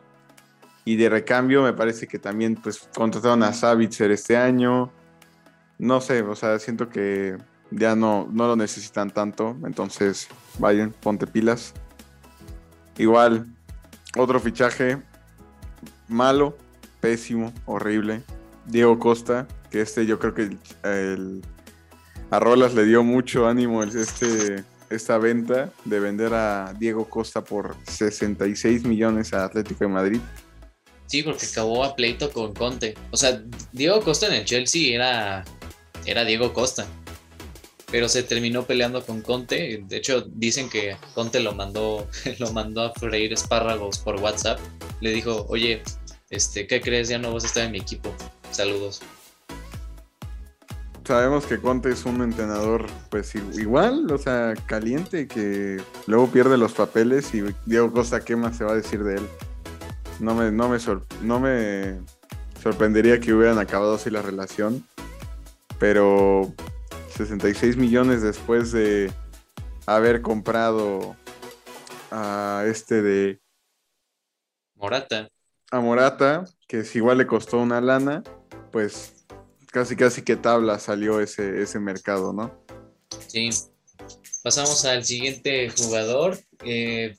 Y 0.83 0.97
de 0.97 1.09
recambio 1.09 1.63
me 1.63 1.73
parece 1.73 2.07
que 2.07 2.19
también 2.19 2.55
pues 2.55 2.87
contrataron 2.95 3.41
a 3.43 3.53
Savitzer 3.53 4.11
este 4.11 4.37
año. 4.37 4.91
No 5.79 6.01
sé, 6.01 6.21
o 6.21 6.35
sea, 6.35 6.59
siento 6.59 6.89
que 6.89 7.37
ya 7.71 7.95
no, 7.95 8.27
no 8.31 8.47
lo 8.47 8.55
necesitan 8.55 9.09
tanto. 9.09 9.57
Entonces, 9.65 10.27
vayan, 10.59 10.91
ponte 10.91 11.25
pilas. 11.25 11.73
Igual, 12.97 13.47
otro 14.15 14.39
fichaje 14.39 15.01
malo, 16.07 16.57
pésimo, 17.01 17.51
horrible. 17.65 18.21
Diego 18.65 18.99
Costa, 18.99 19.47
que 19.69 19.81
este 19.81 20.05
yo 20.05 20.19
creo 20.19 20.33
que 20.33 20.57
a 22.31 22.39
Rolas 22.39 22.73
le 22.73 22.85
dio 22.85 23.03
mucho 23.03 23.47
ánimo 23.47 23.83
este, 23.83 24.63
esta 24.95 25.17
venta 25.17 25.71
de 25.83 25.99
vender 25.99 26.33
a 26.33 26.73
Diego 26.77 27.09
Costa 27.09 27.43
por 27.43 27.75
66 27.87 28.83
millones 28.83 29.33
a 29.33 29.45
Atlético 29.45 29.85
de 29.85 29.89
Madrid. 29.89 30.19
Sí, 31.07 31.21
porque 31.23 31.45
acabó 31.45 31.83
a 31.83 31.95
pleito 31.95 32.31
con 32.31 32.53
Conte. 32.53 32.95
O 33.11 33.17
sea, 33.17 33.43
Diego 33.71 34.01
Costa 34.01 34.27
en 34.27 34.33
el 34.33 34.45
Chelsea 34.45 34.95
era, 34.95 35.45
era 36.05 36.25
Diego 36.25 36.53
Costa. 36.53 36.87
Pero 37.91 38.09
se 38.09 38.23
terminó 38.23 38.63
peleando 38.65 39.05
con 39.05 39.21
Conte. 39.21 39.83
De 39.87 39.97
hecho, 39.97 40.21
dicen 40.21 40.69
que 40.69 40.97
Conte 41.13 41.39
lo 41.39 41.53
mandó, 41.53 42.07
lo 42.39 42.51
mandó 42.51 42.81
a 42.81 42.93
freír 42.93 43.33
espárragos 43.33 43.99
por 43.99 44.15
WhatsApp. 44.19 44.59
Le 45.01 45.11
dijo, 45.11 45.45
oye, 45.49 45.83
este, 46.29 46.65
¿qué 46.65 46.81
crees? 46.81 47.09
Ya 47.09 47.19
no 47.19 47.33
vas 47.33 47.43
a 47.43 47.47
estar 47.47 47.63
en 47.65 47.71
mi 47.71 47.79
equipo. 47.79 48.13
Saludos. 48.51 49.01
Sabemos 51.05 51.45
que 51.45 51.59
Conte 51.59 51.91
es 51.91 52.03
un 52.05 52.23
entrenador, 52.23 52.87
pues 53.11 53.35
igual, 53.35 54.11
o 54.11 54.17
sea, 54.17 54.55
caliente, 54.65 55.27
que 55.27 55.79
luego 56.07 56.27
pierde 56.31 56.57
los 56.57 56.73
papeles 56.73 57.31
y 57.35 57.43
Diego 57.67 57.91
Costa, 57.91 58.25
¿qué 58.25 58.35
más 58.35 58.57
se 58.57 58.63
va 58.63 58.71
a 58.71 58.75
decir 58.75 59.03
de 59.03 59.17
él? 59.17 59.27
No 60.19 60.33
me, 60.33 60.51
no 60.51 60.67
me, 60.67 60.79
no 61.21 61.39
me 61.39 61.99
sorprendería 62.59 63.19
que 63.19 63.33
hubieran 63.33 63.59
acabado 63.59 63.93
así 63.93 64.09
la 64.09 64.23
relación, 64.23 64.83
pero 65.77 66.51
66 67.15 67.77
millones 67.77 68.23
después 68.23 68.71
de 68.71 69.11
haber 69.85 70.23
comprado 70.23 71.15
a 72.09 72.63
este 72.65 73.03
de 73.03 73.39
Morata. 74.73 75.29
A 75.69 75.79
Morata, 75.81 76.45
que 76.67 76.79
es 76.79 76.95
igual 76.95 77.19
le 77.19 77.27
costó 77.27 77.59
una 77.59 77.79
lana, 77.79 78.23
pues 78.71 79.14
casi 79.75 79.97
casi 79.97 80.21
que 80.21 80.37
tabla 80.37 80.79
salió 80.79 81.19
ese, 81.19 81.61
ese 81.61 81.81
mercado, 81.81 82.31
¿no? 82.31 82.49
Sí. 83.27 83.49
Pasamos 84.41 84.85
al 84.85 85.03
siguiente 85.03 85.69
jugador, 85.69 86.39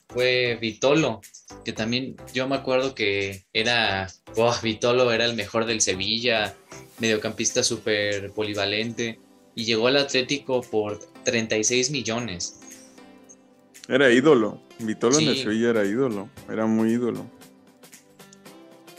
fue 0.09 0.57
Vitolo, 0.59 1.21
que 1.67 1.75
también 1.75 2.17
yo 2.33 2.49
me 2.49 2.57
acuerdo 2.57 2.95
que 2.95 3.45
era, 3.53 4.07
oh, 4.37 4.55
Vitolo 4.63 5.13
era 5.13 5.27
el 5.27 5.37
mejor 5.37 5.67
del 5.67 5.83
Sevilla, 5.83 6.55
mediocampista 6.99 7.63
súper 7.63 8.31
polivalente, 8.31 9.21
y 9.55 9.67
llegó 9.67 9.89
al 9.89 9.99
Atlético 9.99 10.63
por 10.63 10.99
36 11.25 11.91
millones. 11.91 12.59
Era 13.87 14.11
ídolo, 14.11 14.63
Vitolo 14.79 15.19
en 15.19 15.29
el 15.29 15.37
Sevilla 15.37 15.69
era 15.71 15.85
ídolo, 15.85 16.31
era 16.51 16.65
muy 16.65 16.93
ídolo. 16.93 17.27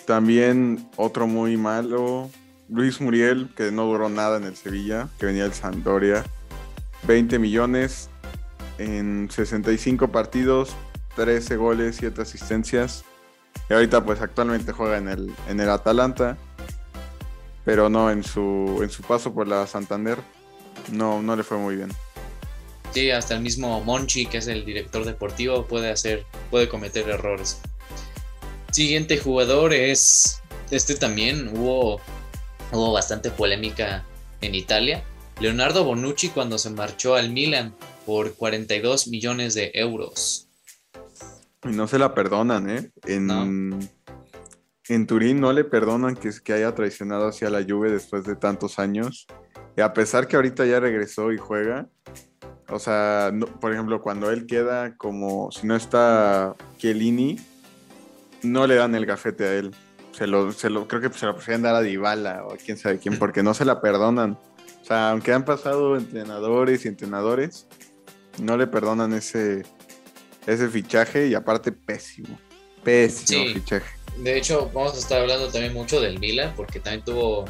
También 0.05 0.87
otro 0.95 1.25
muy 1.25 1.57
malo, 1.57 2.29
Luis 2.69 2.99
Muriel, 2.99 3.49
que 3.55 3.71
no 3.71 3.85
duró 3.85 4.09
nada 4.09 4.37
en 4.37 4.43
el 4.43 4.55
Sevilla, 4.55 5.07
que 5.19 5.25
venía 5.25 5.43
del 5.43 5.53
Sampdoria. 5.53 6.25
20 7.03 7.39
millones 7.39 8.09
en 8.77 9.29
65 9.31 10.11
partidos, 10.11 10.75
13 11.15 11.55
goles, 11.55 11.97
7 11.97 12.21
asistencias. 12.21 13.05
Y 13.69 13.73
ahorita 13.73 14.03
pues 14.03 14.21
actualmente 14.21 14.71
juega 14.71 14.97
en 14.97 15.07
el, 15.07 15.33
en 15.47 15.59
el 15.59 15.69
Atalanta, 15.69 16.37
pero 17.63 17.89
no 17.89 18.11
en 18.11 18.23
su, 18.23 18.79
en 18.81 18.89
su 18.89 19.03
paso 19.03 19.33
por 19.33 19.47
la 19.47 19.65
Santander. 19.67 20.19
No, 20.91 21.21
no 21.21 21.35
le 21.35 21.43
fue 21.43 21.57
muy 21.57 21.75
bien. 21.75 21.89
Sí, 22.93 23.11
hasta 23.11 23.35
el 23.35 23.41
mismo 23.41 23.83
Monchi, 23.83 24.25
que 24.25 24.37
es 24.37 24.47
el 24.47 24.65
director 24.65 25.05
deportivo, 25.05 25.65
puede 25.65 25.91
hacer, 25.91 26.25
puede 26.49 26.69
cometer 26.69 27.09
errores. 27.09 27.59
Siguiente 28.71 29.17
jugador 29.17 29.73
es 29.73 30.41
este 30.71 30.95
también. 30.95 31.49
Hubo 31.49 32.01
hubo 32.71 32.91
bastante 32.91 33.31
polémica 33.31 34.03
en 34.41 34.55
Italia. 34.55 35.03
Leonardo 35.39 35.83
Bonucci 35.83 36.29
cuando 36.29 36.57
se 36.57 36.69
marchó 36.69 37.15
al 37.15 37.31
Milan 37.31 37.73
por 38.05 38.33
42 38.33 39.07
millones 39.07 39.53
de 39.53 39.71
euros. 39.73 40.49
Y 41.63 41.69
no 41.69 41.87
se 41.87 41.99
la 41.99 42.13
perdonan, 42.13 42.69
¿eh? 42.69 42.91
En, 43.05 43.89
en 44.87 45.07
Turín 45.07 45.39
no 45.39 45.53
le 45.53 45.63
perdonan 45.63 46.15
que, 46.15 46.31
que 46.43 46.53
haya 46.53 46.73
traicionado 46.73 47.27
hacia 47.27 47.49
la 47.49 47.63
Juve 47.63 47.91
después 47.91 48.23
de 48.25 48.35
tantos 48.35 48.79
años. 48.79 49.27
Y 49.75 49.81
a 49.81 49.93
pesar 49.93 50.27
que 50.27 50.35
ahorita 50.35 50.65
ya 50.65 50.79
regresó 50.79 51.31
y 51.31 51.37
juega, 51.37 51.87
o 52.69 52.79
sea, 52.79 53.31
por 53.61 53.73
ejemplo, 53.73 54.01
cuando 54.01 54.31
él 54.31 54.47
queda 54.47 54.95
como 54.97 55.51
si 55.51 55.67
no 55.67 55.75
está 55.75 56.55
Chiellini, 56.77 57.37
no 58.43 58.65
le 58.65 58.75
dan 58.75 58.95
el 58.95 59.05
gafete 59.05 59.45
a 59.45 59.53
él 59.55 59.75
se 60.17 60.25
lo, 60.25 60.51
se 60.51 60.69
lo, 60.69 60.87
creo 60.87 61.01
que 61.01 61.15
se 61.15 61.27
lo 61.27 61.35
prefieren 61.35 61.61
dar 61.61 61.75
a 61.75 61.81
Dybala 61.81 62.43
o 62.45 62.53
a 62.53 62.57
quién 62.57 62.77
sabe 62.77 62.97
quién, 62.97 63.19
porque 63.19 63.43
no 63.43 63.53
se 63.53 63.65
la 63.65 63.81
perdonan. 63.81 64.31
O 64.81 64.85
sea, 64.85 65.11
aunque 65.11 65.31
han 65.31 65.45
pasado 65.45 65.95
entrenadores 65.95 66.85
y 66.85 66.87
entrenadores, 66.87 67.67
no 68.41 68.57
le 68.57 68.65
perdonan 68.65 69.13
ese, 69.13 69.63
ese 70.47 70.69
fichaje 70.69 71.27
y 71.27 71.35
aparte 71.35 71.71
pésimo. 71.71 72.39
Pésimo 72.83 73.53
fichaje. 73.53 73.91
De 74.17 74.37
hecho, 74.37 74.71
vamos 74.73 74.95
a 74.95 74.97
estar 74.97 75.21
hablando 75.21 75.49
también 75.49 75.73
mucho 75.73 76.01
del 76.01 76.19
Milan, 76.19 76.53
porque 76.55 76.79
también 76.79 77.03
tuvo 77.05 77.45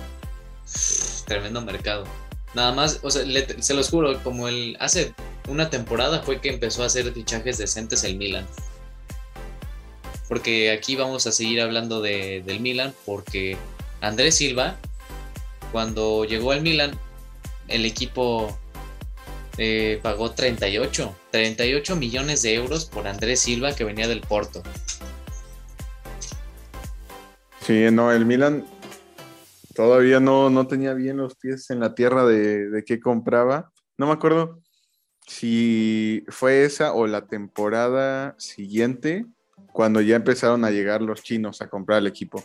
tremendo 1.26 1.62
mercado. 1.62 2.04
Nada 2.54 2.74
más, 2.74 3.00
o 3.02 3.10
sea, 3.10 3.24
se 3.60 3.74
los 3.74 3.90
juro, 3.90 4.22
como 4.24 4.50
el 4.50 4.76
hace 4.82 5.14
una 5.48 5.70
temporada 5.70 6.22
fue 6.22 6.42
que 6.42 6.50
empezó 6.50 6.84
a 6.84 6.88
hacer 6.88 7.14
fichajes 7.14 7.58
decentes 7.60 8.04
el 8.04 8.18
Milan 8.18 8.46
porque 10.28 10.72
aquí 10.72 10.96
vamos 10.96 11.26
a 11.28 11.32
seguir 11.32 11.62
hablando 11.62 12.02
de, 12.02 12.44
del 12.46 12.60
Milan, 12.60 12.94
porque 13.06 13.58
Andrés 14.02 14.36
Silva, 14.36 14.78
cuando 15.72 16.26
llegó 16.26 16.52
al 16.52 16.62
Milan, 16.62 16.92
el 17.68 17.86
equipo 17.86 18.58
eh, 19.58 20.00
pagó 20.04 20.32
38, 20.32 21.16
38 21.32 21.96
millones 21.96 22.42
de 22.42 22.56
euros 22.56 22.86
por 22.86 23.08
Andrés 23.08 23.40
Silva 23.40 23.74
que 23.74 23.84
venía 23.84 24.08
del 24.08 24.22
Porto. 24.22 24.64
Sí, 27.62 27.88
no, 27.92 28.12
el 28.12 28.26
Milan 28.26 28.66
todavía 29.74 30.20
no, 30.20 30.50
no 30.50 30.68
tenía 30.68 30.94
bien 30.94 31.18
los 31.18 31.36
pies 31.36 31.70
en 31.70 31.80
la 31.80 31.96
tierra 31.96 32.26
de, 32.26 32.70
de 32.70 32.84
qué 32.84 33.00
compraba. 33.00 33.72
No 33.98 34.08
me 34.08 34.14
acuerdo 34.14 34.62
si 35.26 36.24
fue 36.30 36.64
esa 36.64 36.94
o 36.94 37.08
la 37.08 37.28
temporada 37.28 38.36
siguiente 38.38 39.26
cuando 39.72 40.02
ya 40.02 40.16
empezaron 40.16 40.66
a 40.66 40.72
llegar 40.72 41.02
los 41.02 41.22
chinos 41.22 41.62
a 41.62 41.70
comprar 41.70 42.00
el 42.00 42.08
equipo. 42.08 42.44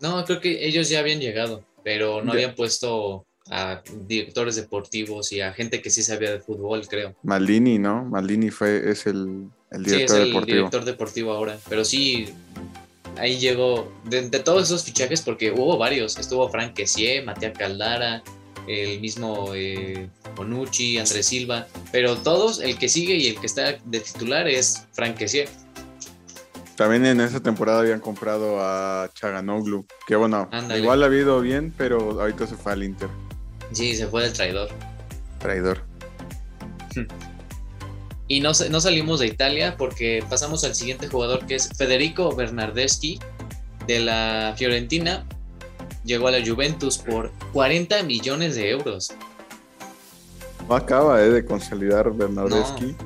No, 0.00 0.24
creo 0.24 0.40
que 0.40 0.66
ellos 0.66 0.88
ya 0.88 1.00
habían 1.00 1.20
llegado, 1.20 1.64
pero 1.82 2.22
no 2.22 2.32
habían 2.32 2.54
puesto 2.54 3.26
a 3.50 3.82
directores 4.06 4.56
deportivos 4.56 5.32
y 5.32 5.40
a 5.40 5.52
gente 5.52 5.80
que 5.80 5.90
sí 5.90 6.02
sabía 6.02 6.32
de 6.32 6.40
fútbol, 6.40 6.86
creo. 6.88 7.14
Maldini, 7.22 7.78
¿no? 7.78 8.04
Maldini 8.04 8.50
fue, 8.50 8.90
es 8.90 9.06
el, 9.06 9.48
el 9.70 9.84
director 9.84 10.16
sí, 10.22 10.30
es 10.30 10.36
el 10.36 10.44
director 10.44 10.84
deportivo 10.84 11.32
ahora. 11.32 11.58
Pero 11.68 11.84
sí, 11.84 12.28
ahí 13.16 13.38
llegó, 13.38 13.92
de, 14.04 14.28
todos 14.40 14.64
esos 14.64 14.84
fichajes, 14.84 15.22
porque 15.22 15.52
hubo 15.52 15.78
varios, 15.78 16.18
estuvo 16.18 16.48
Frank 16.48 16.74
Kessier, 16.74 17.24
Matías 17.24 17.56
Caldara, 17.56 18.22
el 18.66 19.00
mismo 19.00 19.52
eh, 19.54 20.08
Bonucci, 20.34 20.98
Andrés 20.98 21.26
Silva, 21.26 21.68
pero 21.92 22.16
todos, 22.16 22.60
el 22.60 22.76
que 22.78 22.88
sigue 22.88 23.14
y 23.14 23.28
el 23.28 23.40
que 23.40 23.46
está 23.46 23.78
de 23.84 24.00
titular 24.00 24.48
es 24.48 24.86
Frank 24.92 25.16
Kessier. 25.16 25.48
También 26.76 27.06
en 27.06 27.20
esa 27.20 27.40
temporada 27.40 27.80
habían 27.80 28.00
comprado 28.00 28.60
a 28.60 29.10
Chaganoglu, 29.14 29.86
que 30.06 30.14
bueno, 30.14 30.50
igual 30.76 31.02
ha 31.02 31.06
habido 31.06 31.40
bien, 31.40 31.72
pero 31.76 32.20
ahorita 32.20 32.46
se 32.46 32.54
fue 32.54 32.72
al 32.72 32.82
Inter. 32.82 33.08
Sí, 33.72 33.96
se 33.96 34.06
fue 34.06 34.22
del 34.22 34.32
traidor. 34.32 34.68
Traidor. 35.38 35.82
Y 38.28 38.40
no, 38.40 38.50
no 38.70 38.80
salimos 38.80 39.20
de 39.20 39.28
Italia 39.28 39.76
porque 39.78 40.24
pasamos 40.28 40.64
al 40.64 40.74
siguiente 40.74 41.06
jugador 41.06 41.46
que 41.46 41.54
es 41.54 41.68
Federico 41.76 42.34
Bernardeschi 42.34 43.20
de 43.86 44.00
la 44.00 44.54
Fiorentina. 44.56 45.24
Llegó 46.04 46.26
a 46.28 46.32
la 46.32 46.44
Juventus 46.44 46.98
por 46.98 47.30
40 47.52 48.02
millones 48.02 48.56
de 48.56 48.70
euros. 48.70 49.14
No 50.68 50.74
acaba 50.74 51.22
eh, 51.22 51.30
de 51.30 51.44
consolidar 51.44 52.12
Bernardeschi. 52.12 52.96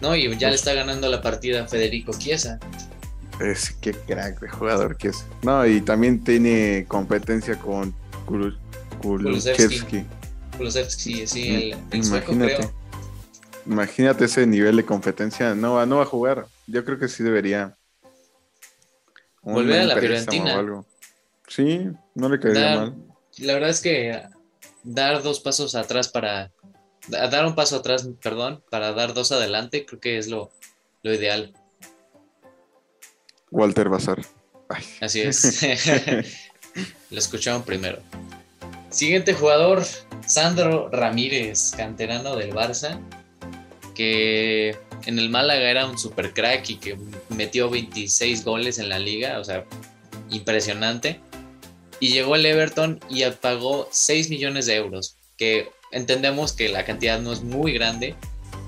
No, 0.00 0.16
y 0.16 0.36
ya 0.36 0.48
le 0.48 0.56
está 0.56 0.74
ganando 0.74 1.08
la 1.08 1.22
partida 1.22 1.62
a 1.62 1.68
Federico 1.68 2.12
Chiesa. 2.18 2.58
Es 3.40 3.70
que 3.80 3.92
crack 3.92 4.40
de 4.40 4.48
jugador 4.48 4.96
que 4.96 5.08
es. 5.08 5.24
No, 5.42 5.64
y 5.64 5.80
también 5.80 6.22
tiene 6.24 6.84
competencia 6.88 7.56
con 7.56 7.94
Kulusevski. 9.00 10.04
Kulusevski, 10.56 11.26
sí, 11.26 11.72
el, 11.92 12.04
Imagínate. 12.04 12.70
Imagínate 13.64 14.24
ese 14.24 14.46
nivel 14.46 14.76
de 14.76 14.84
competencia. 14.84 15.54
No, 15.54 15.74
va, 15.74 15.86
no 15.86 15.96
va 15.96 16.02
a 16.02 16.06
jugar. 16.06 16.46
Yo 16.66 16.84
creo 16.84 16.98
que 16.98 17.06
sí 17.06 17.22
debería. 17.22 17.76
Volver 19.42 19.80
a 19.80 19.84
la 19.84 19.96
Fiorentina. 19.96 20.84
Sí, 21.46 21.88
no 22.14 22.28
le 22.28 22.40
caería 22.40 22.76
mal. 22.76 22.96
La 23.38 23.54
verdad 23.54 23.70
es 23.70 23.80
que 23.80 24.20
dar 24.82 25.22
dos 25.22 25.40
pasos 25.40 25.74
atrás 25.74 26.08
para. 26.08 26.50
Dar 27.08 27.46
un 27.46 27.54
paso 27.54 27.76
atrás, 27.76 28.06
perdón, 28.20 28.62
para 28.70 28.92
dar 28.92 29.14
dos 29.14 29.32
adelante, 29.32 29.86
creo 29.86 29.98
que 29.98 30.18
es 30.18 30.28
lo, 30.28 30.50
lo 31.02 31.14
ideal. 31.14 31.54
Walter 33.50 33.88
Bazar. 33.88 34.20
Así 35.00 35.20
es. 35.20 35.62
Lo 37.10 37.18
escucharon 37.18 37.62
primero. 37.62 37.98
Siguiente 38.90 39.34
jugador, 39.34 39.84
Sandro 40.26 40.88
Ramírez, 40.90 41.72
canterano 41.76 42.36
del 42.36 42.52
Barça, 42.52 43.00
que 43.94 44.76
en 45.06 45.18
el 45.18 45.30
Málaga 45.30 45.70
era 45.70 45.86
un 45.86 45.98
super 45.98 46.32
crack 46.32 46.70
y 46.70 46.76
que 46.76 46.98
metió 47.30 47.70
26 47.70 48.44
goles 48.44 48.78
en 48.78 48.88
la 48.88 48.98
liga, 48.98 49.38
o 49.38 49.44
sea, 49.44 49.64
impresionante. 50.30 51.20
Y 52.00 52.08
llegó 52.08 52.34
al 52.34 52.46
Everton 52.46 53.00
y 53.10 53.24
pagó 53.24 53.88
6 53.90 54.30
millones 54.30 54.66
de 54.66 54.76
euros, 54.76 55.16
que 55.36 55.70
entendemos 55.92 56.52
que 56.52 56.68
la 56.68 56.84
cantidad 56.84 57.20
no 57.20 57.32
es 57.32 57.42
muy 57.42 57.72
grande, 57.72 58.14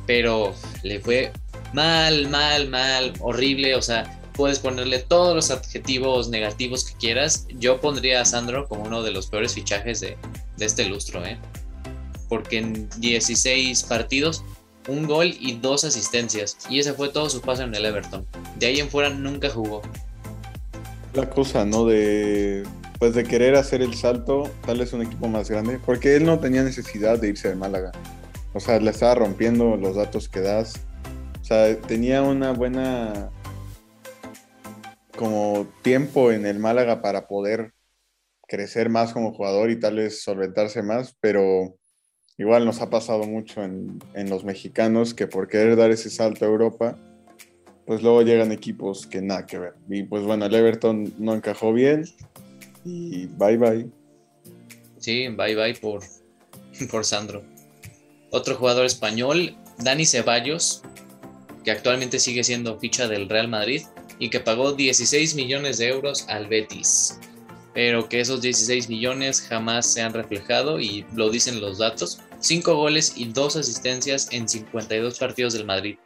pero 0.07 0.55
le 0.83 1.01
fue 1.01 1.33
mal, 1.73 2.29
mal, 2.29 2.69
mal, 2.69 3.13
horrible, 3.21 3.75
o 3.75 3.83
sea, 3.83 4.20
puedes 4.41 4.59
ponerle 4.59 5.01
todos 5.01 5.37
los 5.37 5.51
adjetivos 5.51 6.31
negativos 6.31 6.87
que 6.87 6.95
quieras. 6.97 7.47
Yo 7.59 7.79
pondría 7.79 8.23
a 8.23 8.25
Sandro 8.25 8.67
como 8.67 8.85
uno 8.85 9.03
de 9.03 9.11
los 9.11 9.27
peores 9.27 9.53
fichajes 9.53 10.01
de, 10.01 10.17
de 10.57 10.65
este 10.65 10.89
lustro, 10.89 11.23
¿eh? 11.27 11.37
porque 12.31 12.57
en 12.57 12.89
16 13.01 13.83
partidos 13.83 14.43
un 14.89 15.07
gol 15.07 15.27
y 15.27 15.59
dos 15.59 15.85
asistencias. 15.85 16.57
Y 16.71 16.79
ese 16.79 16.95
fue 16.95 17.11
todo 17.11 17.29
su 17.29 17.43
paso 17.43 17.65
en 17.65 17.75
el 17.75 17.85
Everton. 17.85 18.25
De 18.59 18.69
ahí 18.69 18.81
en 18.81 18.89
fuera 18.89 19.11
nunca 19.11 19.51
jugó. 19.51 19.83
La 21.13 21.29
cosa, 21.29 21.67
¿no? 21.67 21.85
De 21.85 22.63
pues 22.99 23.15
de 23.15 23.25
querer 23.25 23.57
hacer 23.57 23.83
el 23.83 23.93
salto, 23.93 24.51
tal 24.65 24.79
vez 24.79 24.95
un 24.95 25.03
equipo 25.03 25.29
más 25.29 25.51
grande, 25.51 25.79
porque 25.85 26.17
él 26.17 26.25
no 26.25 26.39
tenía 26.39 26.63
necesidad 26.63 27.19
de 27.19 27.29
irse 27.29 27.51
de 27.51 27.57
Málaga. 27.57 27.93
O 28.55 28.61
sea, 28.61 28.81
le 28.81 28.91
estaba 28.91 29.17
rompiendo 29.17 29.77
los 29.77 29.97
datos 29.97 30.31
que 30.31 30.41
das. 30.41 30.81
O 31.43 31.45
sea, 31.45 31.77
tenía 31.77 32.23
una 32.23 32.53
buena 32.53 33.29
como 35.21 35.69
tiempo 35.83 36.33
en 36.33 36.47
el 36.47 36.59
Málaga 36.59 37.03
para 37.03 37.29
poder 37.29 37.75
crecer 38.49 38.89
más 38.89 39.13
como 39.13 39.35
jugador 39.35 39.71
y 39.71 39.79
tal 39.79 39.97
vez 39.97 40.23
solventarse 40.23 40.83
más, 40.83 41.15
pero 41.21 41.77
Igual 42.41 42.65
nos 42.65 42.81
ha 42.81 42.89
pasado 42.89 43.25
mucho 43.25 43.63
en, 43.63 44.01
los 44.31 44.45
mexicanos 44.45 45.13
que 45.13 45.27
por 45.27 45.47
querer 45.47 45.77
dar 45.77 45.91
ese 45.91 46.09
salto 46.09 46.47
a 46.47 46.49
Europa, 46.49 46.99
pues 47.85 48.03
luego 48.03 48.23
llegan 48.23 48.51
equipos 48.51 49.07
que 49.07 49.21
nada 49.21 49.45
que 49.45 49.59
ver. 49.59 49.75
Y 49.91 50.05
pues 50.05 50.25
bueno, 50.25 50.47
el 50.47 50.55
Everton 50.55 51.13
no 51.19 51.35
encajó 51.35 51.75
bien 51.75 52.07
y 52.83 53.27
bye 53.27 53.59
bye. 53.59 53.91
Sí, 54.97 55.29
bye 55.29 55.55
bye 55.55 55.75
por, 55.75 56.03
por 56.91 57.05
Sandro. 57.05 57.43
Otro 58.31 58.57
jugador 58.57 58.87
español, 58.87 59.55
Dani 59.77 60.07
Ceballos, 60.07 60.81
que 61.63 61.73
actualmente 61.73 62.19
sigue 62.19 62.43
siendo 62.43 62.79
ficha 62.79 63.07
del 63.07 63.29
Real 63.29 63.49
Madrid 63.49 63.83
y 64.21 64.31
que 64.31 64.39
pagó 64.39 64.75
16 64.75 65.35
millones 65.35 65.79
de 65.79 65.89
euros 65.89 66.27
al 66.29 66.47
Betis. 66.47 67.19
Pero 67.75 68.09
que 68.09 68.21
esos 68.21 68.41
16 68.41 68.89
millones 68.89 69.41
jamás 69.41 69.93
se 69.93 70.03
han 70.03 70.13
reflejado 70.13 70.79
y 70.79 71.05
lo 71.15 71.31
dicen 71.31 71.61
los 71.61 71.79
datos. 71.79 72.21
5 72.39 72.77
goles 72.77 73.15
y 73.17 73.27
2 73.27 73.57
asistencias 73.57 74.29
en 74.31 74.49
52 74.49 75.19
partidos 75.19 75.55
del 75.55 75.65
Madrid. 75.65 75.97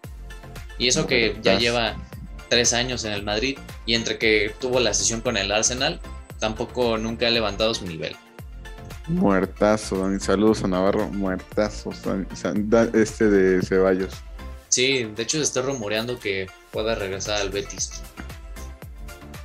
Y 0.79 0.89
eso 0.89 1.07
que 1.07 1.37
ya 1.43 1.59
lleva 1.59 1.97
3 2.49 2.73
años 2.75 3.05
en 3.05 3.13
el 3.13 3.23
Madrid 3.23 3.59
y 3.87 3.95
entre 3.95 4.19
que 4.19 4.55
tuvo 4.61 4.81
la 4.81 4.95
sesión 4.95 5.21
con 5.21 5.37
el 5.37 5.51
Arsenal, 5.51 6.01
tampoco 6.39 6.99
nunca 6.99 7.27
ha 7.27 7.31
levantado 7.31 7.75
su 7.75 7.87
nivel. 7.87 8.15
Muertazo, 9.09 9.99
Dani. 9.99 10.21
Saludos 10.21 10.65
a 10.65 10.69
Navarro. 10.69 11.09
Muertazo, 11.09 11.91
este 12.95 13.29
de 13.29 13.63
Ceballos. 13.63 14.15
Sí, 14.69 15.05
de 15.05 15.23
hecho 15.23 15.39
se 15.39 15.45
está 15.45 15.63
rumoreando 15.63 16.19
que 16.19 16.47
pueda 16.75 16.97
regresar 16.97 17.41
al 17.41 17.51
Betis. 17.51 18.03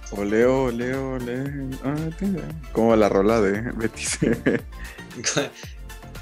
Oleo, 0.09 0.63
oleo, 0.63 1.11
oleo. 1.11 1.45
Ah, 1.83 1.95
¿Cómo 2.73 2.89
va 2.89 2.95
la 2.95 3.07
rola 3.07 3.39
de 3.39 3.61
Betis? 3.73 4.19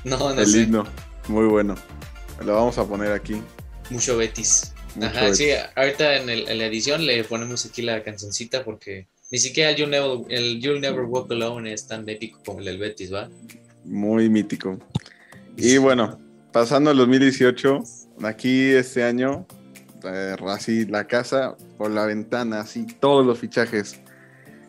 No, 0.03 0.33
no 0.33 0.41
El 0.41 0.55
himno, 0.55 0.85
muy 1.27 1.47
bueno. 1.47 1.75
Lo 2.45 2.53
vamos 2.53 2.77
a 2.77 2.85
poner 2.85 3.11
aquí. 3.11 3.41
Mucho 3.89 4.15
Betis. 4.15 4.73
Ajá, 5.01 5.33
sí, 5.33 5.49
ahorita 5.75 6.17
en, 6.17 6.27
la 6.57 6.65
edición 6.65 7.05
le 7.05 7.23
ponemos 7.25 7.65
aquí 7.65 7.81
la 7.81 8.03
cancioncita 8.03 8.63
porque 8.63 9.07
ni 9.31 9.37
siquiera 9.37 9.71
el 9.71 9.75
You'll, 9.75 9.89
Never, 9.89 10.19
el 10.29 10.61
You'll 10.61 10.79
Never 10.79 11.01
Walk 11.01 11.29
Alone 11.31 11.73
es 11.73 11.87
tan 11.87 12.07
épico 12.07 12.39
como 12.45 12.59
el 12.59 12.65
del 12.65 12.77
Betis, 12.77 13.13
¿va? 13.13 13.29
Muy 13.83 14.29
mítico. 14.29 14.79
Y 15.57 15.77
bueno, 15.77 16.19
pasando 16.53 16.91
al 16.91 16.97
2018, 16.97 17.83
aquí 18.23 18.71
este 18.71 19.03
año, 19.03 19.45
así 20.47 20.85
la 20.85 21.05
casa 21.05 21.55
por 21.77 21.91
la 21.91 22.05
ventana, 22.05 22.61
así 22.61 22.85
todos 22.85 23.25
los 23.25 23.39
fichajes. 23.39 23.99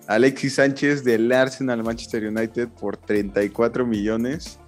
Alexis 0.07 0.55
Sánchez 0.55 1.05
del 1.05 1.31
Arsenal 1.31 1.85
Manchester 1.85 2.27
United 2.27 2.69
por 2.69 2.97
34 2.97 3.87
millones 3.87 4.59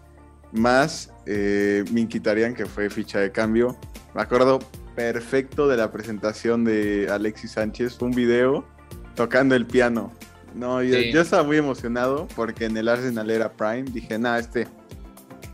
más 0.53 1.13
eh, 1.27 1.85
Minkitarian, 1.93 2.55
que 2.55 2.67
fue 2.67 2.91
ficha 2.91 3.21
de 3.21 3.31
cambio. 3.31 3.79
Me 4.15 4.23
acuerdo 4.23 4.59
perfecto 4.95 5.69
de 5.69 5.77
la 5.77 5.91
presentación 5.91 6.65
de 6.65 7.09
Alexis 7.11 7.53
Sánchez. 7.53 8.01
Un 8.03 8.11
video 8.11 8.67
tocando 9.15 9.55
el 9.55 9.67
piano. 9.67 10.13
No, 10.55 10.83
yo, 10.83 10.97
estaba 10.99 11.45
muy 11.45 11.57
emocionado 11.57 12.27
porque 12.35 12.65
en 12.65 12.77
el 12.77 12.89
Arsenal 12.89 13.31
era 13.31 13.53
Prime. 13.53 13.85
Dije, 13.85 14.19
nada, 14.19 14.41
este, 14.41 14.67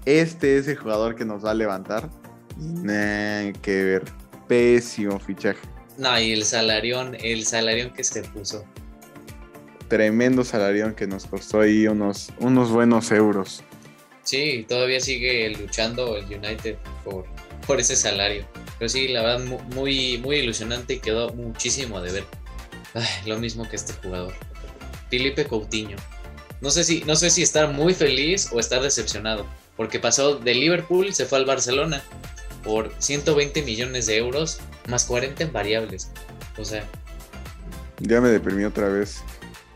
este 0.05 0.57
es 0.57 0.69
el 0.69 0.77
jugador 0.77 1.15
que 1.15 1.25
nos 1.25 1.45
va 1.45 1.51
a 1.51 1.55
levantar. 1.55 2.09
Nah, 2.57 3.53
que 3.61 3.85
ver. 3.85 4.05
Pésimo 4.49 5.19
fichaje. 5.19 5.61
No, 5.99 6.19
y 6.21 6.33
el 6.33 6.45
salarión, 6.45 7.17
el 7.21 7.47
salarión 7.47 7.91
que 7.91 8.05
se 8.05 8.23
puso. 8.23 8.65
Tremendo 9.89 10.45
salarión 10.45 10.95
que 10.95 11.07
nos 11.07 11.27
costó 11.27 11.61
ahí 11.61 11.87
unos, 11.87 12.33
unos 12.39 12.71
buenos 12.71 13.11
euros. 13.13 13.63
Sí, 14.23 14.67
todavía 14.69 15.01
sigue 15.01 15.51
luchando 15.51 16.17
el 16.17 16.25
United 16.25 16.77
por, 17.05 17.25
por 17.67 17.81
ese 17.81 17.97
salario. 17.97 18.47
Pero 18.79 18.89
sí, 18.89 19.09
la 19.09 19.23
verdad, 19.23 19.45
muy, 19.75 20.19
muy 20.19 20.37
ilusionante 20.37 20.95
y 20.95 20.99
quedó 20.99 21.33
muchísimo 21.33 22.01
de 22.01 22.13
ver. 22.13 22.25
lo 23.27 23.39
mismo 23.39 23.69
que 23.69 23.77
este 23.77 23.93
jugador. 23.95 24.35
Felipe 25.11 25.47
Coutinho. 25.47 25.97
No 26.61 26.71
sé, 26.71 26.85
si, 26.85 27.03
no 27.05 27.17
sé 27.17 27.31
si 27.31 27.43
estar 27.43 27.73
muy 27.73 27.95
feliz 27.95 28.51
o 28.53 28.61
estar 28.61 28.83
decepcionado. 28.83 29.47
Porque 29.77 30.01
pasó 30.01 30.37
de 30.37 30.55
Liverpool, 30.55 31.15
se 31.15 31.27
fue 31.27 31.39
al 31.39 31.45
Barcelona 31.45 32.03
por 32.67 32.93
120 32.99 33.63
millones 33.63 34.07
de 34.07 34.17
euros 34.19 34.59
más 34.89 35.05
40 35.05 35.45
en 35.45 35.53
variables. 35.53 36.11
O 36.59 36.65
sea. 36.65 36.85
Ya 38.01 38.21
me 38.21 38.29
deprimí 38.29 38.65
otra 38.65 38.89
vez. 38.89 39.23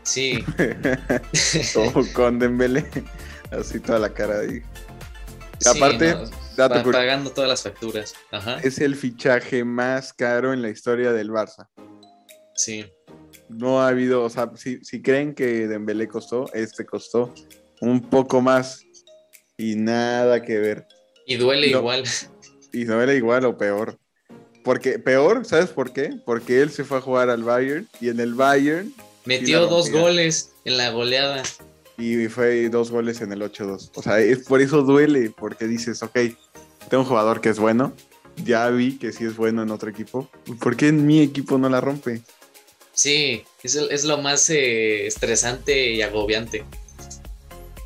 Sí. 0.03 0.43
Todo 1.73 2.05
con 2.13 2.37
Dembélé. 2.37 2.85
Así 3.49 3.79
toda 3.79 3.99
la 3.99 4.13
cara 4.13 4.39
ahí. 4.39 4.61
aparte, 5.65 6.15
pagando 6.55 7.31
todas 7.31 7.49
las 7.49 7.63
facturas. 7.63 8.13
Es 8.63 8.79
el 8.79 8.95
fichaje 8.95 9.65
más 9.65 10.13
caro 10.13 10.53
en 10.53 10.61
la 10.61 10.69
historia 10.69 11.11
del 11.11 11.31
Barça. 11.31 11.67
Sí. 12.55 12.85
No 13.49 13.81
ha 13.81 13.89
habido, 13.89 14.23
o 14.23 14.29
sea, 14.29 14.49
si, 14.55 15.01
creen 15.01 15.35
que 15.35 15.67
Dembélé 15.67 16.07
costó, 16.07 16.45
este 16.53 16.85
costó 16.85 17.33
un 17.81 17.99
poco 18.09 18.39
más 18.39 18.85
y 19.57 19.75
nada 19.75 20.41
que 20.41 20.57
ver. 20.57 20.87
Y 21.25 21.35
duele 21.35 21.67
igual. 21.67 22.03
Y 22.71 22.85
duele 22.85 23.15
igual 23.15 23.45
o 23.45 23.57
peor. 23.57 23.97
Porque 24.63 24.99
peor, 24.99 25.45
¿sabes 25.45 25.69
por 25.69 25.91
qué? 25.91 26.11
Porque 26.25 26.61
él 26.61 26.69
se 26.71 26.83
fue 26.83 26.99
a 26.99 27.01
jugar 27.01 27.29
al 27.29 27.43
Bayern 27.43 27.87
y 27.99 28.09
en 28.09 28.19
el 28.19 28.35
Bayern 28.35 28.93
metió 29.25 29.67
dos 29.67 29.89
goles 29.89 30.51
en 30.65 30.77
la 30.77 30.91
goleada 30.91 31.43
y 32.01 32.27
fue 32.27 32.69
dos 32.69 32.91
goles 32.91 33.21
en 33.21 33.31
el 33.31 33.41
8-2. 33.41 33.91
O 33.95 34.01
sea, 34.01 34.19
es 34.19 34.39
por 34.39 34.61
eso 34.61 34.81
duele, 34.81 35.31
porque 35.37 35.67
dices, 35.67 36.01
ok, 36.03 36.17
tengo 36.89 37.03
un 37.03 37.09
jugador 37.09 37.41
que 37.41 37.49
es 37.49 37.59
bueno, 37.59 37.93
ya 38.43 38.69
vi 38.69 38.97
que 38.97 39.11
sí 39.11 39.25
es 39.25 39.35
bueno 39.35 39.63
en 39.63 39.71
otro 39.71 39.89
equipo, 39.89 40.29
¿por 40.59 40.75
qué 40.75 40.87
en 40.87 41.05
mi 41.05 41.21
equipo 41.21 41.57
no 41.57 41.69
la 41.69 41.81
rompe? 41.81 42.21
Sí, 42.93 43.43
es, 43.63 43.75
es 43.75 44.03
lo 44.03 44.17
más 44.17 44.49
eh, 44.49 45.07
estresante 45.07 45.91
y 45.91 46.01
agobiante. 46.01 46.65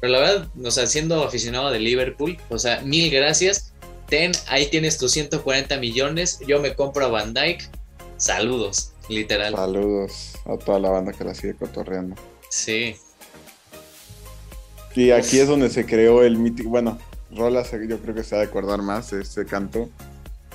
Pero 0.01 0.13
la 0.13 0.19
verdad, 0.19 0.49
o 0.63 0.71
sea, 0.71 0.87
siendo 0.87 1.23
aficionado 1.23 1.71
de 1.71 1.79
Liverpool, 1.79 2.37
o 2.49 2.59
sea, 2.59 2.81
mil 2.81 3.09
gracias. 3.11 3.73
Ten, 4.15 4.31
ahí 4.47 4.67
tienes 4.67 4.97
tus 4.97 5.11
140 5.11 5.77
millones, 5.77 6.39
yo 6.47 6.61
me 6.61 6.73
compro 6.73 7.03
a 7.03 7.09
Van 7.09 7.33
Dyke. 7.33 7.65
Saludos, 8.15 8.93
literal. 9.09 9.53
Saludos 9.53 10.35
a 10.45 10.55
toda 10.55 10.79
la 10.79 10.89
banda 10.89 11.11
que 11.11 11.25
la 11.25 11.35
sigue 11.35 11.53
cotorreando. 11.55 12.15
Sí. 12.49 12.95
Y 14.95 15.11
aquí 15.11 15.39
es 15.39 15.49
donde 15.49 15.69
se 15.69 15.85
creó 15.85 16.23
el 16.23 16.37
mítico, 16.37 16.69
bueno, 16.69 16.97
Rolas 17.29 17.71
yo 17.71 17.99
creo 17.99 18.15
que 18.15 18.23
se 18.23 18.37
va 18.37 18.43
a 18.43 18.45
acordar 18.45 18.81
más 18.81 19.11
de 19.11 19.21
este 19.21 19.45
canto, 19.45 19.89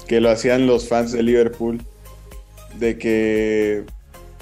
que 0.08 0.22
lo 0.22 0.30
hacían 0.30 0.66
los 0.66 0.88
fans 0.88 1.12
de 1.12 1.22
Liverpool, 1.22 1.84
de 2.78 2.96
que, 2.96 3.84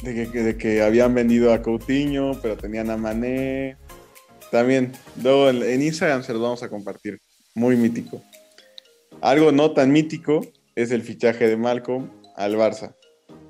de 0.02 0.56
que, 0.56 0.80
habían 0.80 1.12
vendido 1.12 1.52
a 1.52 1.60
Coutinho, 1.60 2.38
pero 2.40 2.56
tenían 2.56 2.88
a 2.88 2.96
Mané. 2.96 3.76
También, 4.52 4.92
luego 5.20 5.50
en 5.50 5.82
Instagram 5.82 6.22
se 6.22 6.32
los 6.34 6.40
vamos 6.40 6.62
a 6.62 6.68
compartir, 6.68 7.20
muy 7.56 7.74
mítico. 7.74 8.22
Algo 9.20 9.52
no 9.52 9.72
tan 9.72 9.90
mítico 9.90 10.46
es 10.76 10.90
el 10.90 11.02
fichaje 11.02 11.48
de 11.48 11.56
Malcolm 11.56 12.10
al 12.36 12.56
Barça. 12.56 12.94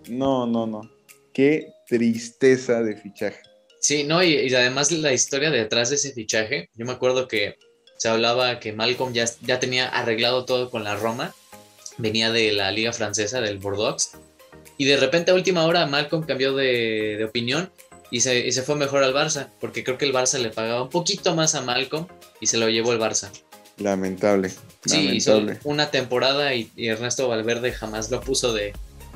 No, 0.09 0.47
no, 0.47 0.67
no. 0.67 0.91
Qué 1.33 1.69
tristeza 1.87 2.83
de 2.83 2.97
fichaje. 2.97 3.41
Sí, 3.81 4.05
no, 4.05 4.23
y, 4.23 4.53
además 4.55 4.91
la 4.91 5.13
historia 5.13 5.51
detrás 5.51 5.91
de 5.91 5.97
ese 5.97 6.13
fichaje, 6.13 6.69
yo 6.75 6.87
me 6.87 6.93
acuerdo 6.93 7.29
que 7.29 7.57
se 7.97 8.09
hablaba 8.09 8.61
que 8.61 8.73
Malcolm 8.73 9.13
ya, 9.13 9.27
ya 9.43 9.61
tenía 9.61 9.89
arreglado 9.89 10.45
todo 10.45 10.71
con 10.71 10.85
la 10.85 10.97
Roma 10.97 11.35
venía 11.99 12.31
de 12.31 12.53
la 12.53 12.71
liga 12.71 12.93
francesa, 12.93 13.41
del 13.41 13.59
Bordeaux, 13.59 14.13
y 14.79 14.85
de 14.85 14.97
repente 14.97 15.33
a 15.33 15.35
última 15.35 15.65
hora 15.67 15.87
Malcolm 15.87 16.25
cambió 16.25 16.55
de, 16.55 17.17
de 17.19 17.25
opinión 17.25 17.71
y 18.11 18.21
se, 18.21 18.47
y 18.47 18.53
se, 18.53 18.63
fue 18.63 18.77
mejor 18.77 19.03
al 19.03 19.13
Barça, 19.13 19.49
porque 19.61 19.85
creo 19.85 19.99
que 19.99 20.07
el 20.07 20.15
Barça 20.15 20.39
le 20.39 20.51
pagaba 20.51 20.85
un 20.85 20.89
poquito 20.89 21.35
más 21.35 21.55
a 21.55 21.61
Malcolm 21.61 22.07
y 22.41 22.47
se 22.47 22.57
lo 22.57 22.69
llevó 22.69 22.93
el 22.93 23.01
Barça. 23.01 23.31
Lamentable. 23.79 24.51
Sí, 24.85 25.11
hizo 25.15 25.41
una 25.65 25.91
temporada 25.91 26.55
y, 26.55 26.71
y, 26.77 26.89
Ernesto 26.89 27.29
Valverde 27.29 27.73
jamás 27.73 28.11
lo 28.11 28.21
puso 28.21 28.53
de, 28.53 28.73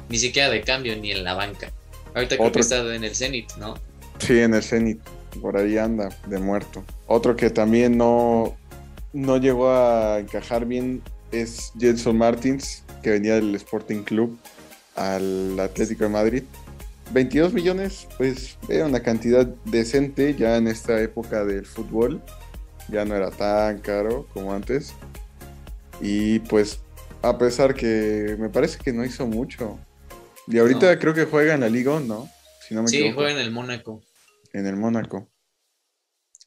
ni 0.08 0.18
siquiera 0.18 0.50
de 0.50 0.62
cambio, 0.62 0.96
ni 0.96 1.10
en 1.12 1.24
la 1.24 1.34
banca. 1.34 1.72
Ahorita 2.14 2.36
creo 2.36 2.52
que 2.52 2.60
está 2.60 2.94
en 2.94 3.04
el 3.04 3.14
Zenit, 3.14 3.52
¿no? 3.56 3.74
Sí, 4.18 4.38
en 4.38 4.54
el 4.54 4.62
Zenit, 4.62 5.00
por 5.40 5.56
ahí 5.56 5.78
anda, 5.78 6.10
de 6.26 6.38
muerto. 6.38 6.84
Otro 7.06 7.34
que 7.34 7.50
también 7.50 7.96
no, 7.96 8.56
no 9.12 9.38
llegó 9.38 9.70
a 9.70 10.18
encajar 10.18 10.66
bien 10.66 11.02
es 11.32 11.72
Jetson 11.78 12.16
Martins, 12.16 12.84
que 13.02 13.10
venía 13.10 13.34
del 13.34 13.54
Sporting 13.54 14.02
Club 14.02 14.38
al 14.94 15.58
Atlético 15.58 16.04
de 16.04 16.10
Madrid. 16.10 16.42
22 17.12 17.52
millones, 17.52 18.06
pues 18.16 18.56
era 18.68 18.86
una 18.86 19.00
cantidad 19.00 19.46
decente 19.64 20.34
ya 20.34 20.56
en 20.56 20.68
esta 20.68 21.00
época 21.00 21.44
del 21.44 21.66
fútbol. 21.66 22.22
Ya 22.93 23.05
no 23.05 23.16
era 23.16 23.30
tan 23.30 23.78
caro 23.80 24.26
como 24.32 24.53
antes. 24.53 24.95
Y 26.01 26.40
pues 26.40 26.80
a 27.22 27.38
pesar 27.38 27.74
que 27.74 28.36
me 28.38 28.49
parece 28.49 28.78
que 28.78 28.93
no 28.93 29.05
hizo 29.05 29.26
mucho. 29.26 29.78
Y 30.47 30.59
ahorita 30.59 30.99
creo 30.99 31.14
que 31.14 31.24
juega 31.24 31.55
en 31.55 31.61
la 31.61 31.68
Liga, 31.68 31.99
¿no? 32.01 32.28
Si 32.66 32.74
no 32.74 32.82
me 32.82 32.88
sí, 32.88 33.11
juega 33.12 33.32
en 33.32 33.38
el 33.38 33.51
Mónaco. 33.51 34.03
En 34.53 34.66
el 34.66 34.76
Mónaco. 34.76 35.28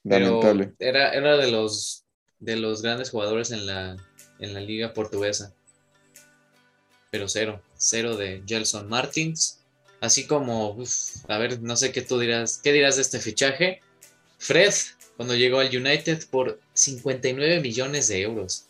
Lamentable. 0.04 0.74
era, 0.78 1.14
era 1.14 1.36
de 1.36 1.50
los 1.50 2.06
de 2.40 2.56
los 2.58 2.82
grandes 2.82 3.10
jugadores 3.10 3.52
en 3.52 3.66
la, 3.66 3.98
en 4.40 4.54
la 4.54 4.60
liga 4.60 4.94
portuguesa. 4.94 5.54
Pero 7.12 7.28
cero, 7.28 7.62
cero 7.76 8.16
de 8.16 8.44
Gelson 8.46 8.88
Martins. 8.88 9.62
Así 10.02 10.28
como, 10.28 10.78
a 11.28 11.38
ver, 11.38 11.62
no 11.62 11.76
sé 11.76 11.92
qué 11.92 12.02
tú 12.02 12.20
dirás, 12.20 12.60
¿qué 12.64 12.72
dirás 12.72 12.98
de 12.98 13.02
este 13.02 13.20
fichaje? 13.20 13.82
Fred, 14.38 14.74
cuando 15.18 15.36
llegó 15.36 15.60
al 15.60 15.68
United 15.68 16.26
por 16.30 16.60
59 16.74 17.62
millones 17.62 18.08
de 18.08 18.22
euros. 18.22 18.66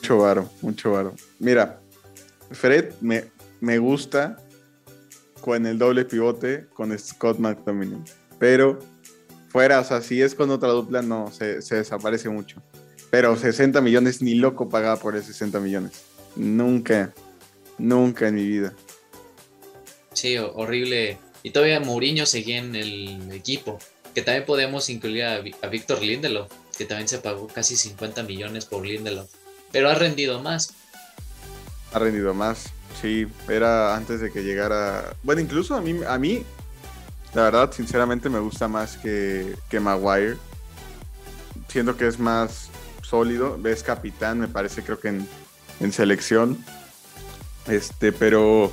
Mucho 0.00 0.18
varo, 0.18 0.50
mucho 0.60 0.92
varo. 0.92 1.14
Mira, 1.38 1.80
Fred 2.50 2.92
me, 3.00 3.24
me 3.60 3.78
gusta 3.78 4.38
con 5.40 5.66
el 5.66 5.78
doble 5.78 6.04
pivote 6.04 6.66
con 6.72 6.96
Scott 6.98 7.38
McTominay, 7.38 8.00
pero 8.38 8.78
fuera, 9.52 9.80
o 9.80 9.84
sea, 9.84 10.00
si 10.00 10.22
es 10.22 10.34
con 10.34 10.50
otra 10.50 10.70
dupla, 10.70 11.02
no, 11.02 11.30
se, 11.30 11.58
desaparece 11.58 12.28
mucho. 12.30 12.62
Pero 13.10 13.36
60 13.36 13.80
millones, 13.82 14.22
ni 14.22 14.34
loco 14.34 14.68
pagaba 14.70 14.98
por 14.98 15.14
esos 15.14 15.36
60 15.36 15.60
millones. 15.60 15.92
Nunca, 16.34 17.12
nunca 17.76 18.28
en 18.28 18.36
mi 18.36 18.46
vida. 18.46 18.72
Sí, 20.14 20.38
horrible. 20.38 21.18
Y 21.42 21.50
todavía 21.50 21.80
Mourinho 21.80 22.24
seguía 22.24 22.58
en 22.58 22.74
el 22.74 23.30
equipo. 23.32 23.78
Que 24.14 24.22
también 24.22 24.44
podemos 24.44 24.88
incluir 24.90 25.24
a, 25.24 25.40
Víctor 25.68 26.02
Lindelof, 26.02 26.50
que 26.76 26.84
también 26.84 27.08
se 27.08 27.18
pagó 27.18 27.46
casi 27.48 27.76
50 27.76 28.22
millones 28.24 28.66
por 28.66 28.86
Lindelof. 28.86 29.30
Pero 29.70 29.88
ha 29.88 29.94
rendido 29.94 30.40
más. 30.40 30.74
Ha 31.92 31.98
rendido 31.98 32.34
más, 32.34 32.70
sí. 33.00 33.26
Era 33.48 33.96
antes 33.96 34.20
de 34.20 34.30
que 34.30 34.42
llegara. 34.42 35.14
Bueno, 35.22 35.40
incluso 35.40 35.74
a 35.74 35.80
mí, 35.80 35.98
a 36.06 36.18
mí 36.18 36.44
la 37.34 37.44
verdad, 37.44 37.72
sinceramente 37.72 38.28
me 38.28 38.40
gusta 38.40 38.68
más 38.68 38.98
que, 38.98 39.56
que 39.70 39.80
Maguire. 39.80 40.36
Siento 41.68 41.96
que 41.96 42.06
es 42.06 42.18
más 42.18 42.68
sólido. 43.02 43.58
Es 43.64 43.82
capitán, 43.82 44.38
me 44.38 44.48
parece, 44.48 44.82
creo 44.82 45.00
que 45.00 45.08
en, 45.80 45.92
selección. 45.92 46.62
Este, 47.66 48.12
pero 48.12 48.70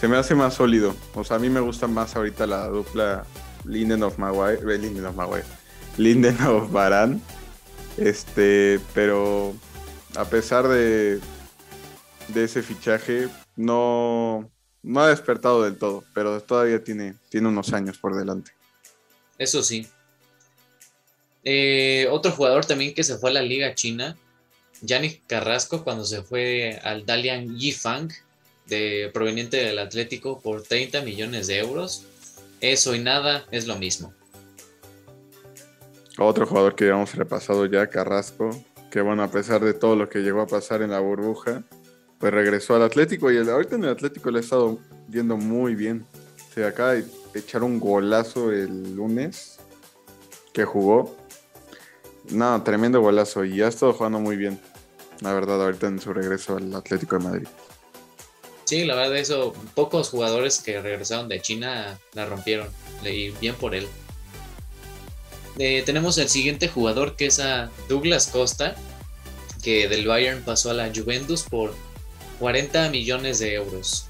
se 0.00 0.08
me 0.08 0.16
hace 0.16 0.34
más 0.34 0.54
sólido. 0.54 0.96
O 1.14 1.22
sea, 1.22 1.36
a 1.36 1.38
mí 1.38 1.48
me 1.50 1.60
gusta 1.60 1.86
más 1.86 2.16
ahorita 2.16 2.46
la 2.46 2.66
dupla 2.66 3.24
Linden 3.70 4.02
of 4.02 4.18
Maguire. 4.18 4.60
Eh, 4.60 4.78
Linden 4.78 5.06
of 5.06 5.16
Maguire. 5.16 5.44
Linden 5.96 6.40
of 6.46 6.70
Baran. 6.72 7.22
Este, 7.96 8.80
pero 8.94 9.54
a 10.16 10.24
pesar 10.24 10.68
de, 10.68 11.20
de 12.28 12.44
ese 12.44 12.62
fichaje, 12.62 13.28
no, 13.56 14.50
no 14.82 15.00
ha 15.00 15.08
despertado 15.08 15.62
del 15.64 15.76
todo, 15.78 16.04
pero 16.14 16.40
todavía 16.40 16.82
tiene, 16.82 17.14
tiene 17.28 17.48
unos 17.48 17.72
años 17.72 17.98
por 17.98 18.16
delante. 18.16 18.52
Eso 19.38 19.62
sí. 19.62 19.86
Eh, 21.44 22.06
otro 22.10 22.32
jugador 22.32 22.64
también 22.66 22.94
que 22.94 23.04
se 23.04 23.16
fue 23.16 23.30
a 23.30 23.34
la 23.34 23.42
Liga 23.42 23.74
China, 23.74 24.16
Yannick 24.82 25.26
Carrasco, 25.26 25.84
cuando 25.84 26.04
se 26.04 26.22
fue 26.22 26.78
al 26.82 27.06
Dalian 27.06 27.56
Yifang, 27.56 28.10
de, 28.66 29.10
proveniente 29.12 29.56
del 29.58 29.78
Atlético, 29.78 30.40
por 30.40 30.62
30 30.62 31.02
millones 31.02 31.46
de 31.46 31.58
euros. 31.58 32.06
Eso 32.60 32.94
y 32.94 33.00
nada 33.00 33.44
es 33.50 33.66
lo 33.66 33.76
mismo. 33.76 34.12
Otro 36.18 36.46
jugador 36.46 36.74
que 36.74 36.84
habíamos 36.84 37.14
repasado 37.14 37.64
ya, 37.66 37.86
Carrasco, 37.86 38.50
que 38.90 39.00
bueno, 39.00 39.22
a 39.22 39.30
pesar 39.30 39.64
de 39.64 39.72
todo 39.72 39.96
lo 39.96 40.08
que 40.08 40.18
llegó 40.18 40.42
a 40.42 40.46
pasar 40.46 40.82
en 40.82 40.90
la 40.90 41.00
burbuja, 41.00 41.62
pues 42.18 42.32
regresó 42.32 42.74
al 42.74 42.82
Atlético 42.82 43.30
y 43.30 43.38
ahorita 43.38 43.76
en 43.76 43.84
el 43.84 43.90
Atlético 43.90 44.30
le 44.30 44.38
ha 44.38 44.42
estado 44.42 44.78
yendo 45.08 45.36
muy 45.38 45.74
bien. 45.74 46.06
O 46.50 46.52
sea, 46.52 46.68
acá 46.68 46.94
echaron 47.34 47.72
un 47.72 47.80
golazo 47.80 48.52
el 48.52 48.94
lunes 48.94 49.58
que 50.52 50.64
jugó. 50.64 51.16
No, 52.30 52.62
tremendo 52.62 53.00
golazo 53.00 53.44
y 53.44 53.62
ha 53.62 53.68
estado 53.68 53.94
jugando 53.94 54.20
muy 54.20 54.36
bien. 54.36 54.60
La 55.20 55.32
verdad, 55.32 55.62
ahorita 55.62 55.86
en 55.86 56.00
su 56.00 56.12
regreso 56.12 56.56
al 56.56 56.74
Atlético 56.74 57.16
de 57.16 57.24
Madrid. 57.24 57.48
Sí, 58.70 58.84
la 58.84 58.94
verdad, 58.94 59.16
eso, 59.16 59.52
pocos 59.74 60.10
jugadores 60.10 60.60
que 60.60 60.80
regresaron 60.80 61.28
de 61.28 61.42
China 61.42 61.98
la 62.14 62.24
rompieron. 62.24 62.68
Y 63.04 63.30
bien 63.30 63.56
por 63.56 63.74
él. 63.74 63.88
Eh, 65.58 65.82
tenemos 65.84 66.16
el 66.18 66.28
siguiente 66.28 66.68
jugador 66.68 67.16
que 67.16 67.26
es 67.26 67.40
a 67.40 67.68
Douglas 67.88 68.28
Costa, 68.28 68.76
que 69.64 69.88
del 69.88 70.06
Bayern 70.06 70.44
pasó 70.44 70.70
a 70.70 70.74
la 70.74 70.92
Juventus 70.94 71.42
por 71.42 71.74
40 72.38 72.90
millones 72.90 73.40
de 73.40 73.54
euros. 73.54 74.04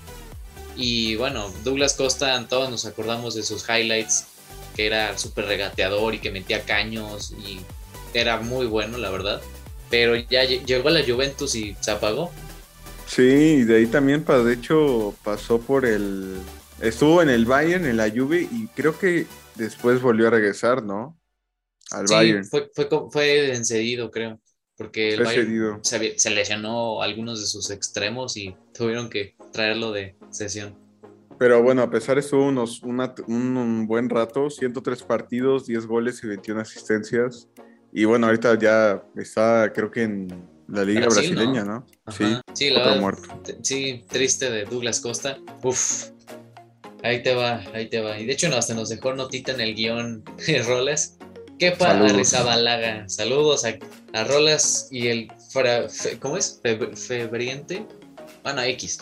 Y 0.77 1.17
bueno, 1.17 1.51
Douglas 1.65 1.95
Costa, 1.95 2.47
todos 2.47 2.69
nos 2.69 2.85
acordamos 2.85 3.35
de 3.35 3.45
sus 3.45 3.67
highlights, 3.67 4.27
que 4.77 4.85
era 4.85 5.17
súper 5.17 5.47
regateador 5.47 6.15
y 6.15 6.19
que 6.19 6.31
metía 6.31 6.67
caños 6.67 7.33
y 7.33 7.61
era 8.13 8.37
muy 8.41 8.67
bueno, 8.67 8.99
la 8.99 9.09
verdad. 9.09 9.41
Pero 9.89 10.17
ya 10.17 10.45
llegó 10.45 10.91
a 10.91 10.93
la 10.93 11.03
Juventus 11.03 11.55
y 11.55 11.75
se 11.81 11.93
apagó. 11.93 12.31
Sí, 13.11 13.65
de 13.65 13.77
ahí 13.77 13.87
también, 13.87 14.25
de 14.25 14.53
hecho, 14.53 15.15
pasó 15.25 15.61
por 15.61 15.85
el... 15.85 16.37
Estuvo 16.81 17.21
en 17.23 17.29
el 17.29 17.45
Bayern, 17.45 17.85
en 17.85 17.97
la 17.97 18.09
Juve, 18.09 18.49
y 18.51 18.69
creo 18.69 18.99
que 18.99 19.27
después 19.57 20.01
volvió 20.01 20.29
a 20.29 20.31
regresar, 20.31 20.83
¿no? 20.83 21.19
Al 21.91 22.07
Bayern. 22.07 22.45
Fue, 22.45 22.71
fue, 22.73 22.89
fue 23.11 23.55
encedido, 23.55 24.11
creo 24.11 24.41
porque 24.81 25.13
el 25.13 25.25
Bayern 25.25 25.85
se, 25.85 26.31
lesionó 26.31 27.03
algunos 27.03 27.39
de 27.39 27.47
sus 27.47 27.71
extremos 27.71 28.39
y 28.39 28.57
tuvieron 28.73 29.11
que 29.11 29.37
traerlo 29.53 29.93
de 29.93 30.17
sesión. 30.31 30.75
Pero 31.39 31.63
bueno, 31.63 31.83
a 31.83 31.91
pesar 31.91 32.17
eso, 32.17 32.39
unos, 32.39 32.83
un, 32.83 33.87
buen 33.87 34.09
rato, 34.09 34.49
103 34.49 35.03
partidos, 35.03 35.67
10 35.67 35.85
goles 35.85 36.25
y 36.25 36.29
21 36.29 36.63
asistencias. 36.63 37.47
Y 37.93 38.07
bueno, 38.07 38.29
ahorita 38.29 38.59
ya 38.59 39.05
está, 39.17 39.71
creo 39.75 39.91
que 39.91 40.05
en 40.05 40.49
la 40.71 40.85
liga 40.85 41.07
brasileña, 41.07 41.65
¿no? 41.65 41.87
Sí, 42.17 42.25
sí 42.55 42.71
la 42.71 42.97
muerto. 42.97 43.29
Sí, 43.63 44.05
triste 44.09 44.51
de 44.51 44.65
Douglas 44.65 45.01
Costa. 45.01 45.39
Uf, 45.63 46.11
ahí 47.03 47.23
te 47.23 47.35
va, 47.35 47.63
ahí 47.75 47.89
te 47.89 48.01
va. 48.01 48.19
Y 48.19 48.27
de 48.27 48.33
hecho, 48.33 48.49
no, 48.49 48.57
hasta 48.57 48.75
nos 48.75 48.89
dejó 48.89 49.15
notita 49.15 49.53
en 49.53 49.61
el 49.61 49.75
guion 49.75 50.25
de 50.47 50.63
roles 50.63 51.19
Kepa 51.61 51.91
Arrizabalaga. 51.91 53.07
Saludos 53.07 53.67
a, 53.67 53.79
a, 54.15 54.25
Rolas 54.25 54.89
y 54.91 55.09
el. 55.09 55.31
¿Cómo 56.19 56.39
es? 56.39 56.59
febriente. 56.95 57.87
Bueno, 58.43 58.63
X. 58.63 59.01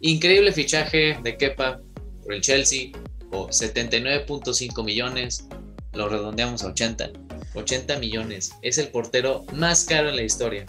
Increíble 0.00 0.50
fichaje 0.50 1.18
de 1.22 1.36
Kepa 1.36 1.78
por 2.22 2.32
el 2.32 2.40
Chelsea. 2.40 2.92
O 3.32 3.48
79.5 3.48 4.82
millones. 4.82 5.46
Lo 5.92 6.08
redondeamos 6.08 6.64
a 6.64 6.68
80. 6.68 7.10
80 7.54 7.98
millones. 7.98 8.52
Es 8.62 8.78
el 8.78 8.88
portero 8.88 9.44
más 9.52 9.84
caro 9.84 10.08
en 10.08 10.16
la 10.16 10.22
historia. 10.22 10.64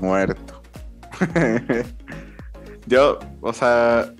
Muerto. 0.00 0.62
Yo, 2.86 3.18
o 3.40 3.52
sea, 3.52 4.14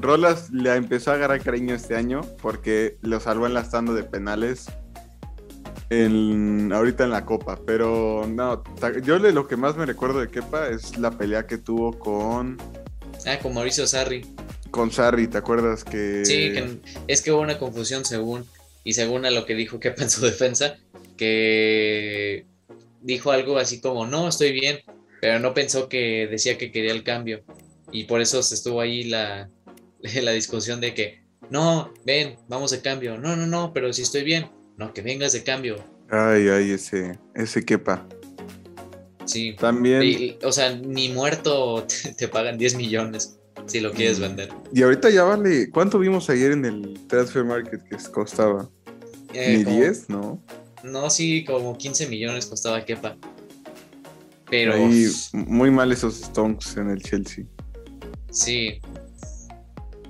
Rolas 0.00 0.50
le 0.50 0.74
empezó 0.74 1.10
a 1.10 1.14
agarrar 1.14 1.42
cariño 1.42 1.74
este 1.74 1.96
año 1.96 2.22
porque 2.40 2.96
lo 3.02 3.20
salvó 3.20 3.46
en 3.46 3.54
la 3.54 3.68
tanda 3.68 3.92
de 3.92 4.04
penales 4.04 4.68
en, 5.90 6.72
ahorita 6.72 7.04
en 7.04 7.10
la 7.10 7.24
Copa. 7.24 7.58
Pero 7.66 8.26
no, 8.28 8.62
yo 9.04 9.18
lo 9.18 9.48
que 9.48 9.56
más 9.56 9.76
me 9.76 9.86
recuerdo 9.86 10.20
de 10.20 10.28
Kepa 10.28 10.68
es 10.68 10.96
la 10.98 11.10
pelea 11.10 11.46
que 11.46 11.58
tuvo 11.58 11.98
con. 11.98 12.58
Ah, 13.26 13.38
con 13.38 13.54
Mauricio 13.54 13.86
Sarri. 13.86 14.24
Con 14.70 14.90
Sarri, 14.90 15.28
¿te 15.28 15.38
acuerdas 15.38 15.84
que.? 15.84 16.24
Sí, 16.24 16.52
es 17.06 17.22
que 17.22 17.32
hubo 17.32 17.40
una 17.40 17.58
confusión 17.58 18.04
según. 18.04 18.46
Y 18.84 18.94
según 18.94 19.26
a 19.26 19.30
lo 19.30 19.44
que 19.44 19.54
dijo 19.54 19.80
Kepa 19.80 20.02
en 20.02 20.10
su 20.10 20.20
defensa, 20.24 20.76
que 21.16 22.46
dijo 23.02 23.32
algo 23.32 23.58
así 23.58 23.80
como: 23.80 24.06
No, 24.06 24.28
estoy 24.28 24.52
bien. 24.52 24.78
Pero 25.20 25.38
no 25.38 25.54
pensó 25.54 25.88
que 25.88 26.26
decía 26.30 26.58
que 26.58 26.70
quería 26.72 26.92
el 26.92 27.02
cambio. 27.02 27.42
Y 27.92 28.04
por 28.04 28.20
eso 28.20 28.42
se 28.42 28.54
estuvo 28.54 28.80
ahí 28.80 29.04
la, 29.04 29.50
la 30.22 30.32
discusión 30.32 30.80
de 30.80 30.94
que, 30.94 31.22
no, 31.50 31.92
ven, 32.04 32.36
vamos 32.48 32.70
de 32.70 32.80
cambio. 32.80 33.18
No, 33.18 33.36
no, 33.36 33.46
no, 33.46 33.72
pero 33.72 33.92
si 33.92 34.02
estoy 34.02 34.22
bien. 34.24 34.50
No, 34.76 34.92
que 34.92 35.02
vengas 35.02 35.32
de 35.32 35.42
cambio. 35.42 35.76
Ay, 36.10 36.48
ay, 36.48 36.70
ese, 36.70 37.18
ese 37.34 37.64
quepa. 37.64 38.06
Sí. 39.24 39.56
También. 39.58 40.36
o 40.42 40.52
sea, 40.52 40.74
ni 40.74 41.10
muerto 41.10 41.86
te, 42.16 42.28
pagan 42.28 42.58
10 42.58 42.76
millones 42.76 43.38
si 43.66 43.80
lo 43.80 43.92
quieres 43.92 44.18
vender. 44.18 44.48
Y 44.72 44.82
ahorita 44.82 45.10
ya 45.10 45.24
vale. 45.24 45.70
¿Cuánto 45.70 45.98
vimos 45.98 46.30
ayer 46.30 46.52
en 46.52 46.64
el 46.64 47.06
transfer 47.08 47.44
market 47.44 47.82
que 47.82 47.96
costaba? 48.10 48.70
Eh, 49.34 49.58
¿Ni 49.58 49.64
10? 49.64 50.08
No. 50.08 50.42
No, 50.82 51.10
sí, 51.10 51.44
como 51.44 51.76
15 51.76 52.06
millones 52.08 52.46
costaba 52.46 52.84
Kepa. 52.84 53.16
Pero. 54.50 54.76
muy 55.32 55.70
mal 55.70 55.92
esos 55.92 56.14
stonks 56.14 56.76
en 56.76 56.90
el 56.90 57.02
Chelsea. 57.02 57.44
Sí. 58.30 58.80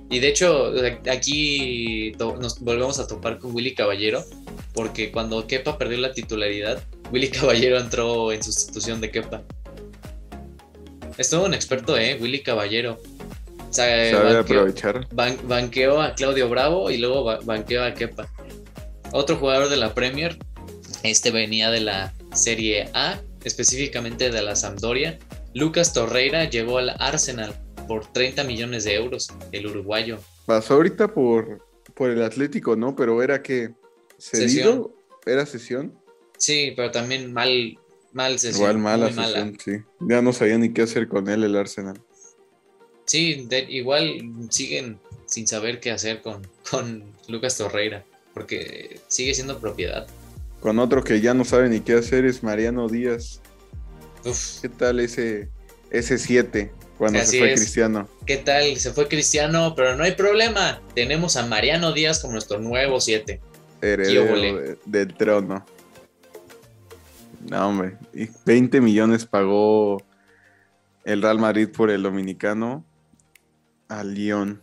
Y 0.09 0.19
de 0.19 0.27
hecho, 0.27 0.73
aquí 1.09 2.13
nos 2.17 2.59
volvemos 2.59 2.99
a 2.99 3.07
topar 3.07 3.37
con 3.37 3.53
Willy 3.53 3.75
Caballero, 3.75 4.23
porque 4.73 5.11
cuando 5.11 5.45
Kepa 5.45 5.77
perdió 5.77 5.99
la 5.99 6.13
titularidad, 6.13 6.81
Willy 7.11 7.29
Caballero 7.29 7.79
entró 7.79 8.31
en 8.31 8.41
sustitución 8.41 9.01
de 9.01 9.11
Kepa. 9.11 9.43
Es 11.17 11.29
todo 11.29 11.45
un 11.45 11.53
experto, 11.53 11.97
¿eh? 11.97 12.17
Willy 12.19 12.41
Caballero. 12.41 12.99
Sabe 13.71 14.11
aprovechar. 14.35 15.07
banqueó 15.11 16.01
a 16.01 16.15
Claudio 16.15 16.49
Bravo 16.49 16.89
y 16.89 16.97
luego 16.97 17.23
banqueó 17.43 17.83
a 17.83 17.93
Kepa. 17.93 18.27
Otro 19.11 19.35
jugador 19.35 19.69
de 19.69 19.77
la 19.77 19.93
Premier, 19.93 20.37
este 21.03 21.29
venía 21.29 21.69
de 21.69 21.81
la 21.81 22.13
Serie 22.33 22.89
A, 22.93 23.19
específicamente 23.43 24.29
de 24.29 24.41
la 24.41 24.55
Sampdoria. 24.55 25.17
Lucas 25.53 25.93
Torreira 25.93 26.49
llegó 26.49 26.77
al 26.77 26.89
Arsenal 26.99 27.53
por 27.87 28.05
30 28.11 28.43
millones 28.43 28.83
de 28.83 28.95
euros, 28.95 29.29
el 29.51 29.67
uruguayo. 29.67 30.19
Pasó 30.45 30.75
ahorita 30.75 31.13
por, 31.13 31.65
por 31.95 32.09
el 32.09 32.21
Atlético, 32.23 32.75
¿no? 32.75 32.95
Pero 32.95 33.21
era 33.23 33.41
que 33.41 33.71
cedido, 34.17 34.93
era 35.25 35.45
sesión. 35.45 35.97
Sí, 36.37 36.73
pero 36.75 36.91
también 36.91 37.33
mal, 37.33 37.77
mal 38.13 38.39
sesión. 38.39 38.61
Igual 38.61 38.77
mala 38.77 39.11
sesión, 39.11 39.57
sí. 39.63 39.71
Ya 39.99 40.21
no 40.21 40.33
sabía 40.33 40.57
ni 40.57 40.71
qué 40.71 40.83
hacer 40.83 41.07
con 41.07 41.27
él 41.29 41.43
el 41.43 41.55
Arsenal. 41.55 42.01
Sí, 43.05 43.47
igual 43.69 44.21
siguen 44.49 44.99
sin 45.25 45.47
saber 45.47 45.79
qué 45.79 45.91
hacer 45.91 46.21
con, 46.21 46.47
con 46.69 47.11
Lucas 47.27 47.57
Torreira, 47.57 48.05
porque 48.33 48.99
sigue 49.07 49.33
siendo 49.33 49.59
propiedad. 49.59 50.07
Con 50.59 50.79
otro 50.79 51.03
que 51.03 51.21
ya 51.21 51.33
no 51.33 51.45
sabe 51.45 51.69
ni 51.69 51.79
qué 51.79 51.93
hacer 51.93 52.25
es 52.25 52.43
Mariano 52.43 52.89
Díaz. 52.89 53.41
¿Qué 54.61 54.67
tal 54.67 54.99
ese, 54.99 55.49
ese 55.89 56.17
7 56.17 56.73
cuando 56.97 57.21
se 57.21 57.39
fue 57.39 57.53
Cristiano? 57.53 58.09
¿Qué 58.25 58.37
tal? 58.37 58.75
Se 58.75 58.91
fue 58.91 59.07
Cristiano, 59.07 59.73
pero 59.75 59.95
no 59.95 60.03
hay 60.03 60.11
problema. 60.13 60.81
Tenemos 60.93 61.37
a 61.37 61.45
Mariano 61.45 61.93
Díaz 61.93 62.19
como 62.19 62.33
nuestro 62.33 62.59
nuevo 62.59 62.99
7. 62.99 63.39
Heredero 63.81 64.77
del 64.85 65.13
trono. 65.15 65.65
No, 67.49 67.69
hombre. 67.69 67.97
20 68.45 68.81
millones 68.81 69.25
pagó 69.25 70.03
el 71.05 71.21
Real 71.21 71.39
Madrid 71.39 71.69
por 71.69 71.89
el 71.89 72.03
dominicano 72.03 72.85
a 73.87 74.03
Lyon. 74.03 74.61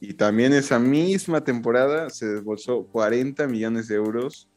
Y 0.00 0.14
también 0.14 0.52
esa 0.52 0.78
misma 0.78 1.42
temporada 1.42 2.10
se 2.10 2.26
desbolsó 2.26 2.86
40 2.86 3.46
millones 3.46 3.88
de 3.88 3.96
euros 3.96 4.48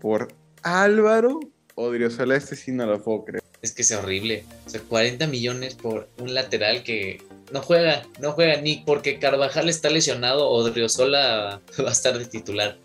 por 0.00 0.28
Álvaro 0.62 1.40
Odriozola. 1.74 2.36
Este 2.36 2.56
sí 2.56 2.72
no 2.72 2.86
lo 2.86 3.02
puedo 3.02 3.24
creer. 3.24 3.42
Es 3.62 3.72
que 3.72 3.82
es 3.82 3.92
horrible. 3.92 4.44
O 4.66 4.70
sea, 4.70 4.80
40 4.80 5.26
millones 5.26 5.74
por 5.74 6.08
un 6.18 6.34
lateral 6.34 6.82
que 6.82 7.22
no 7.52 7.60
juega, 7.62 8.06
no 8.20 8.32
juega 8.32 8.60
ni 8.60 8.82
porque 8.86 9.18
Carvajal 9.18 9.68
está 9.68 9.90
lesionado, 9.90 10.48
Odriozola 10.48 11.60
va 11.84 11.88
a 11.88 11.92
estar 11.92 12.18
de 12.18 12.26
titular. 12.26 12.78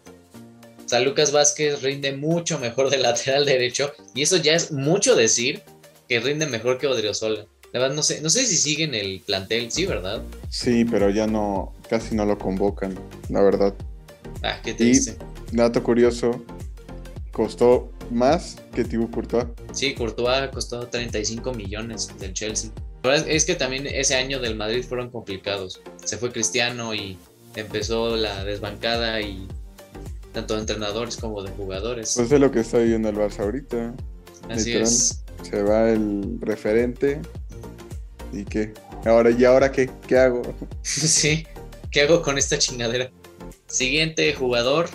O 0.84 0.90
sea, 0.90 1.00
Lucas 1.00 1.32
Vázquez 1.32 1.82
rinde 1.82 2.16
mucho 2.16 2.60
mejor 2.60 2.90
de 2.90 2.98
lateral 2.98 3.46
derecho 3.46 3.94
y 4.14 4.22
eso 4.22 4.38
ya 4.38 4.54
es 4.54 4.72
mucho 4.72 5.16
decir 5.16 5.64
que 6.10 6.20
rinde 6.20 6.46
mejor 6.46 6.78
que 6.78 6.88
Odriozola. 6.88 7.46
La 7.72 7.80
verdad, 7.80 7.96
no 7.96 8.04
sé, 8.04 8.22
no 8.22 8.30
sé 8.30 8.46
si 8.46 8.56
siguen 8.56 8.94
el 8.94 9.22
plantel, 9.26 9.72
sí, 9.72 9.88
¿verdad? 9.88 10.22
Sí, 10.50 10.86
pero 10.86 11.10
ya 11.10 11.26
no, 11.26 11.74
casi 11.90 12.16
no 12.16 12.24
lo 12.24 12.38
convocan, 12.38 12.94
la 13.30 13.42
verdad. 13.42 13.74
Ah, 14.44 14.60
qué 14.64 14.76
triste. 14.76 15.18
Y, 15.52 15.56
dato 15.56 15.82
curioso, 15.82 16.44
costó 17.34 17.92
más 18.12 18.58
que 18.74 18.86
Thibaut 18.86 19.12
Courtois. 19.12 19.46
Sí, 19.74 19.94
Courtois 19.94 20.50
costó 20.54 20.88
35 20.88 21.54
millones 21.54 22.10
del 22.20 22.34
Chelsea. 22.34 22.72
Pero 23.02 23.16
es 23.16 23.44
que 23.44 23.56
también 23.56 23.86
ese 23.88 24.16
año 24.16 24.40
del 24.40 24.56
Madrid 24.56 24.86
fueron 24.88 25.10
complicados. 25.10 25.82
Se 26.06 26.18
fue 26.18 26.32
Cristiano 26.32 26.94
y 26.94 27.18
empezó 27.56 28.16
la 28.16 28.46
desbancada 28.46 29.20
y 29.20 29.46
tanto 30.32 30.54
de 30.54 30.62
entrenadores 30.62 31.18
como 31.18 31.44
de 31.44 31.52
jugadores. 31.52 32.14
Pues 32.16 32.32
es 32.32 32.40
lo 32.40 32.52
que 32.52 32.62
está 32.62 32.78
viviendo 32.78 33.10
el 33.10 33.16
Barça 33.16 33.40
ahorita. 33.40 33.94
Así 34.50 34.74
es. 34.74 35.24
Se 35.42 35.62
va 35.64 35.90
el 35.90 36.38
referente. 36.40 37.20
¿Y 38.32 38.46
qué? 38.46 38.74
Ahora, 39.06 39.32
¿y 39.32 39.44
ahora 39.44 39.72
qué? 39.72 39.90
¿Qué 40.08 40.18
hago? 40.18 40.42
sí, 40.82 41.46
¿qué 41.92 42.02
hago 42.02 42.22
con 42.22 42.38
esta 42.38 42.58
chingadera? 42.58 43.12
Siguiente 43.68 44.34
jugador, 44.34 44.88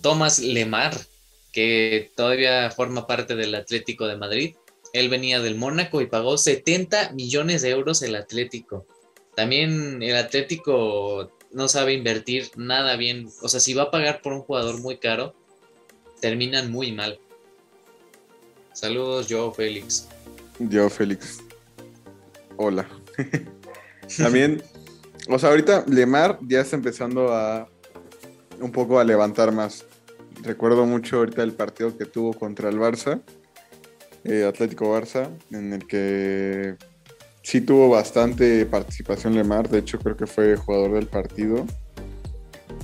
Tomás 0.00 0.38
Lemar, 0.38 0.96
que 1.56 2.12
todavía 2.14 2.70
forma 2.70 3.06
parte 3.06 3.34
del 3.34 3.54
Atlético 3.54 4.06
de 4.06 4.18
Madrid. 4.18 4.56
Él 4.92 5.08
venía 5.08 5.40
del 5.40 5.56
Mónaco 5.56 6.02
y 6.02 6.06
pagó 6.06 6.36
70 6.36 7.12
millones 7.12 7.62
de 7.62 7.70
euros 7.70 8.02
el 8.02 8.14
Atlético. 8.14 8.86
También 9.34 10.02
el 10.02 10.16
Atlético 10.16 11.32
no 11.52 11.68
sabe 11.68 11.94
invertir 11.94 12.50
nada 12.56 12.96
bien. 12.96 13.30
O 13.40 13.48
sea, 13.48 13.58
si 13.58 13.72
va 13.72 13.84
a 13.84 13.90
pagar 13.90 14.20
por 14.20 14.34
un 14.34 14.42
jugador 14.42 14.82
muy 14.82 14.98
caro, 14.98 15.34
terminan 16.20 16.70
muy 16.70 16.92
mal. 16.92 17.18
Saludos, 18.74 19.26
Joe 19.30 19.50
Félix. 19.54 20.08
Joe 20.70 20.90
Félix. 20.90 21.38
Hola. 22.58 22.86
También, 24.18 24.62
o 25.26 25.38
sea, 25.38 25.48
ahorita 25.48 25.86
Lemar 25.88 26.38
ya 26.42 26.60
está 26.60 26.76
empezando 26.76 27.32
a 27.32 27.66
un 28.60 28.70
poco 28.70 29.00
a 29.00 29.04
levantar 29.04 29.52
más. 29.52 29.85
Recuerdo 30.42 30.86
mucho 30.86 31.18
ahorita 31.18 31.42
el 31.42 31.52
partido 31.52 31.96
que 31.96 32.04
tuvo 32.04 32.32
contra 32.32 32.68
el 32.68 32.78
Barça, 32.78 33.22
eh, 34.24 34.44
Atlético 34.44 34.92
Barça, 34.92 35.30
en 35.50 35.72
el 35.72 35.86
que 35.86 36.76
sí 37.42 37.60
tuvo 37.60 37.88
bastante 37.88 38.66
participación 38.66 39.34
Lemar, 39.34 39.68
de 39.68 39.78
hecho 39.78 39.98
creo 39.98 40.16
que 40.16 40.26
fue 40.26 40.56
jugador 40.56 40.94
del 40.94 41.06
partido. 41.06 41.64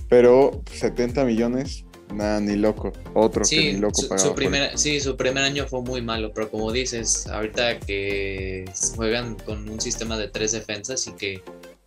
Pero 0.09 0.62
70 0.70 1.24
millones, 1.24 1.84
nada, 2.14 2.40
ni 2.40 2.57
loco. 2.57 2.92
Otro 3.14 3.44
que 3.48 3.72
ni 3.72 3.80
loco 3.80 4.03
su, 4.03 4.18
su 4.18 4.34
primer, 4.34 4.78
Sí, 4.78 5.00
su 5.00 5.16
primer 5.16 5.42
año 5.42 5.66
fue 5.66 5.82
muy 5.82 6.00
malo, 6.00 6.32
pero 6.34 6.50
como 6.50 6.70
dices, 6.70 7.26
ahorita 7.26 7.80
que 7.80 8.64
juegan 8.94 9.34
con 9.36 9.68
un 9.68 9.80
sistema 9.80 10.16
de 10.16 10.28
tres 10.28 10.53
defensas 10.53 11.07
y 11.07 11.12
que 11.12 11.42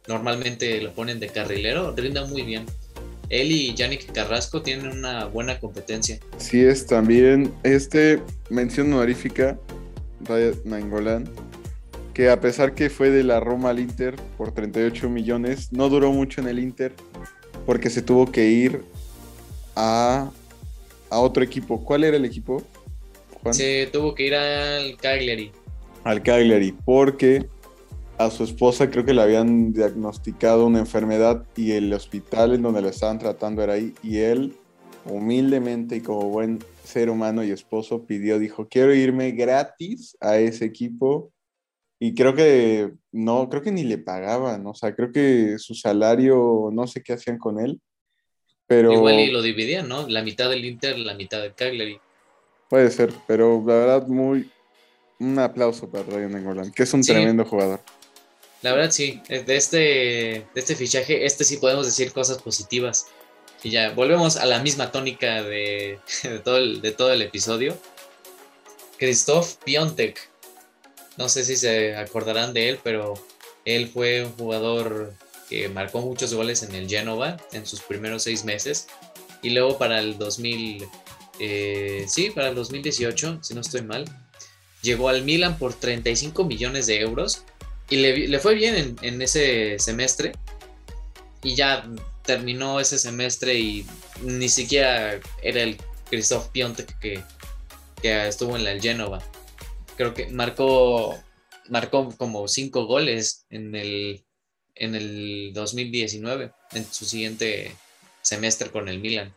normalmente 0.07 0.82
lo 0.82 0.91
ponen 0.93 1.20
de 1.20 1.30
carrilero, 1.30 1.93
rinda 1.95 2.26
muy 2.26 2.41
bien. 2.41 2.66
Él 3.30 3.51
y 3.51 3.73
Yannick 3.73 4.11
Carrasco 4.11 4.61
tienen 4.61 4.88
una 4.88 5.26
buena 5.26 5.59
competencia. 5.59 6.19
Sí, 6.38 6.61
es 6.61 6.86
también 6.86 7.53
este 7.63 8.21
mención 8.49 8.93
honorífica, 8.93 9.59
Ryan 10.21 10.53
Nangolan 10.65 11.30
que 12.15 12.30
a 12.30 12.39
pesar 12.39 12.73
que 12.73 12.89
fue 12.89 13.09
de 13.09 13.23
la 13.26 13.41
Roma 13.41 13.71
al 13.71 13.80
Inter 13.80 14.15
por 14.38 14.53
38 14.53 15.09
millones, 15.09 15.73
no 15.73 15.89
duró 15.89 16.13
mucho 16.13 16.39
en 16.39 16.47
el 16.47 16.59
Inter 16.59 16.93
porque 17.65 17.89
se 17.89 18.01
tuvo 18.01 18.32
que 18.32 18.47
ir 18.47 18.84
a, 19.76 20.32
otro 21.09 21.43
equipo. 21.43 21.84
¿Cuál 21.84 22.05
era 22.05 22.15
el 22.15 22.23
equipo? 22.23 22.63
Se 23.51 23.89
tuvo 23.91 24.15
que 24.15 24.28
ir 24.28 24.36
al 24.36 24.95
Cagliari. 24.95 25.51
Al 26.05 26.23
Cagliari, 26.23 26.73
porque 26.86 27.47
a 28.18 28.30
su 28.30 28.43
esposa 28.43 28.89
creo 28.89 29.05
que 29.05 29.13
le 29.13 29.22
habían 29.22 29.74
diagnosticado 29.74 30.66
una 30.66 30.80
enfermedad 30.80 31.45
y 31.55 31.72
el 31.74 31.91
hospital 31.93 32.53
en 32.53 32.61
donde 32.61 32.82
la 32.82 32.89
estaban 32.89 33.20
tratando 33.20 33.61
era 33.61 33.74
ahí 33.74 33.93
y 34.01 34.20
él 34.20 34.55
humildemente 35.05 35.97
y 35.97 36.01
como 36.01 36.30
buen 36.30 36.59
ser 36.84 37.09
humano 37.09 37.43
y 37.43 37.51
esposo 37.51 38.05
pidió, 38.05 38.39
dijo, 38.39 38.68
quiero 38.68 38.93
irme 38.93 39.32
gratis 39.32 40.18
a 40.22 40.38
ese 40.38 40.66
equipo 40.66 41.32
y 41.99 42.13
creo 42.13 42.36
que 42.36 42.91
no, 43.11 43.49
creo 43.49 43.61
que 43.61 43.72
ni 43.72 43.84
le 43.84 43.97
pagaban, 43.97 44.66
o 44.66 44.74
sea, 44.74 44.95
creo 44.95 45.11
que 45.11 45.57
su 45.57 45.76
salario, 45.76 46.70
no 46.72 46.88
sé 46.88 47.01
qué 47.03 47.13
hacían 47.13 47.38
con 47.38 47.59
él, 47.59 47.80
pero... 48.68 48.93
Igual 48.93 49.20
y 49.20 49.32
lo 49.32 49.41
dividían, 49.41 49.88
¿no? 49.88 50.07
La 50.07 50.24
mitad 50.24 50.49
del 50.49 50.66
Inter, 50.66 50.97
la 50.97 51.13
mitad 51.13 51.41
del 51.41 51.53
Cagliari. 51.53 51.99
Puede 52.70 52.89
ser, 52.91 53.13
pero 53.28 53.63
la 53.66 53.74
verdad 53.76 54.07
muy... 54.07 54.49
Un 55.18 55.39
aplauso 55.39 55.89
para 55.89 56.03
Ryan 56.03 56.36
Engolan, 56.36 56.72
que 56.74 56.84
es 56.84 56.93
un 56.93 57.01
tremendo 57.01 57.45
jugador. 57.45 57.80
La 58.66 58.74
verdad 58.74 58.89
sí, 58.89 59.22
de 59.30 59.57
este, 59.57 59.78
de 59.78 60.47
este 60.55 60.76
fichaje, 60.76 61.24
este 61.24 61.43
sí 61.43 61.57
podemos 61.57 61.86
decir 61.86 62.11
cosas 62.11 62.41
positivas. 62.41 63.05
Y 63.61 63.70
ya, 63.70 63.91
volvemos 63.91 64.38
a 64.38 64.45
la 64.47 64.57
misma 64.57 64.91
tónica 64.91 65.43
de, 65.43 65.99
todo, 66.43 66.57
el, 66.57 66.82
de 66.82 66.91
todo 66.91 67.13
el 67.13 67.22
episodio. 67.22 67.78
Christoph 68.97 69.57
Piontek, 69.63 70.20
No 71.16 71.30
sé 71.30 71.45
si 71.45 71.57
se 71.57 71.95
acordarán 71.95 72.55
de 72.55 72.70
él, 72.70 72.80
pero 72.84 73.13
él 73.66 73.88
fue 73.88 74.26
un 74.26 74.32
jugador 74.32 75.13
que 75.47 75.70
marcó 75.70 76.01
muchos 76.01 76.34
goles 76.34 76.63
en 76.63 76.74
el 76.74 76.89
Genova 76.89 77.38
en 77.51 77.68
sus 77.68 77.82
primeros 77.82 78.24
seis 78.24 78.45
meses. 78.45 78.88
Y 79.43 79.51
luego 79.51 79.78
para 79.78 79.99
el 79.99 80.18
2000, 80.18 80.88
eh, 81.39 82.05
sí, 82.07 82.32
para 82.32 82.47
el 82.47 82.55
2018, 82.55 83.43
si 83.43 83.53
no 83.53 83.61
estoy 83.61 83.84
mal, 83.84 84.05
llegó 84.82 85.09
al 85.09 85.22
Milan 85.22 85.59
por 85.59 85.76
35 85.76 86.45
millones 86.45 86.88
de 86.88 86.99
euros 86.99 87.45
y 87.89 87.97
le, 87.97 88.39
fue 88.39 88.55
bien 88.55 88.97
en, 89.01 89.21
ese 89.21 89.77
semestre. 89.79 90.31
Y 91.43 91.55
ya 91.55 91.88
terminó 92.23 92.79
ese 92.79 92.97
semestre 92.97 93.59
y 93.59 93.86
ni 94.23 94.49
siquiera 94.49 95.19
era 95.43 95.61
el 95.61 95.77
Christoph 96.09 96.47
Piontek 96.47 96.97
que, 96.99 97.21
que 98.01 98.27
estuvo 98.27 98.55
en 98.55 98.63
la 98.63 98.79
Genova. 98.79 99.21
Creo 99.95 100.13
que 100.13 100.27
marcó, 100.27 101.15
marcó 101.69 102.09
como 102.17 102.47
cinco 102.47 102.88
goles 102.88 103.45
en 103.49 103.75
el, 103.75 104.25
en 104.73 104.95
el 104.95 105.51
2019, 105.53 106.51
en 106.73 106.86
su 106.86 107.05
siguiente 107.05 107.71
semestre 108.23 108.71
con 108.71 108.89
el 108.89 108.99
Milan. 108.99 109.31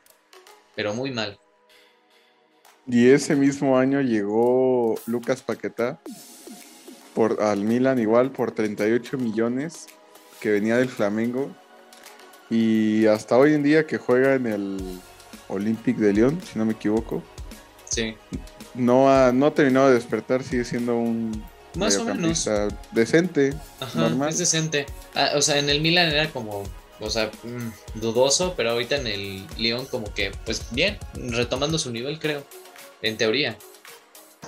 Pero 0.74 0.94
muy 0.94 1.10
mal. 1.10 1.38
Y 2.86 3.10
ese 3.10 3.36
mismo 3.36 3.76
año 3.76 4.00
llegó 4.00 4.98
Lucas 5.04 5.42
Paquetá 5.42 6.00
por, 7.18 7.42
al 7.42 7.64
Milan 7.64 7.98
igual 7.98 8.30
por 8.30 8.52
38 8.52 9.18
millones 9.18 9.88
que 10.38 10.52
venía 10.52 10.76
del 10.76 10.88
Flamengo 10.88 11.50
y 12.48 13.06
hasta 13.06 13.36
hoy 13.36 13.54
en 13.54 13.64
día 13.64 13.88
que 13.88 13.98
juega 13.98 14.34
en 14.34 14.46
el 14.46 15.00
Olympic 15.48 15.96
de 15.96 16.12
Lyon, 16.12 16.40
si 16.40 16.56
no 16.56 16.64
me 16.64 16.74
equivoco. 16.74 17.20
Sí. 17.90 18.14
No 18.72 19.10
ha, 19.10 19.32
no 19.32 19.52
terminado 19.52 19.88
de 19.88 19.94
despertar, 19.94 20.44
sigue 20.44 20.64
siendo 20.64 20.96
un 20.96 21.42
más 21.74 21.96
o 21.96 22.04
menos 22.04 22.48
decente, 22.92 23.52
normal. 23.96 24.28
Es 24.28 24.38
decente. 24.38 24.86
Ah, 25.16 25.32
o 25.34 25.42
sea, 25.42 25.58
en 25.58 25.68
el 25.70 25.80
Milan 25.80 26.10
era 26.10 26.30
como, 26.30 26.62
o 27.00 27.10
sea, 27.10 27.32
mm, 27.42 27.98
dudoso, 28.00 28.54
pero 28.56 28.70
ahorita 28.70 28.94
en 28.94 29.08
el 29.08 29.44
Lyon 29.56 29.86
como 29.86 30.14
que, 30.14 30.30
pues 30.44 30.66
bien, 30.70 30.98
retomando 31.14 31.80
su 31.80 31.90
nivel, 31.90 32.20
creo, 32.20 32.44
en 33.02 33.16
teoría. 33.16 33.58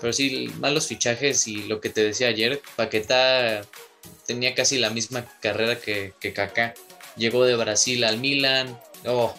Pero 0.00 0.12
sí, 0.12 0.50
malos 0.58 0.86
fichajes 0.86 1.46
y 1.46 1.64
lo 1.64 1.80
que 1.80 1.90
te 1.90 2.02
decía 2.02 2.28
ayer, 2.28 2.60
Paqueta 2.76 3.62
tenía 4.26 4.54
casi 4.54 4.78
la 4.78 4.90
misma 4.90 5.26
carrera 5.40 5.78
que, 5.78 6.14
que 6.20 6.32
Kaká. 6.32 6.74
Llegó 7.16 7.44
de 7.44 7.56
Brasil 7.56 8.04
al 8.04 8.18
Milan, 8.18 8.78
oh, 9.06 9.34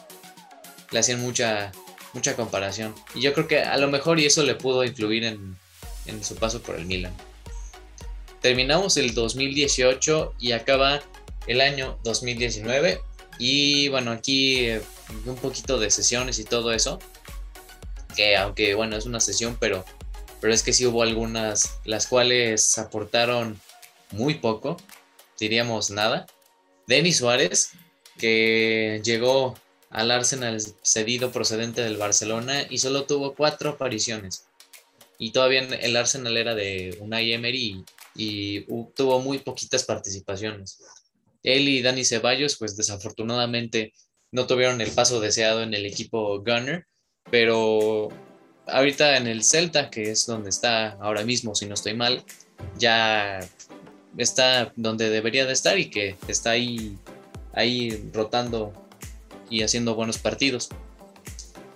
le 0.91 0.99
hacían 0.99 1.22
mucha, 1.22 1.72
mucha 2.14 2.36
comparación. 2.36 2.93
Y 3.16 3.22
yo 3.22 3.34
creo 3.34 3.47
que 3.47 3.62
a 3.62 3.78
lo 3.78 3.89
mejor 3.89 4.20
y 4.20 4.26
eso 4.26 4.43
le 4.43 4.55
pudo 4.55 4.84
influir 4.84 5.24
en, 5.24 5.57
en 6.05 6.24
su 6.24 6.36
paso 6.36 6.62
por 6.62 6.76
el 6.76 6.86
Milan. 6.86 7.16
Terminamos 8.41 8.97
el 8.97 9.14
2018 9.14 10.36
y 10.39 10.51
acaba 10.51 11.01
el 11.47 11.62
año 11.62 11.97
2019. 12.03 13.01
Y 13.39 13.88
bueno, 13.89 14.12
aquí 14.12 14.66
eh, 14.66 14.82
un 15.26 15.36
poquito 15.36 15.80
de 15.80 15.89
sesiones 15.91 16.39
y 16.39 16.43
todo 16.43 16.72
eso. 16.72 16.99
Que 18.16 18.36
aunque 18.36 18.76
bueno, 18.76 18.97
es 18.97 19.05
una 19.05 19.20
sesión, 19.20 19.57
pero 19.59 19.86
pero 20.42 20.54
es 20.54 20.64
que 20.64 20.74
sí 20.74 20.86
hubo 20.88 21.04
algunas, 21.04 21.80
las 21.86 22.08
cuales 22.08 22.78
aportaron 22.80 23.62
muy 24.12 24.36
poco, 24.36 24.76
diríamos 25.39 25.92
nada. 25.92 26.26
Denis 26.88 27.18
Suárez, 27.18 27.74
que 28.18 29.02
llegó 29.06 29.56
al 29.92 30.10
Arsenal 30.10 30.60
cedido 30.82 31.32
procedente 31.32 31.82
del 31.82 31.98
Barcelona 31.98 32.66
y 32.70 32.80
solo 32.80 33.06
tuvo 33.06 33.36
cuatro 33.36 33.70
apariciones. 33.70 34.48
Y 35.20 35.32
todavía 35.32 35.62
el 35.62 35.96
Arsenal 35.96 36.36
era 36.36 36.56
de 36.56 36.98
Unai 37.00 37.34
Emery 37.34 37.86
y, 38.16 38.66
y 38.66 38.66
tuvo 38.96 39.20
muy 39.20 39.38
poquitas 39.38 39.84
participaciones. 39.84 40.80
Él 41.44 41.68
y 41.68 41.84
Dani 41.84 42.04
Ceballos, 42.04 42.58
pues 42.58 42.76
desafortunadamente 42.76 43.94
no 44.32 44.48
tuvieron 44.48 44.82
el 44.82 44.92
paso 44.92 45.20
deseado 45.20 45.62
en 45.62 45.76
el 45.76 45.86
equipo 45.86 46.39
Gunner, 46.39 46.88
pero 47.30 48.10
ahorita 48.68 49.18
en 49.18 49.28
el 49.28 49.43
Celta, 49.43 49.89
que 49.89 50.12
es 50.12 50.26
donde 50.26 50.49
está 50.49 50.91
ahora 50.99 51.24
mismo, 51.24 51.55
si 51.55 51.66
no 51.66 51.74
estoy 51.74 51.93
mal, 51.93 52.24
ya 52.78 53.39
está 54.18 54.72
donde 54.76 55.09
debería 55.09 55.45
de 55.45 55.53
estar 55.53 55.78
y 55.78 55.89
que 55.89 56.16
está 56.28 56.51
ahí, 56.51 56.97
ahí 57.53 58.09
rotando 58.14 58.74
y 59.49 59.64
haciendo 59.64 59.95
buenos 59.95 60.18
partidos. 60.18 60.70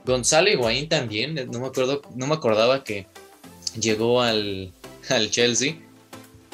Gonzalo 0.06 0.50
Higuaín 0.50 0.88
también, 0.88 1.36
no 1.52 1.60
me 1.60 1.68
acuerdo, 1.68 2.02
no 2.16 2.28
me 2.28 2.36
acordaba 2.36 2.84
que 2.84 3.08
llegó 3.80 4.22
al, 4.22 4.72
al 5.10 5.32
Chelsea 5.32 5.78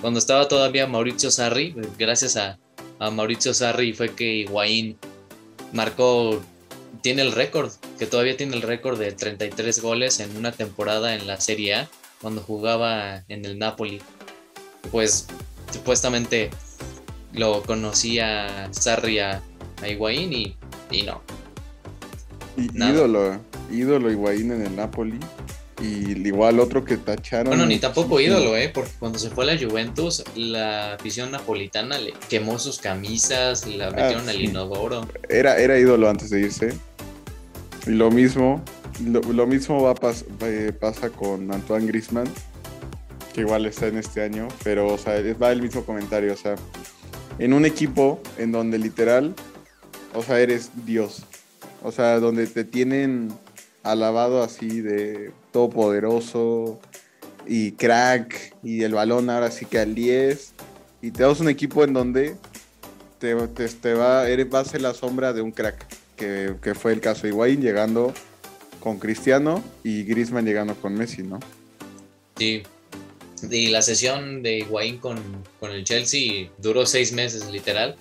cuando 0.02 0.18
estaba 0.18 0.48
todavía 0.48 0.88
Mauricio 0.88 1.30
Sarri, 1.30 1.76
gracias 1.98 2.36
a, 2.36 2.58
a 2.98 3.12
Mauricio 3.12 3.54
Sarri 3.54 3.94
fue 3.94 4.16
que 4.16 4.34
Higuaín 4.38 4.98
marcó 5.74 6.42
tiene 7.02 7.22
el 7.22 7.32
récord, 7.32 7.72
que 8.00 8.06
todavía 8.06 8.38
tiene 8.38 8.56
el 8.56 8.62
récord 8.62 9.00
de 9.00 9.12
33 9.12 9.82
goles 9.82 10.20
en 10.20 10.36
una 10.38 10.52
temporada 10.52 11.16
en 11.16 11.28
la 11.28 11.40
Serie 11.40 11.76
A, 11.76 11.90
cuando 12.22 12.42
jugaba 12.42 13.24
en 13.28 13.46
el 13.46 13.58
Napoli. 13.60 14.02
Pues 14.92 15.28
supuestamente 15.72 16.50
lo 17.34 17.64
conocía 17.64 18.70
Sarri 18.72 19.20
a, 19.20 19.42
Higuaín 19.88 20.32
y, 20.32 20.56
no. 21.04 21.22
ídolo, 22.56 23.40
ídolo 23.72 24.12
Higuaín 24.12 24.52
en 24.52 24.62
el 24.66 24.76
Napoli. 24.76 25.20
Y 25.82 26.28
igual 26.28 26.60
otro 26.60 26.86
que 26.86 26.98
tacharon. 26.98 27.48
Bueno, 27.48 27.66
ni 27.66 27.80
tampoco 27.80 28.20
ídolo, 28.20 28.56
¿eh? 28.56 28.70
Porque 28.72 28.92
cuando 29.00 29.18
se 29.18 29.32
fue 29.32 29.46
a 29.46 29.56
la 29.56 29.58
Juventus, 29.60 30.24
la 30.36 30.94
afición 30.94 31.32
napolitana 31.32 31.98
le 31.98 32.14
quemó 32.30 32.60
sus 32.60 32.78
camisas, 32.78 33.66
la 33.66 33.88
ah, 33.88 33.92
metieron 33.92 34.30
al 34.30 34.40
inodoro. 34.40 35.08
Era, 35.28 35.58
era 35.58 35.80
ídolo 35.80 36.08
antes 36.08 36.30
de 36.30 36.42
irse. 36.42 36.78
Y 37.88 37.92
lo 37.92 38.12
mismo, 38.12 38.64
lo, 39.04 39.48
mismo 39.48 39.82
va 39.82 39.96
eh, 40.42 40.72
pasa 40.80 41.10
con 41.10 41.52
Antoine 41.52 41.88
Grisman, 41.88 42.28
que 43.34 43.42
igual 43.42 43.66
está 43.66 43.88
en 43.88 43.98
este 43.98 44.22
año, 44.22 44.48
pero 44.64 44.88
o 44.88 44.98
sea, 44.98 45.20
va 45.42 45.52
el 45.52 45.62
mismo 45.62 45.84
comentario, 45.84 46.34
o 46.34 46.38
sea, 46.38 46.56
en 47.40 47.54
un 47.54 47.66
equipo 47.66 48.22
en 48.38 48.52
donde 48.52 48.78
literal, 48.78 49.34
o 50.14 50.22
sea, 50.22 50.40
eres 50.40 50.70
Dios, 50.86 51.24
o 51.84 51.92
sea, 51.92 52.20
donde 52.20 52.46
te 52.46 52.64
tienen 52.64 53.34
alabado 53.82 54.44
así 54.44 54.82
de 54.82 55.32
todopoderoso 55.52 56.80
y 57.48 57.72
crack 57.72 58.56
y 58.62 58.84
el 58.84 58.94
balón 58.94 59.32
ahora 59.32 59.50
sí 59.50 59.66
que 59.66 59.80
al 59.80 59.96
10 59.96 60.54
y 61.02 61.10
te 61.10 61.24
das 61.24 61.40
un 61.40 61.50
equipo 61.50 61.84
en 61.84 61.94
donde 61.94 62.36
te, 63.18 63.36
te, 63.48 63.94
va, 63.96 64.28
eres, 64.30 64.54
va 64.54 64.60
a 64.60 64.66
ser 64.66 64.82
la 64.82 64.94
sombra 64.94 65.34
de 65.34 65.42
un 65.42 65.52
crack 65.52 66.01
que, 66.62 66.76
fue 66.76 66.94
el 66.94 67.02
caso 67.02 67.24
de 67.24 67.30
Higuaín 67.30 67.62
llegando 67.62 68.14
con 68.80 69.00
Cristiano 69.00 69.64
y 69.84 70.04
Griezmann 70.04 70.46
llegando 70.46 70.76
con 70.76 70.94
Messi, 70.94 71.24
¿no? 71.24 71.40
Sí. 72.38 72.64
Y 73.50 73.70
la 73.70 73.82
sesión 73.82 74.44
de 74.44 74.60
Higuaín 74.60 74.98
con, 75.00 75.20
con 75.60 75.72
el 75.72 75.84
Chelsea 75.84 76.50
duró 76.60 76.86
seis 76.86 77.12
meses, 77.12 77.50
literal. 77.50 77.96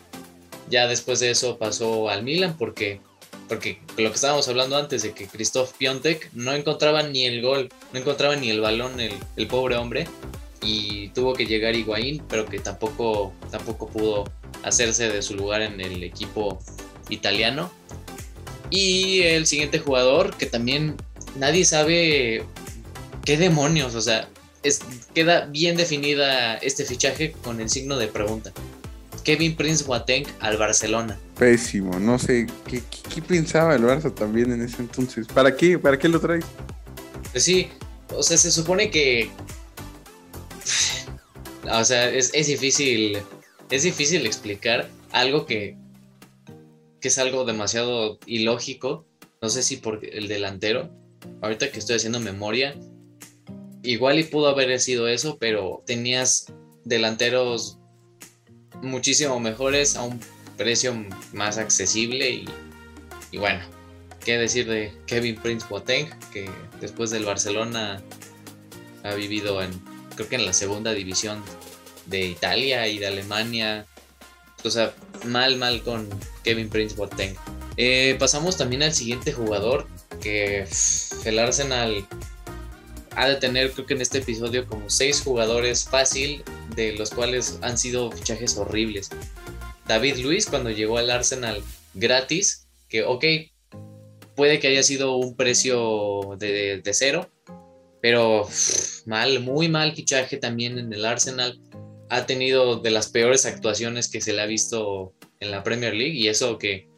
Ya 0.68 0.86
después 0.86 1.20
de 1.20 1.30
eso 1.30 1.58
pasó 1.58 2.10
al 2.10 2.22
Milan 2.22 2.56
porque, 2.58 3.00
porque 3.48 3.80
lo 3.96 4.10
que 4.10 4.14
estábamos 4.14 4.48
hablando 4.48 4.76
antes 4.76 5.02
de 5.02 5.12
que 5.12 5.26
Christoph 5.26 5.72
Piontek 5.76 6.30
no 6.34 6.52
encontraba 6.52 7.02
ni 7.02 7.24
el 7.24 7.42
gol, 7.42 7.70
no 7.92 7.98
encontraba 7.98 8.36
ni 8.36 8.50
el 8.50 8.60
balón 8.60 9.00
el, 9.00 9.14
el 9.36 9.46
pobre 9.46 9.76
hombre 9.76 10.06
y 10.62 11.08
tuvo 11.08 11.32
que 11.32 11.46
llegar 11.46 11.74
Higuaín, 11.74 12.22
pero 12.28 12.46
que 12.46 12.58
tampoco, 12.58 13.32
tampoco 13.50 13.88
pudo 13.88 14.24
hacerse 14.62 15.10
de 15.10 15.22
su 15.22 15.34
lugar 15.34 15.62
en 15.62 15.80
el 15.80 16.02
equipo 16.02 16.58
italiano. 17.08 17.70
Y 18.70 19.22
el 19.22 19.46
siguiente 19.46 19.78
jugador, 19.80 20.36
que 20.36 20.46
también 20.46 20.96
nadie 21.36 21.64
sabe 21.64 22.44
qué 23.24 23.36
demonios, 23.36 23.94
o 23.94 24.00
sea, 24.00 24.28
es, 24.62 24.80
queda 25.14 25.46
bien 25.46 25.76
definida 25.76 26.56
este 26.56 26.84
fichaje 26.84 27.32
con 27.32 27.60
el 27.60 27.68
signo 27.68 27.96
de 27.96 28.08
pregunta. 28.08 28.52
Kevin 29.24 29.54
Prince 29.54 29.84
Boateng 29.84 30.26
al 30.40 30.56
Barcelona. 30.56 31.18
Pésimo, 31.38 31.98
no 31.98 32.18
sé, 32.18 32.46
¿qué, 32.66 33.22
pensaba 33.22 33.74
el 33.74 33.82
Barça 33.82 34.14
también 34.14 34.52
en 34.52 34.62
ese 34.62 34.78
entonces? 34.78 35.26
¿Para 35.26 35.54
qué? 35.54 35.78
¿Para 35.78 35.98
qué 35.98 36.08
lo 36.08 36.20
traes? 36.20 36.44
Pues 37.32 37.44
sí, 37.44 37.68
o 38.14 38.22
sea, 38.22 38.36
se 38.36 38.50
supone 38.50 38.90
que... 38.90 39.30
O 41.72 41.84
sea, 41.84 42.08
es, 42.08 42.32
es 42.34 42.48
difícil, 42.48 43.18
es 43.70 43.82
difícil 43.84 44.26
explicar 44.26 44.88
algo 45.12 45.46
que 45.46 45.76
que 47.00 47.08
es 47.08 47.18
algo 47.18 47.44
demasiado 47.44 48.18
ilógico. 48.26 49.06
No 49.40 49.48
sé 49.48 49.62
si 49.62 49.76
por 49.76 50.04
el 50.04 50.28
delantero. 50.28 50.90
Ahorita 51.42 51.70
que 51.70 51.78
estoy 51.78 51.96
haciendo 51.96 52.20
memoria, 52.20 52.74
igual 53.82 54.18
y 54.18 54.24
pudo 54.24 54.48
haber 54.48 54.78
sido 54.80 55.08
eso, 55.08 55.38
pero 55.38 55.82
tenías 55.86 56.46
delanteros 56.84 57.78
muchísimo 58.82 59.38
mejores 59.40 59.96
a 59.96 60.02
un 60.02 60.20
precio 60.56 60.94
más 61.32 61.58
accesible 61.58 62.44
y, 63.32 63.38
bueno, 63.38 63.60
qué 64.24 64.38
decir 64.38 64.68
de 64.68 64.92
Kevin 65.06 65.36
Prince 65.36 65.66
Boateng, 65.68 66.08
que 66.32 66.48
después 66.80 67.10
del 67.10 67.24
Barcelona 67.24 68.02
ha 69.02 69.14
vivido 69.14 69.62
en 69.62 69.70
creo 70.14 70.28
que 70.28 70.36
en 70.36 70.44
la 70.44 70.52
segunda 70.52 70.92
división 70.92 71.42
de 72.06 72.26
Italia 72.26 72.86
y 72.88 72.98
de 72.98 73.06
Alemania. 73.06 73.86
O 74.64 74.70
sea, 74.70 74.94
mal, 75.26 75.56
mal 75.56 75.82
con 75.82 76.08
Kevin 76.44 76.68
Prince 76.68 76.94
Boateng. 76.94 77.34
Eh, 77.76 78.16
pasamos 78.18 78.56
también 78.56 78.82
al 78.82 78.92
siguiente 78.92 79.32
jugador, 79.32 79.86
que 80.20 80.66
el 81.24 81.38
Arsenal 81.38 82.06
ha 83.16 83.28
de 83.28 83.36
tener, 83.36 83.72
creo 83.72 83.86
que 83.86 83.94
en 83.94 84.02
este 84.02 84.18
episodio, 84.18 84.66
como 84.66 84.88
seis 84.90 85.20
jugadores 85.22 85.84
fácil, 85.84 86.44
de 86.76 86.92
los 86.92 87.10
cuales 87.10 87.58
han 87.62 87.78
sido 87.78 88.10
fichajes 88.10 88.56
horribles. 88.56 89.10
David 89.86 90.18
Luis, 90.18 90.46
cuando 90.46 90.70
llegó 90.70 90.98
al 90.98 91.10
Arsenal 91.10 91.62
gratis, 91.94 92.68
que 92.88 93.02
ok, 93.02 93.24
puede 94.36 94.58
que 94.60 94.68
haya 94.68 94.82
sido 94.82 95.16
un 95.16 95.36
precio 95.36 96.36
de, 96.38 96.80
de 96.82 96.94
cero, 96.94 97.30
pero 98.00 98.48
mal, 99.06 99.40
muy 99.40 99.68
mal 99.68 99.94
fichaje 99.94 100.36
también 100.36 100.78
en 100.78 100.92
el 100.92 101.04
Arsenal. 101.04 101.60
Ha 102.10 102.26
tenido 102.26 102.76
de 102.76 102.90
las 102.90 103.08
peores 103.08 103.46
actuaciones 103.46 104.08
que 104.08 104.20
se 104.20 104.32
le 104.32 104.42
ha 104.42 104.46
visto 104.46 105.14
en 105.38 105.50
la 105.50 105.62
Premier 105.62 105.94
League 105.94 106.14
y 106.14 106.28
eso 106.28 106.58
que 106.58 106.88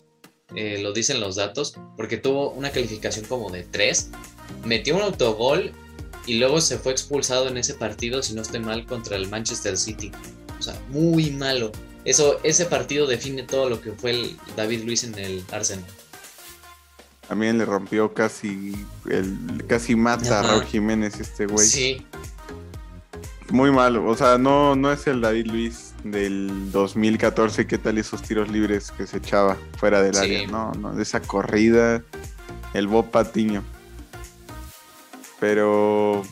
eh, 0.54 0.80
lo 0.82 0.92
dicen 0.92 1.20
los 1.20 1.36
datos, 1.36 1.74
porque 1.96 2.16
tuvo 2.16 2.50
una 2.50 2.70
calificación 2.70 3.24
como 3.26 3.50
de 3.50 3.62
3, 3.64 4.10
metió 4.64 4.96
un 4.96 5.02
autogol 5.02 5.72
y 6.26 6.34
luego 6.38 6.60
se 6.60 6.78
fue 6.78 6.92
expulsado 6.92 7.48
en 7.48 7.56
ese 7.56 7.74
partido, 7.74 8.22
si 8.22 8.34
no 8.34 8.42
estoy 8.42 8.60
mal, 8.60 8.86
contra 8.86 9.16
el 9.16 9.28
Manchester 9.28 9.76
City. 9.76 10.12
O 10.58 10.62
sea, 10.62 10.78
muy 10.88 11.30
malo. 11.30 11.72
Eso, 12.04 12.40
ese 12.42 12.66
partido 12.66 13.06
define 13.06 13.42
todo 13.44 13.68
lo 13.68 13.80
que 13.80 13.92
fue 13.92 14.10
el 14.10 14.36
David 14.56 14.84
Luis 14.84 15.04
en 15.04 15.18
el 15.18 15.44
Arsenal. 15.50 15.84
También 17.28 17.56
le 17.56 17.64
rompió 17.64 18.12
casi 18.12 18.74
el 19.08 19.64
casi 19.66 19.96
mata 19.96 20.40
a 20.40 20.42
Raúl 20.42 20.64
Jiménez 20.64 21.18
este 21.18 21.46
güey. 21.46 21.66
Sí. 21.66 22.06
Muy 23.52 23.70
malo, 23.70 24.06
o 24.06 24.16
sea, 24.16 24.38
no, 24.38 24.74
no 24.76 24.90
es 24.90 25.06
el 25.06 25.20
David 25.20 25.48
Luis 25.48 25.92
del 26.04 26.72
2014, 26.72 27.66
¿qué 27.66 27.76
tal 27.76 27.98
esos 27.98 28.22
tiros 28.22 28.50
libres 28.50 28.90
que 28.92 29.06
se 29.06 29.18
echaba 29.18 29.58
fuera 29.76 30.02
del 30.02 30.16
área? 30.16 30.46
No, 30.46 30.72
no, 30.72 30.98
esa 30.98 31.20
corrida, 31.20 32.02
el 32.72 32.86
Bob 32.88 33.10
Patiño. 33.10 33.62
Pero 35.38 36.22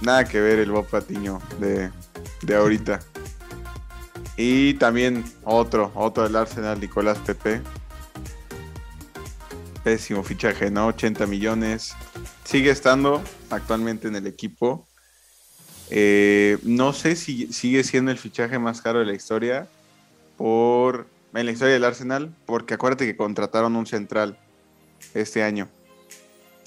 nada 0.00 0.26
que 0.26 0.40
ver 0.40 0.60
el 0.60 0.70
Bob 0.70 0.86
Patiño 0.86 1.40
de, 1.58 1.90
de 2.42 2.54
ahorita. 2.54 3.00
Y 4.36 4.74
también 4.74 5.24
otro, 5.42 5.90
otro 5.96 6.22
del 6.22 6.36
Arsenal, 6.36 6.78
Nicolás 6.78 7.18
Pepe. 7.18 7.62
Pésimo 9.82 10.22
fichaje, 10.22 10.70
¿no? 10.70 10.86
80 10.86 11.26
millones. 11.26 11.96
Sigue 12.44 12.70
estando 12.70 13.24
actualmente 13.50 14.06
en 14.06 14.14
el 14.14 14.28
equipo. 14.28 14.86
Eh, 15.90 16.58
no 16.62 16.92
sé 16.92 17.16
si 17.16 17.52
sigue 17.52 17.84
siendo 17.84 18.10
el 18.10 18.18
fichaje 18.18 18.58
más 18.58 18.80
caro 18.80 19.00
de 19.00 19.06
la 19.06 19.14
historia 19.14 19.68
por 20.36 21.06
en 21.34 21.46
la 21.46 21.52
historia 21.52 21.74
del 21.74 21.84
Arsenal, 21.84 22.32
porque 22.46 22.74
acuérdate 22.74 23.06
que 23.06 23.16
contrataron 23.16 23.74
un 23.76 23.86
central 23.86 24.38
este 25.14 25.42
año. 25.42 25.68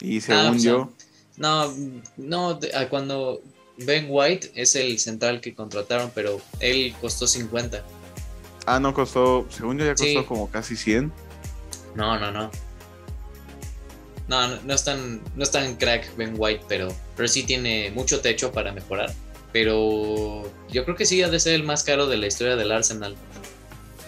Y 0.02 0.22
según 0.22 0.56
ah, 0.56 0.58
yo. 0.58 0.92
No, 1.38 1.74
no, 2.18 2.60
cuando 2.90 3.42
Ben 3.78 4.08
White 4.10 4.52
es 4.56 4.76
el 4.76 5.00
central 5.00 5.40
que 5.40 5.54
contrataron, 5.54 6.12
pero 6.14 6.42
él 6.60 6.94
costó 7.00 7.28
50. 7.28 7.84
Ah, 8.66 8.80
no 8.80 8.94
costó, 8.94 9.46
según 9.50 9.78
yo 9.78 9.86
ya 9.86 9.96
costó 9.96 10.26
como 10.26 10.50
casi 10.50 10.76
100. 10.76 11.12
No, 11.96 12.20
no, 12.20 12.32
no. 12.32 12.52
No, 14.28 14.56
no, 14.62 14.74
es 14.74 14.84
tan, 14.84 15.22
no 15.36 15.44
es 15.44 15.52
tan 15.52 15.76
crack 15.76 16.16
Ben 16.18 16.36
White, 16.38 16.66
pero, 16.68 16.94
pero 17.16 17.28
sí 17.28 17.44
tiene 17.44 17.92
mucho 17.92 18.20
techo 18.20 18.52
para 18.52 18.72
mejorar. 18.72 19.14
Pero 19.54 20.52
yo 20.70 20.84
creo 20.84 20.96
que 20.96 21.06
sí 21.06 21.22
ha 21.24 21.30
de 21.30 21.40
ser 21.40 21.54
el 21.54 21.64
más 21.64 21.84
caro 21.84 22.08
de 22.08 22.18
la 22.18 22.28
historia 22.28 22.56
del 22.56 22.72
Arsenal. 22.72 23.16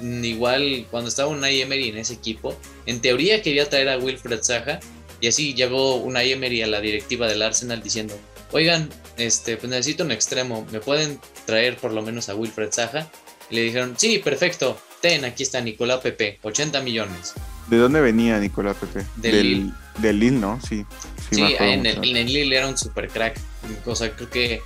Igual 0.01 0.85
cuando 0.91 1.09
estaba 1.09 1.29
Unai 1.29 1.61
Emery 1.61 1.89
en 1.89 1.97
ese 1.97 2.13
equipo, 2.13 2.57
en 2.85 3.01
teoría 3.01 3.41
quería 3.41 3.69
traer 3.69 3.89
a 3.89 3.97
Wilfred 3.97 4.41
Zaha 4.43 4.79
y 5.21 5.27
así 5.27 5.53
llegó 5.53 5.95
Unai 5.95 6.31
Emery 6.31 6.61
a 6.61 6.67
la 6.67 6.79
directiva 6.79 7.27
del 7.27 7.41
Arsenal 7.41 7.81
diciendo, 7.81 8.17
oigan, 8.51 8.89
este, 9.17 9.57
pues 9.57 9.69
necesito 9.69 10.03
un 10.03 10.11
extremo, 10.11 10.65
¿me 10.71 10.79
pueden 10.79 11.19
traer 11.45 11.77
por 11.77 11.91
lo 11.91 12.01
menos 12.01 12.29
a 12.29 12.35
Wilfred 12.35 12.71
Zaha? 12.71 13.09
Y 13.49 13.55
le 13.55 13.61
dijeron, 13.63 13.95
sí, 13.97 14.19
perfecto, 14.19 14.79
ten, 15.01 15.25
aquí 15.25 15.43
está 15.43 15.59
Nicolás 15.61 15.99
Pepe, 15.99 16.39
80 16.41 16.81
millones. 16.81 17.33
¿De 17.67 17.77
dónde 17.77 18.01
venía 18.01 18.39
Nicolás 18.39 18.77
Pepe? 18.77 19.05
Del. 19.17 19.71
Del 20.01 20.19
Lille, 20.19 20.39
¿no? 20.39 20.59
Sí. 20.67 20.85
Sí, 21.31 21.55
en, 21.59 21.85
el, 21.85 22.17
en 22.17 22.27
Lille 22.27 22.57
era 22.57 22.67
un 22.67 22.77
super 22.77 23.07
crack. 23.07 23.39
O 23.85 23.95
sea, 23.95 24.15
creo 24.15 24.29
que 24.29 24.61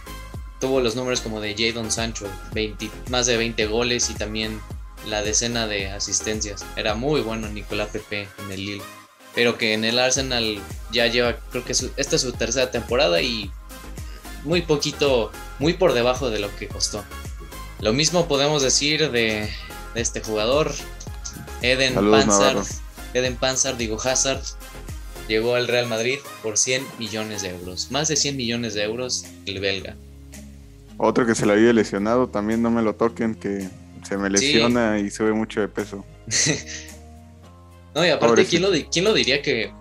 tuvo 0.60 0.80
los 0.80 0.96
números 0.96 1.20
como 1.22 1.42
de 1.42 1.56
Jadon 1.58 1.92
Sancho, 1.92 2.26
20, 2.54 2.90
más 3.10 3.26
de 3.26 3.36
20 3.36 3.66
goles 3.66 4.10
y 4.10 4.14
también 4.14 4.62
la 5.08 5.22
decena 5.22 5.68
de 5.68 5.90
asistencias. 5.90 6.66
Era 6.76 6.96
muy 6.96 7.22
bueno 7.22 7.50
Nicolás 7.50 7.90
Pepe 7.92 8.30
en 8.46 8.52
el 8.52 8.66
Lille. 8.66 8.84
Pero 9.36 9.58
que 9.58 9.74
en 9.74 9.84
el 9.84 10.00
Arsenal 10.00 10.60
ya 10.92 11.08
lleva, 11.08 11.38
creo 11.52 11.66
que 11.66 11.72
esta 11.72 12.16
es 12.16 12.22
su 12.22 12.32
tercera 12.34 12.72
temporada 12.72 13.22
y 13.22 13.52
muy 14.44 14.62
poquito, 14.62 15.32
muy 15.60 15.74
por 15.74 15.94
debajo 15.94 16.30
de 16.30 16.40
lo 16.40 16.56
que 16.56 16.68
costó. 16.68 17.04
Lo 17.80 17.94
mismo 17.94 18.28
podemos 18.28 18.62
decir 18.62 19.12
de, 19.12 19.50
este 19.96 20.22
jugador, 20.22 20.74
Eden 21.62 21.96
Panzard. 21.96 22.64
Eden 23.14 23.36
Panzard, 23.36 23.78
digo 23.78 24.00
Hazard, 24.02 24.42
llegó 25.28 25.56
al 25.56 25.68
Real 25.68 25.88
Madrid 25.88 26.20
por 26.42 26.58
100 26.58 26.84
millones 27.00 27.42
de 27.42 27.50
euros. 27.50 27.92
Más 27.92 28.08
de 28.08 28.16
100 28.16 28.38
millones 28.38 28.74
de 28.74 28.84
euros 28.84 29.26
el 29.46 29.60
belga. 29.60 29.96
Otro 30.98 31.26
que 31.26 31.36
se 31.36 31.46
le 31.46 31.54
había 31.54 31.74
lesionado, 31.74 32.28
también 32.28 32.62
no 32.62 32.70
me 32.70 32.82
lo 32.82 32.96
toquen, 32.96 33.36
que 33.36 33.68
se 34.08 34.18
me 34.18 34.30
lesiona 34.30 35.00
y 35.00 35.10
sube 35.10 35.34
mucho 35.34 35.60
de 35.60 35.68
peso. 35.68 36.06
no, 37.96 38.06
y 38.06 38.10
aparte, 38.10 38.46
¿quién 38.46 38.62
lo, 38.62 38.70
¿quién 38.92 39.06
lo 39.06 39.14
diría 39.14 39.42
que, 39.42 39.72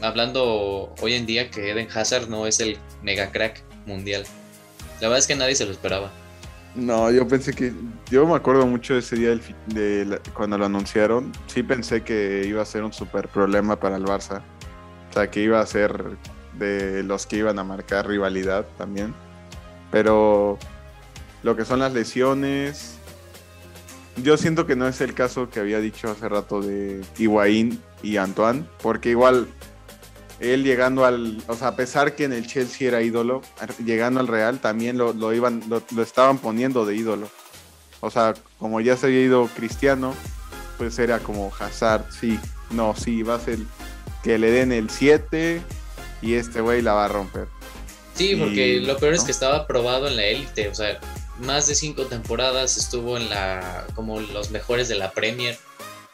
hablando 0.00 0.92
hoy 1.00 1.14
en 1.14 1.26
día, 1.26 1.50
que 1.50 1.70
Eden 1.70 1.88
Hazard 1.94 2.28
no 2.28 2.46
es 2.46 2.60
el 2.60 2.78
mega 3.02 3.30
crack? 3.30 3.62
mundial. 3.86 4.24
La 5.00 5.08
verdad 5.08 5.18
es 5.18 5.26
que 5.26 5.36
nadie 5.36 5.54
se 5.54 5.64
lo 5.64 5.72
esperaba. 5.72 6.10
No, 6.74 7.10
yo 7.10 7.26
pensé 7.26 7.54
que. 7.54 7.72
Yo 8.10 8.26
me 8.26 8.34
acuerdo 8.34 8.66
mucho 8.66 8.94
de 8.94 9.00
ese 9.00 9.16
día 9.16 9.40
de 9.66 10.20
cuando 10.34 10.58
lo 10.58 10.66
anunciaron. 10.66 11.32
Sí 11.46 11.62
pensé 11.62 12.02
que 12.02 12.44
iba 12.46 12.60
a 12.60 12.66
ser 12.66 12.84
un 12.84 12.92
super 12.92 13.28
problema 13.28 13.80
para 13.80 13.96
el 13.96 14.04
Barça. 14.04 14.42
Sea, 15.16 15.30
que 15.30 15.40
iba 15.40 15.60
a 15.60 15.64
ser 15.64 16.18
de 16.58 17.02
los 17.02 17.24
que 17.24 17.38
iban 17.38 17.58
a 17.58 17.64
marcar 17.64 18.06
rivalidad 18.06 18.66
también. 18.76 19.14
Pero 19.90 20.58
lo 21.42 21.56
que 21.56 21.64
son 21.64 21.78
las 21.78 21.94
lesiones. 21.94 22.98
Yo 24.22 24.36
siento 24.36 24.66
que 24.66 24.76
no 24.76 24.86
es 24.86 25.00
el 25.00 25.14
caso 25.14 25.48
que 25.48 25.60
había 25.60 25.80
dicho 25.80 26.10
hace 26.10 26.28
rato 26.28 26.60
de 26.60 27.02
Higuaín 27.16 27.80
y 28.02 28.18
Antoine. 28.18 28.66
Porque 28.82 29.08
igual 29.08 29.48
él 30.38 30.64
llegando 30.64 31.06
al, 31.06 31.42
o 31.46 31.54
sea, 31.54 31.68
a 31.68 31.76
pesar 31.76 32.14
que 32.14 32.24
en 32.24 32.34
el 32.34 32.46
Chelsea 32.46 32.86
era 32.86 33.00
ídolo, 33.00 33.40
llegando 33.82 34.20
al 34.20 34.28
Real 34.28 34.58
también 34.58 34.98
lo, 34.98 35.32
iban, 35.32 35.62
lo, 35.66 36.02
estaban 36.02 36.36
poniendo 36.36 36.84
de 36.84 36.94
ídolo. 36.94 37.30
O 38.00 38.10
sea, 38.10 38.34
como 38.58 38.82
ya 38.82 38.98
se 38.98 39.06
había 39.06 39.22
ido 39.22 39.48
Cristiano, 39.56 40.12
pues 40.76 40.98
era 40.98 41.20
como 41.20 41.50
Hazard, 41.58 42.04
sí, 42.12 42.38
no, 42.70 42.94
sí, 42.94 43.22
va 43.22 43.36
a 43.36 43.40
ser 43.40 43.60
que 44.26 44.38
le 44.38 44.50
den 44.50 44.72
el 44.72 44.90
7 44.90 45.62
y 46.20 46.34
este 46.34 46.60
güey 46.60 46.82
la 46.82 46.94
va 46.94 47.04
a 47.04 47.08
romper. 47.08 47.46
Sí, 48.16 48.34
porque 48.34 48.80
lo 48.80 48.96
peor 48.96 49.14
es 49.14 49.22
que 49.22 49.30
estaba 49.30 49.68
probado 49.68 50.08
en 50.08 50.16
la 50.16 50.24
élite, 50.24 50.68
o 50.68 50.74
sea, 50.74 50.98
más 51.38 51.68
de 51.68 51.76
cinco 51.76 52.06
temporadas 52.06 52.76
estuvo 52.76 53.16
en 53.16 53.30
la, 53.30 53.86
como 53.94 54.18
los 54.18 54.50
mejores 54.50 54.88
de 54.88 54.96
la 54.96 55.12
Premier 55.12 55.56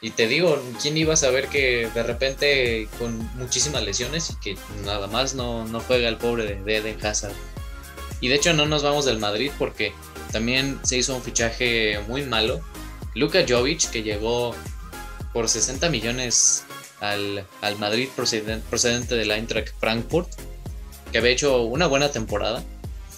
y 0.03 0.11
te 0.11 0.27
digo, 0.27 0.63
¿quién 0.83 0.99
iba 0.99 1.15
a 1.15 1.17
saber 1.17 1.49
que 1.49 1.89
de 1.95 2.03
repente 2.03 2.87
con 2.99 3.17
muchísimas 3.37 3.83
lesiones 3.83 4.29
y 4.31 4.35
que 4.41 4.59
nada 4.85 5.07
más 5.07 5.35
no, 5.35 5.65
juega 5.87 6.09
el 6.11 6.19
pobre 6.19 6.57
de 6.57 6.77
Eden 6.77 7.03
Hazard? 7.07 7.33
Y 8.21 8.29
de 8.29 8.35
hecho 8.35 8.53
no 8.53 8.67
nos 8.67 8.83
vamos 8.83 9.07
del 9.07 9.21
Madrid 9.21 9.51
porque 9.59 9.95
también 10.33 10.79
se 10.83 10.99
hizo 10.99 11.17
un 11.17 11.23
fichaje 11.23 11.99
muy 12.09 12.25
malo. 12.25 12.61
Luka 13.15 13.47
Jovic, 13.49 13.91
que 13.91 14.03
llegó 14.03 14.55
por 15.33 15.49
60 15.49 15.89
millones 15.89 16.65
al, 17.03 17.45
Madrid 17.79 18.09
procedente, 18.15 18.65
procedente 18.71 19.17
del 19.17 19.31
Eintracht 19.31 19.75
Frankfurt, 19.79 20.29
que 21.11 21.19
había 21.19 21.31
hecho 21.31 21.63
una 21.63 21.87
buena 21.87 22.11
temporada. 22.11 22.63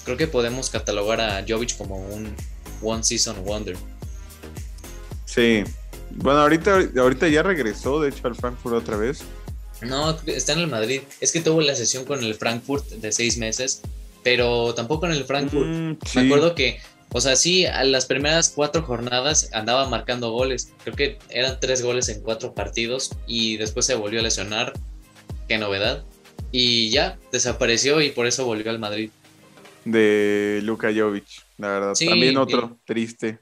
Creo 0.05 0.17
que 0.17 0.27
podemos 0.27 0.71
catalogar 0.71 1.21
a 1.21 1.45
Jovic 1.47 1.77
como 1.77 1.99
un 1.99 2.35
One 2.83 3.05
Season 3.05 3.45
Wonder. 3.45 3.77
Sí, 5.27 5.65
bueno, 6.11 6.41
ahorita, 6.41 6.91
ahorita 6.97 7.29
ya 7.29 7.43
regresó, 7.43 8.01
de 8.01 8.11
hecho, 8.11 8.27
al 8.27 8.35
Frankfurt 8.35 8.75
otra 8.75 8.97
vez. 8.97 9.23
No, 9.83 10.17
está 10.27 10.53
en 10.53 10.61
el 10.61 10.67
Madrid. 10.69 11.03
Es 11.21 11.33
que 11.33 11.41
tuvo 11.41 11.61
la 11.61 11.75
sesión 11.75 12.05
con 12.05 12.23
el 12.23 12.35
Frankfurt 12.35 12.89
de 12.89 13.13
seis 13.13 13.37
meses, 13.37 13.83
pero 14.23 14.75
tampoco 14.75 15.07
en 15.07 15.13
el 15.13 15.25
Frankfurt. 15.25 15.67
Mm, 15.67 15.97
Me 16.15 16.21
acuerdo 16.23 16.55
que, 16.55 16.81
o 17.15 17.21
sea, 17.21 17.37
sí, 17.37 17.65
a 17.65 17.85
las 17.85 18.07
primeras 18.07 18.49
cuatro 18.51 18.83
jornadas 18.83 19.49
andaba 19.53 19.89
marcando 19.89 20.33
goles. 20.33 20.73
Creo 20.83 20.97
que 20.97 21.19
eran 21.31 21.61
tres 21.61 21.81
goles 21.81 22.09
en 22.09 22.21
cuatro 22.23 22.55
partidos 22.55 23.13
y 23.29 23.57
después 23.57 23.87
se 23.87 23.95
volvió 23.95 24.19
a 24.19 24.25
lesionar. 24.25 24.73
Qué 25.49 25.57
novedad. 25.57 26.05
Y 26.51 26.91
ya, 26.91 27.17
desapareció 27.31 28.01
y 28.01 28.11
por 28.11 28.27
eso 28.27 28.45
volvió 28.45 28.69
al 28.69 28.81
Madrid. 28.81 29.11
de 29.85 30.59
Luka 30.65 30.89
Jovic, 30.93 31.27
la 31.57 31.69
verdad. 31.69 31.93
También 31.95 32.37
otro 32.37 32.81
triste, 32.85 33.39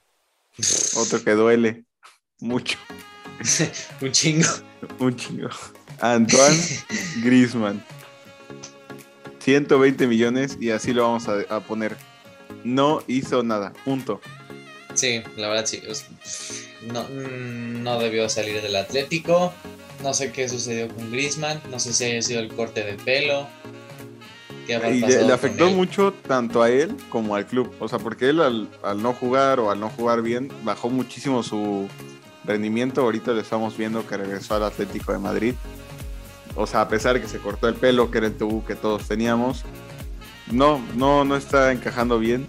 otro 0.97 1.25
que 1.25 1.31
duele 1.31 1.85
mucho. 2.41 2.77
Un 4.03 4.12
chingo. 4.12 4.49
Un 4.99 5.16
chingo. 5.16 5.49
Antoine 5.99 6.61
Grisman. 7.25 7.83
120 9.39 10.07
millones 10.07 10.59
y 10.61 10.70
así 10.70 10.93
lo 10.93 11.05
vamos 11.05 11.27
a, 11.27 11.61
poner. 11.61 11.97
No 12.64 13.03
hizo 13.07 13.42
nada, 13.42 13.72
punto. 13.84 14.20
Sí, 14.94 15.22
la 15.36 15.48
verdad 15.48 15.66
sí. 15.66 15.82
No, 16.92 17.09
no 17.09 17.98
debió 17.98 18.28
salir 18.28 18.61
del 18.61 18.76
Atlético. 18.76 19.53
No 20.03 20.12
sé 20.14 20.32
qué 20.32 20.48
sucedió 20.48 20.88
con 20.88 21.11
Grisman. 21.11 21.61
No 21.70 21.78
sé 21.78 21.92
si 21.92 22.05
haya 22.05 22.22
sido 22.22 22.40
el 22.40 22.48
corte 22.53 22.82
de 22.82 22.94
pelo. 22.94 23.46
y 24.68 25.00
le, 25.00 25.32
afectó 25.32 25.70
mucho 25.70 26.12
tanto 26.12 26.62
a 26.62 26.70
él 26.70 26.96
como 27.09 27.36
al 27.36 27.46
club. 27.46 27.72
O 27.78 27.88
sea, 27.88 27.98
porque 27.98 28.28
él 28.28 28.40
al, 28.40 28.68
al, 28.82 29.03
no 29.03 29.14
jugar 29.14 29.61
o 29.61 29.70
al 29.70 29.80
no 29.80 29.88
jugar 29.88 30.22
bien 30.22 30.50
bajó 30.62 30.90
muchísimo 30.90 31.42
su 31.42 31.88
rendimiento. 32.44 33.03
Ahorita 33.03 33.32
lo 33.32 33.40
estamos 33.40 33.76
viendo 33.76 34.07
que 34.07 34.16
regresó 34.16 34.57
al 34.57 34.64
Atlético 34.64 35.12
de 35.12 35.18
Madrid 35.18 35.55
o 36.55 36.66
sea, 36.66 36.82
a 36.82 36.88
pesar 36.88 37.14
de 37.14 37.22
que 37.22 37.28
se 37.28 37.38
cortó 37.38 37.68
el 37.68 37.74
pelo, 37.74 38.11
que 38.11 38.18
era 38.18 38.26
el 38.26 38.36
tabú 38.36 38.64
que 38.64 38.74
todos 38.74 39.09
teníamos, 39.09 39.64
no, 40.51 40.80
no, 40.97 41.24
no 41.24 41.36
está 41.36 41.72
encajando 41.72 42.18
bien. 42.18 42.47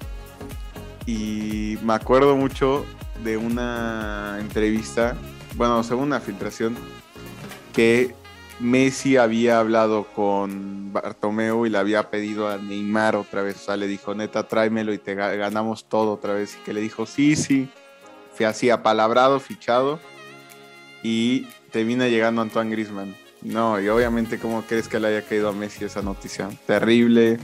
Y 1.06 1.78
me 1.84 1.94
acuerdo 1.94 2.36
mucho 2.36 2.86
de 3.24 3.38
una 3.38 4.38
entrevista, 4.40 5.16
bueno, 5.56 5.84
según 5.84 6.06
una 6.06 6.20
filtración, 6.20 6.76
que 7.74 8.16
Messi 8.60 9.18
había 9.18 9.60
hablado 9.60 10.06
con 10.06 10.94
Bartomeu 10.94 11.66
y 11.66 11.70
le 11.70 11.78
había 11.78 12.10
pedido 12.10 12.48
a 12.48 12.58
Neymar 12.58 13.16
otra 13.16 13.42
vez. 13.42 13.58
O 13.58 13.66
sea, 13.66 13.78
le 13.78 13.88
dijo, 13.88 14.16
neta, 14.16 14.48
tráemelo 14.48 14.94
y 14.94 14.98
te 14.98 15.16
ganamos 15.16 15.86
todo 15.90 16.14
otra 16.14 16.34
vez. 16.34 16.56
Y 16.56 16.64
que 16.64 16.74
le 16.74 16.82
dijo, 16.82 17.06
sí, 17.06 17.36
sí. 17.36 17.70
Fue 18.36 18.46
así, 18.46 18.70
apalabrado, 18.70 19.40
fichado. 19.40 20.00
Y 21.04 21.48
termina 21.72 22.08
llegando 22.08 22.42
Antoine 22.42 22.72
Grisman. 22.72 23.16
No, 23.42 23.82
y 23.82 23.90
obviamente, 23.90 24.40
¿cómo 24.40 24.62
crees 24.62 24.88
que 24.88 25.00
le 25.00 25.10
haya 25.10 25.22
caído 25.24 25.50
a 25.50 25.52
Messi 25.52 25.84
esa 25.84 26.02
noticia? 26.02 26.50
Terrible. 26.66 27.40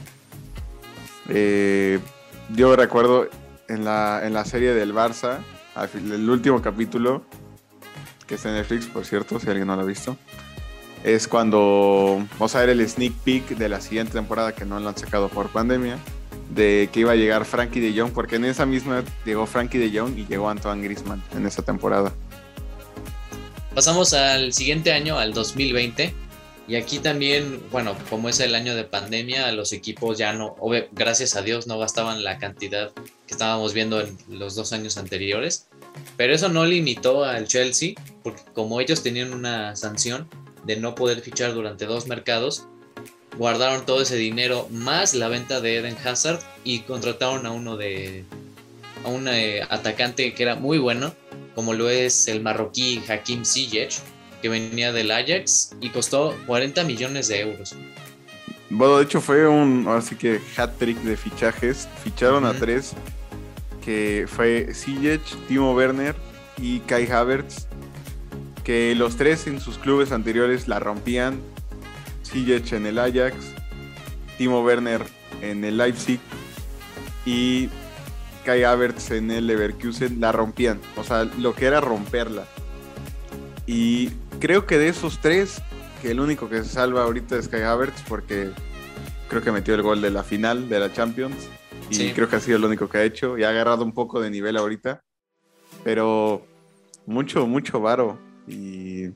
Eh, 1.30 2.00
yo 2.56 2.76
recuerdo 2.76 3.30
en 3.68 3.86
la, 3.86 4.22
en 4.26 4.34
la 4.34 4.46
serie 4.46 4.74
del 4.74 4.94
Barça, 4.94 5.40
el 5.94 6.30
último 6.30 6.62
capítulo, 6.62 7.24
que 8.28 8.36
está 8.36 8.50
en 8.50 8.56
Netflix, 8.56 8.88
por 8.88 9.06
cierto, 9.06 9.40
si 9.40 9.48
alguien 9.48 9.68
no 9.68 9.76
lo 9.76 9.84
ha 9.84 9.86
visto, 9.86 10.18
es 11.04 11.28
cuando, 11.28 12.26
o 12.40 12.48
sea, 12.48 12.64
era 12.64 12.72
el 12.72 12.88
sneak 12.88 13.14
peek 13.24 13.50
de 13.58 13.70
la 13.70 13.80
siguiente 13.80 14.14
temporada 14.14 14.54
que 14.54 14.66
no 14.66 14.80
lo 14.80 14.90
han 14.90 14.98
sacado 14.98 15.30
por 15.30 15.50
pandemia, 15.50 15.98
de 16.50 16.90
que 16.92 17.02
iba 17.02 17.12
a 17.12 17.16
llegar 17.16 17.46
Frankie 17.46 17.80
de 17.80 18.00
Jong, 18.00 18.12
porque 18.12 18.36
en 18.36 18.46
esa 18.46 18.66
misma 18.66 19.04
llegó 19.26 19.46
Frankie 19.46 19.78
de 19.78 19.98
Jong 19.98 20.18
y 20.18 20.26
llegó 20.26 20.50
Antoine 20.50 20.84
Grisman 20.84 21.24
en 21.36 21.46
esa 21.46 21.62
temporada. 21.62 22.12
Pasamos 23.74 24.14
al 24.14 24.52
siguiente 24.52 24.92
año, 24.92 25.18
al 25.18 25.34
2020. 25.34 26.14
Y 26.70 26.76
aquí 26.76 27.00
también, 27.00 27.64
bueno, 27.72 27.98
como 28.12 28.30
es 28.30 28.40
el 28.40 28.54
año 28.54 28.76
de 28.76 28.84
pandemia, 28.84 29.52
los 29.54 29.74
equipos 29.74 30.20
ya 30.20 30.34
no, 30.34 30.56
gracias 30.92 31.36
a 31.36 31.42
Dios, 31.42 31.66
no 31.66 31.80
gastaban 31.80 32.24
la 32.24 32.38
cantidad 32.38 32.92
que 32.94 33.34
estábamos 33.34 33.74
viendo 33.74 34.00
en 34.00 34.16
los 34.30 34.54
dos 34.54 34.72
años 34.72 34.98
anteriores. 34.98 35.68
Pero 36.16 36.32
eso 36.32 36.48
no 36.48 36.68
limitó 36.68 37.24
al 37.24 37.48
Chelsea, 37.48 37.96
porque 38.22 38.44
como 38.54 38.80
ellos 38.80 39.02
tenían 39.02 39.34
una 39.34 39.76
sanción 39.76 40.30
de 40.64 40.76
no 40.76 40.94
poder 40.94 41.22
fichar 41.22 41.56
durante 41.56 41.88
dos 41.88 42.06
mercados, 42.06 42.68
guardaron 43.36 43.88
todo 43.88 44.04
ese 44.04 44.18
dinero 44.18 44.68
más 44.70 45.16
la 45.16 45.28
venta 45.28 45.62
de 45.62 45.78
Eden 45.78 45.98
Hazard 46.06 46.40
y 46.64 46.82
contrataron 46.82 47.48
a 47.48 47.52
uno 47.52 47.78
de 47.78 48.26
a 49.04 49.08
un 49.08 49.28
eh, 49.28 49.62
atacante 49.70 50.36
que 50.36 50.44
era 50.44 50.54
muy 50.54 50.78
bueno, 50.78 51.16
como 51.56 51.74
lo 51.74 51.90
es 51.90 52.28
el 52.28 52.42
marroquí 52.42 53.02
Hakim 53.08 53.44
Ziyech, 53.44 54.02
que 54.42 54.50
venía 54.50 54.92
del 54.92 55.12
Ajax 55.12 55.76
y 55.82 55.90
costó 55.90 56.36
40 56.48 56.84
millones 56.84 57.28
de 57.28 57.42
euros. 57.42 57.76
Bueno, 58.70 58.98
de 58.98 59.04
hecho 59.04 59.20
fue 59.20 59.48
un, 59.48 59.88
así 59.88 60.16
que 60.16 60.40
hat 60.56 60.72
trick 60.78 60.98
de 61.02 61.18
fichajes. 61.18 61.88
Ficharon 62.04 62.46
a 62.46 62.54
tres, 62.54 62.94
que 63.84 64.26
fue 64.28 64.74
Ziyech, 64.74 65.24
Timo 65.48 65.74
Werner 65.74 66.16
y 66.58 66.80
Kai 66.82 67.10
Havertz, 67.10 67.68
que 68.64 68.94
los 68.96 69.18
tres 69.18 69.48
en 69.48 69.60
sus 69.60 69.78
clubes 69.80 70.12
anteriores 70.12 70.68
la 70.68 70.80
rompían. 70.80 71.42
Ziyech 72.24 72.74
en 72.74 72.86
el 72.86 73.00
Ajax, 73.00 73.36
Timo 74.38 74.64
Werner 74.64 75.04
en 75.42 75.66
el 75.66 75.78
Leipzig 75.78 76.20
y 77.26 77.70
Kai 78.46 78.64
Havertz 78.64 79.12
en 79.12 79.32
el 79.32 79.48
Leverkusen 79.48 80.22
la 80.22 80.32
rompían. 80.32 80.80
O 80.96 81.04
sea, 81.04 81.24
lo 81.24 81.56
que 81.56 81.66
era 81.66 81.82
romperla. 81.82 82.46
Y 83.66 84.12
creo 84.40 84.66
que 84.66 84.78
de 84.78 84.90
esos 84.90 85.20
tres, 85.20 85.62
que 86.02 86.12
el 86.12 86.20
único 86.20 86.50
que 86.50 86.64
se 86.64 86.70
salva 86.70 87.04
ahorita 87.04 87.38
es 87.38 87.48
Kai 87.48 87.62
Havertz 87.62 88.02
porque 88.08 88.50
creo 89.28 89.42
que 89.42 89.52
metió 89.52 89.76
el 89.76 89.82
gol 89.82 90.02
de 90.02 90.12
la 90.12 90.24
final 90.24 90.70
de 90.70 90.80
la 90.80 90.92
Champions. 90.92 91.48
Y 91.90 92.12
creo 92.12 92.30
que 92.30 92.36
ha 92.36 92.40
sido 92.40 92.58
el 92.58 92.66
único 92.66 92.88
que 92.88 93.00
ha 93.00 93.04
hecho. 93.04 93.38
Y 93.38 93.44
ha 93.44 93.50
agarrado 93.50 93.84
un 93.84 93.94
poco 93.94 94.22
de 94.22 94.30
nivel 94.30 94.58
ahorita. 94.58 95.04
Pero 95.84 96.46
mucho, 97.06 97.48
mucho 97.48 97.80
varo. 97.80 98.20
Y 98.48 99.10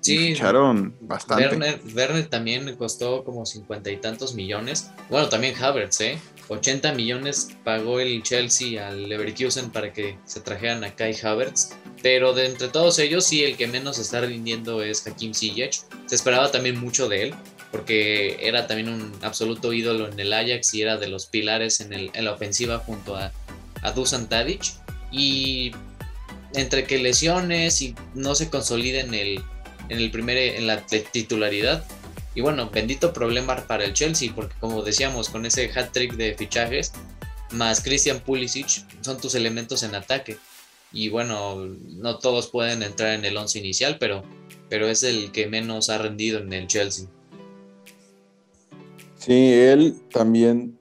Sí, 0.00 0.28
ficharon 0.28 0.94
bastante. 1.00 1.48
Werner, 1.48 1.80
Werner, 1.94 2.26
también 2.28 2.74
costó 2.76 3.22
como 3.22 3.44
cincuenta 3.44 3.90
y 3.90 3.98
tantos 3.98 4.34
millones. 4.34 4.90
Bueno, 5.10 5.28
también 5.28 5.54
Havertz, 5.62 6.00
¿eh? 6.00 6.18
80 6.50 6.94
millones 6.94 7.48
pagó 7.62 8.00
el 8.00 8.24
Chelsea 8.24 8.86
al 8.86 9.08
Leverkusen 9.08 9.70
para 9.70 9.92
que 9.92 10.18
se 10.24 10.40
trajeran 10.40 10.82
a 10.82 10.96
Kai 10.96 11.16
Havertz. 11.22 11.76
Pero 12.02 12.34
de 12.34 12.46
entre 12.46 12.68
todos 12.68 12.98
ellos, 12.98 13.24
sí, 13.24 13.44
el 13.44 13.56
que 13.56 13.68
menos 13.68 13.98
está 13.98 14.20
rindiendo 14.20 14.82
es 14.82 15.06
Hakim 15.06 15.32
Ziyech. 15.32 15.82
Se 16.06 16.14
esperaba 16.14 16.50
también 16.50 16.76
mucho 16.80 17.08
de 17.08 17.22
él, 17.22 17.34
porque 17.70 18.36
era 18.40 18.66
también 18.66 18.88
un 18.88 19.12
absoluto 19.22 19.72
ídolo 19.72 20.08
en 20.08 20.18
el 20.18 20.32
Ajax 20.32 20.74
y 20.74 20.82
era 20.82 20.96
de 20.96 21.06
los 21.08 21.26
pilares 21.26 21.80
en, 21.80 21.92
el, 21.92 22.10
en 22.14 22.24
la 22.24 22.32
ofensiva 22.32 22.78
junto 22.78 23.14
a, 23.14 23.32
a 23.82 23.92
Dusan 23.92 24.28
Tadic. 24.28 24.72
Y 25.12 25.70
entre 26.54 26.82
que 26.82 26.98
lesiones 26.98 27.80
y 27.80 27.94
no 28.14 28.34
se 28.34 28.50
consoliden 28.50 29.14
en 29.14 29.14
el, 29.14 29.44
en, 29.88 29.98
el 29.98 30.10
primer, 30.10 30.36
en 30.36 30.66
la 30.66 30.84
titularidad, 30.84 31.84
y 32.34 32.40
bueno, 32.40 32.70
bendito 32.72 33.12
problema 33.12 33.56
para 33.66 33.84
el 33.84 33.92
Chelsea, 33.92 34.32
porque 34.34 34.54
como 34.60 34.82
decíamos, 34.82 35.28
con 35.28 35.46
ese 35.46 35.70
hat 35.74 35.90
trick 35.92 36.14
de 36.14 36.34
fichajes, 36.34 36.92
más 37.52 37.82
Christian 37.82 38.20
Pulisic, 38.20 38.84
son 39.00 39.20
tus 39.20 39.34
elementos 39.34 39.82
en 39.82 39.94
ataque. 39.94 40.36
Y 40.92 41.08
bueno, 41.08 41.56
no 41.56 42.18
todos 42.18 42.48
pueden 42.48 42.82
entrar 42.82 43.14
en 43.14 43.24
el 43.24 43.36
once 43.36 43.58
inicial, 43.58 43.96
pero, 43.98 44.22
pero 44.68 44.88
es 44.88 45.02
el 45.02 45.32
que 45.32 45.48
menos 45.48 45.90
ha 45.90 45.98
rendido 45.98 46.38
en 46.38 46.52
el 46.52 46.66
Chelsea. 46.68 47.06
Sí, 49.16 49.52
él 49.52 49.96
también 50.12 50.78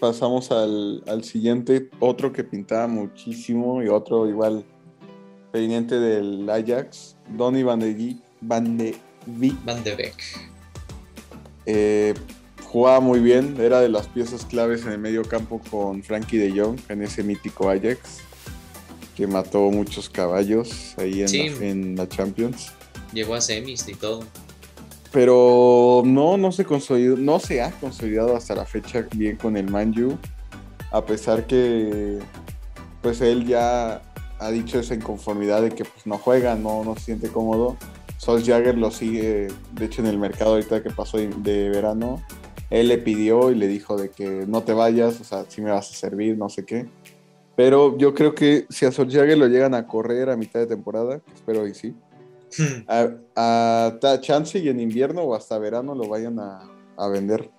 pasamos 0.00 0.50
al, 0.50 1.24
siguiente, 1.24 1.90
otro 2.00 2.32
que 2.32 2.44
pintaba 2.44 2.86
muchísimo 2.86 3.82
y 3.82 3.88
otro 3.88 4.28
igual 4.28 4.64
pendiente 5.50 5.98
del 5.98 6.48
Ajax, 6.48 7.16
Donny 7.28 7.62
Van 7.62 7.80
de, 7.80 8.16
Van 8.40 8.78
de, 8.78 8.96
Van 9.64 9.84
de 9.84 9.94
Beek 9.94 10.51
eh, 11.66 12.14
jugaba 12.64 13.00
muy 13.00 13.20
bien, 13.20 13.56
era 13.60 13.80
de 13.80 13.88
las 13.88 14.08
piezas 14.08 14.44
claves 14.46 14.84
en 14.84 14.92
el 14.92 14.98
medio 14.98 15.22
campo 15.22 15.60
con 15.70 16.02
Frankie 16.02 16.38
de 16.38 16.58
Jong 16.58 16.78
en 16.88 17.02
ese 17.02 17.22
mítico 17.22 17.68
Ajax 17.68 18.22
que 19.16 19.26
mató 19.26 19.70
muchos 19.70 20.08
caballos 20.08 20.94
ahí 20.96 21.22
en, 21.22 21.96
la, 21.96 22.08
Champions. 22.08 22.72
Llegó 23.12 23.34
a 23.34 23.40
semis 23.40 23.86
y 23.88 23.94
todo. 23.94 24.24
Pero 25.12 26.02
no, 26.06 26.38
no 26.38 26.50
se 26.50 26.64
consolidó, 26.64 27.16
no 27.18 27.38
se 27.38 27.60
ha 27.60 27.70
consolidado 27.72 28.34
hasta 28.34 28.54
la 28.54 28.64
fecha 28.64 29.06
bien 29.14 29.36
con 29.36 29.58
el 29.58 29.70
Manju, 29.70 30.16
a 30.90 31.04
pesar 31.04 31.46
que 31.46 32.18
pues 33.02 33.20
él 33.20 33.46
ya 33.46 34.00
ha 34.38 34.50
dicho 34.50 34.80
esa 34.80 34.94
inconformidad 34.94 35.60
de 35.60 35.70
que 35.70 35.84
pues 35.84 36.06
no 36.06 36.16
juega, 36.16 36.54
no, 36.54 36.82
no 36.82 36.94
se 36.94 37.02
siente 37.02 37.28
cómodo 37.28 37.76
Jagger 38.26 38.78
lo 38.78 38.90
sigue, 38.90 39.48
de 39.72 39.84
hecho 39.84 40.00
en 40.00 40.08
el 40.08 40.18
mercado 40.18 40.52
ahorita 40.52 40.82
que 40.82 40.90
pasó 40.90 41.18
de, 41.18 41.68
verano, 41.70 42.22
él 42.70 42.88
le 42.88 42.98
pidió 42.98 43.50
y 43.50 43.56
le 43.56 43.66
dijo 43.66 43.96
de 43.96 44.10
que 44.10 44.44
no 44.46 44.62
te 44.62 44.72
vayas, 44.72 45.20
o 45.20 45.24
sea, 45.24 45.44
si 45.48 45.60
me 45.60 45.70
vas 45.70 45.90
a 45.90 45.94
servir, 45.94 46.38
no 46.38 46.48
sé 46.48 46.64
qué. 46.64 46.86
Pero 47.56 47.98
yo 47.98 48.14
creo 48.14 48.34
que 48.34 48.66
si 48.70 48.86
a 48.86 48.92
Jagger 48.92 49.36
lo 49.36 49.46
llegan 49.46 49.74
a 49.74 49.86
correr 49.86 50.30
a 50.30 50.36
mitad 50.36 50.60
de 50.60 50.66
temporada, 50.66 51.20
que 51.20 51.32
espero 51.34 51.66
y 51.66 51.74
sí, 51.74 51.94
hmm. 52.56 52.84
a, 52.86 53.98
a, 54.00 54.20
chance 54.20 54.58
y 54.58 54.68
en 54.68 54.80
invierno 54.80 55.22
o 55.22 55.34
hasta 55.34 55.58
verano 55.58 55.94
lo 55.94 56.08
vayan 56.08 56.38
a, 56.38 56.70
a 56.96 57.08
vender. 57.08 57.50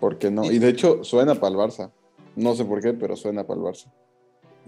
Porque 0.00 0.30
no? 0.30 0.50
Y 0.50 0.58
de 0.58 0.68
hecho 0.68 1.04
suena 1.04 1.34
para 1.36 1.52
el 1.52 1.58
Barça. 1.58 1.90
No 2.34 2.54
sé 2.54 2.64
por 2.64 2.82
qué, 2.82 2.92
pero 2.92 3.16
suena 3.16 3.46
para 3.46 3.60
el 3.60 3.66
Barça. 3.66 3.92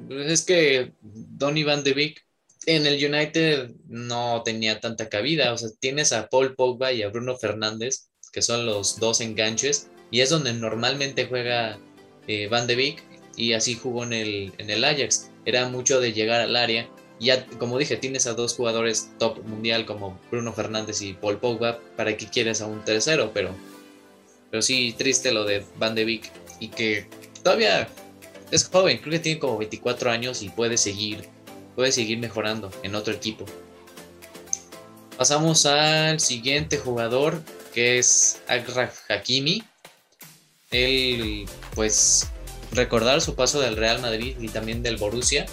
Pues 0.06 0.30
es 0.30 0.44
que 0.44 0.92
Donny 1.02 1.64
Van 1.64 1.82
de 1.82 1.92
Beek 1.92 2.27
en 2.66 2.86
el 2.86 2.94
United 2.94 3.70
no 3.88 4.42
tenía 4.44 4.80
tanta 4.80 5.08
cabida. 5.08 5.52
O 5.52 5.58
sea, 5.58 5.70
tienes 5.80 6.12
a 6.12 6.28
Paul 6.28 6.54
Pogba 6.54 6.92
y 6.92 7.02
a 7.02 7.08
Bruno 7.08 7.36
Fernández, 7.36 8.08
que 8.32 8.42
son 8.42 8.66
los 8.66 8.98
dos 8.98 9.20
enganches, 9.20 9.88
y 10.10 10.20
es 10.20 10.30
donde 10.30 10.52
normalmente 10.52 11.26
juega 11.26 11.78
eh, 12.26 12.48
Van 12.48 12.66
de 12.66 12.76
Beek 12.76 13.02
y 13.36 13.52
así 13.52 13.74
jugó 13.74 14.04
en 14.04 14.12
el, 14.12 14.52
en 14.58 14.70
el 14.70 14.84
Ajax. 14.84 15.30
Era 15.44 15.68
mucho 15.68 16.00
de 16.00 16.12
llegar 16.12 16.40
al 16.40 16.56
área. 16.56 16.88
Ya, 17.20 17.46
como 17.58 17.78
dije, 17.78 17.96
tienes 17.96 18.26
a 18.26 18.34
dos 18.34 18.54
jugadores 18.54 19.10
top 19.18 19.42
mundial 19.44 19.86
como 19.86 20.20
Bruno 20.30 20.52
Fernández 20.52 21.02
y 21.02 21.14
Paul 21.14 21.38
Pogba. 21.38 21.80
¿Para 21.96 22.16
qué 22.16 22.26
quieres 22.26 22.60
a 22.60 22.66
un 22.66 22.84
tercero? 22.84 23.32
Pero, 23.32 23.54
pero 24.50 24.62
sí, 24.62 24.94
triste 24.96 25.32
lo 25.32 25.44
de 25.44 25.64
Van 25.78 25.94
de 25.94 26.04
Beek. 26.04 26.30
Y 26.60 26.68
que 26.68 27.06
todavía 27.42 27.88
es 28.50 28.68
joven, 28.68 28.98
creo 28.98 29.12
que 29.12 29.18
tiene 29.18 29.40
como 29.40 29.58
24 29.58 30.10
años 30.10 30.42
y 30.42 30.48
puede 30.48 30.76
seguir, 30.76 31.28
puede 31.78 31.92
seguir 31.92 32.18
mejorando 32.18 32.72
en 32.82 32.96
otro 32.96 33.14
equipo. 33.14 33.44
Pasamos 35.16 35.64
al 35.64 36.18
siguiente 36.18 36.76
jugador 36.76 37.40
que 37.72 38.00
es 38.00 38.40
Agraf 38.48 39.08
Hakimi. 39.08 39.62
Él, 40.72 41.46
pues, 41.76 42.26
recordar 42.72 43.20
su 43.20 43.36
paso 43.36 43.60
del 43.60 43.76
Real 43.76 44.02
Madrid 44.02 44.36
y 44.40 44.48
también 44.48 44.82
del 44.82 44.96
Borussia. 44.96 45.46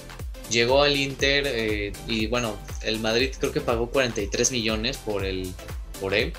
Llegó 0.49 0.81
al 0.81 0.95
Inter 0.95 1.43
eh, 1.45 1.93
y 2.07 2.25
bueno, 2.25 2.57
el 2.81 2.99
Madrid 3.01 3.29
creo 3.39 3.51
que 3.51 3.61
pagó 3.61 3.91
43 3.91 4.51
millones 4.51 4.97
por, 4.97 5.23
el, 5.23 5.53
por 6.01 6.15
él. 6.15 6.33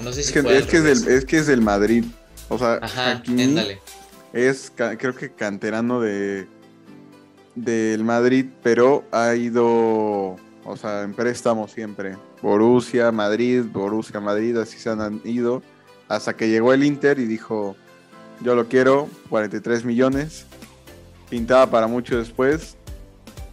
No 0.00 0.12
sé 0.12 0.22
si 0.22 0.28
es, 0.28 0.44
que, 0.44 0.56
es, 0.56 1.24
que 1.24 1.38
es, 1.38 1.46
del, 1.48 1.60
Madrid. 1.60 2.04
O 2.48 2.56
sea, 2.56 2.78
Ajá, 2.80 3.20
es 4.32 4.72
creo 4.76 5.16
que 5.16 5.32
canterano 5.32 6.00
de 6.00 6.46
del 7.54 8.04
Madrid, 8.04 8.46
pero 8.62 9.04
ha 9.10 9.34
ido, 9.34 10.36
o 10.64 10.76
sea, 10.76 11.02
en 11.02 11.14
préstamo 11.14 11.68
siempre. 11.68 12.16
Borussia, 12.42 13.10
Madrid, 13.10 13.64
Borussia, 13.70 14.20
Madrid, 14.20 14.56
así 14.56 14.78
se 14.78 14.90
han 14.90 15.20
ido. 15.24 15.62
Hasta 16.08 16.36
que 16.36 16.48
llegó 16.48 16.72
el 16.72 16.84
Inter 16.84 17.18
y 17.18 17.26
dijo, 17.26 17.76
yo 18.40 18.54
lo 18.54 18.68
quiero, 18.68 19.08
43 19.28 19.84
millones. 19.84 20.46
Pintaba 21.28 21.70
para 21.70 21.86
mucho 21.86 22.16
después, 22.16 22.76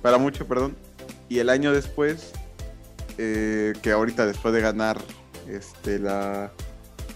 para 0.02 0.18
mucho, 0.18 0.48
perdón. 0.48 0.76
Y 1.28 1.40
el 1.40 1.50
año 1.50 1.74
después, 1.74 2.32
eh, 3.18 3.74
que 3.82 3.92
ahorita 3.92 4.26
después 4.26 4.54
de 4.54 4.62
ganar 4.62 5.02
este, 5.50 6.00
la, 6.00 6.52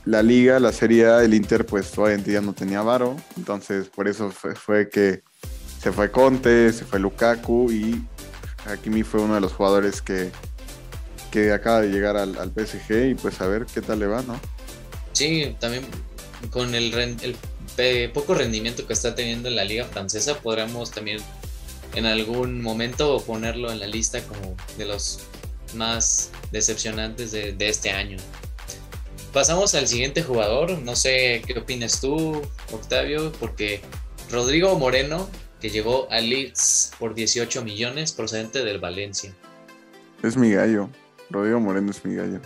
la 0.06 0.24
liga, 0.24 0.60
la 0.60 0.72
serie 0.72 1.06
el 1.24 1.34
Inter 1.34 1.66
pues 1.66 1.98
obviamente 1.98 2.32
ya 2.32 2.42
no 2.42 2.54
tenía 2.54 2.82
varo. 2.82 3.16
Entonces 3.38 3.90
por 3.90 4.08
eso 4.08 4.32
fue, 4.32 4.90
que 4.90 5.22
se 5.82 5.92
fue 5.92 6.12
Conte, 6.12 6.72
se 6.74 6.86
fue 6.86 7.00
Lukaku 7.00 7.72
y 7.72 8.04
Hakimi 8.66 9.04
fue 9.04 9.22
uno 9.22 9.36
de 9.36 9.42
los 9.42 9.54
jugadores 9.54 10.02
que, 10.02 10.32
que 11.32 11.52
acaba 11.52 11.82
de 11.82 11.90
llegar 11.90 12.18
al, 12.18 12.52
PSG 12.54 13.12
y 13.12 13.16
pues 13.16 13.40
a 13.42 13.48
ver 13.48 13.66
qué 13.66 13.82
tal 13.82 14.00
le 14.00 14.08
va, 14.08 14.22
¿no? 14.24 14.40
Sí, 15.14 15.56
también 15.60 15.84
con 16.50 16.76
el, 16.76 16.94
el 16.94 18.12
poco 18.12 18.34
rendimiento 18.34 18.86
que 18.88 18.94
está 18.94 19.16
teniendo 19.16 19.50
en 19.50 19.56
la 19.56 19.64
liga 19.64 19.86
francesa, 19.86 20.40
podríamos 20.40 20.92
también 20.92 21.20
en 21.96 22.06
algún 22.06 22.62
momento 22.62 23.22
ponerlo 23.26 23.72
en 23.72 23.80
la 23.80 23.88
lista 23.88 24.22
como 24.24 24.56
de 24.78 24.86
los 24.86 25.20
más 25.74 26.32
decepcionantes 26.52 27.32
de, 27.32 27.56
este 27.60 27.92
año. 27.92 28.18
Pasamos 29.34 29.76
al 29.76 29.88
siguiente 29.88 30.24
jugador, 30.24 30.80
no 30.80 30.96
sé 30.96 31.44
qué 31.46 31.60
opinas 31.60 32.02
tú, 32.02 32.42
Octavio, 32.72 33.32
porque 33.40 33.82
Rodrigo 34.32 34.78
Moreno, 34.78 35.30
que 35.60 35.70
llegó 35.70 36.08
a 36.12 36.20
Leeds 36.20 36.94
por 36.98 37.14
18 37.14 37.64
millones 37.64 38.12
procedente 38.14 38.64
del 38.64 38.80
Valencia. 38.80 39.34
Es 40.24 40.38
mi 40.38 40.52
gallo, 40.52 40.90
Rodrigo 41.30 41.60
Moreno 41.60 41.92
es 41.92 42.04
mi 42.04 42.16
gallo. 42.16 42.40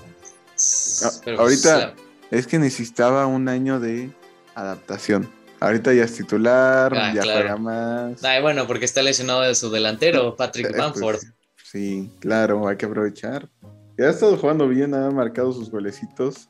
Ahorita 1.38 1.96
es 2.32 2.48
que 2.48 2.60
necesitaba 2.60 3.26
un 3.28 3.48
año 3.48 3.80
de 3.80 4.10
adaptación. 4.56 5.30
Ahorita 5.60 5.94
ya 5.94 6.04
es 6.04 6.16
titular, 6.16 6.94
ah, 6.94 7.14
ya 7.14 7.24
juega 7.24 7.58
más. 7.58 8.22
bueno, 8.42 8.68
porque 8.68 8.86
está 8.86 9.02
lesionado 9.02 9.42
de 9.42 9.56
su 9.56 9.72
delantero, 9.72 10.36
Patrick 10.38 10.72
eh, 10.72 10.78
Bamford. 10.78 11.20
Pues, 11.20 11.34
sí, 11.64 12.12
claro, 12.20 12.68
hay 12.68 12.76
que 12.76 12.86
aprovechar. 12.86 13.50
Ya 13.98 14.08
ha 14.08 14.10
estado 14.10 14.36
jugando 14.38 14.68
bien, 14.68 14.94
ha 14.94 15.10
marcado 15.12 15.54
sus 15.54 15.70
golecitos, 15.70 16.50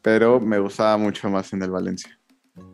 pero 0.00 0.40
me 0.40 0.58
gustaba 0.58 0.96
mucho 0.96 1.28
más 1.28 1.52
en 1.52 1.62
el 1.62 1.70
Valencia. 1.70 2.18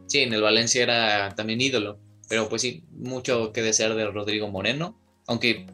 Sí, 0.07 0.21
en 0.21 0.33
el 0.33 0.43
Valencia 0.43 0.83
era 0.83 1.35
también 1.35 1.61
ídolo, 1.61 1.99
pero 2.29 2.49
pues 2.49 2.63
sí, 2.63 2.85
mucho 2.91 3.53
que 3.53 3.63
desear 3.63 3.95
de 3.95 4.07
Rodrigo 4.07 4.49
Moreno, 4.49 4.99
aunque 5.27 5.67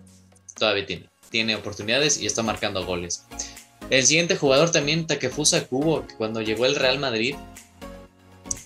todavía 0.57 0.87
tiene, 0.87 1.11
tiene 1.31 1.57
oportunidades 1.57 2.21
y 2.21 2.27
está 2.27 2.43
marcando 2.43 2.85
goles. 2.87 3.27
El 3.91 4.05
siguiente 4.05 4.37
jugador 4.37 4.71
también, 4.71 5.07
Takefusa 5.07 5.67
Kubo, 5.67 6.07
que 6.07 6.15
cuando 6.15 6.41
llegó 6.41 6.65
el 6.65 6.77
Real 6.77 6.99
Madrid 6.99 7.35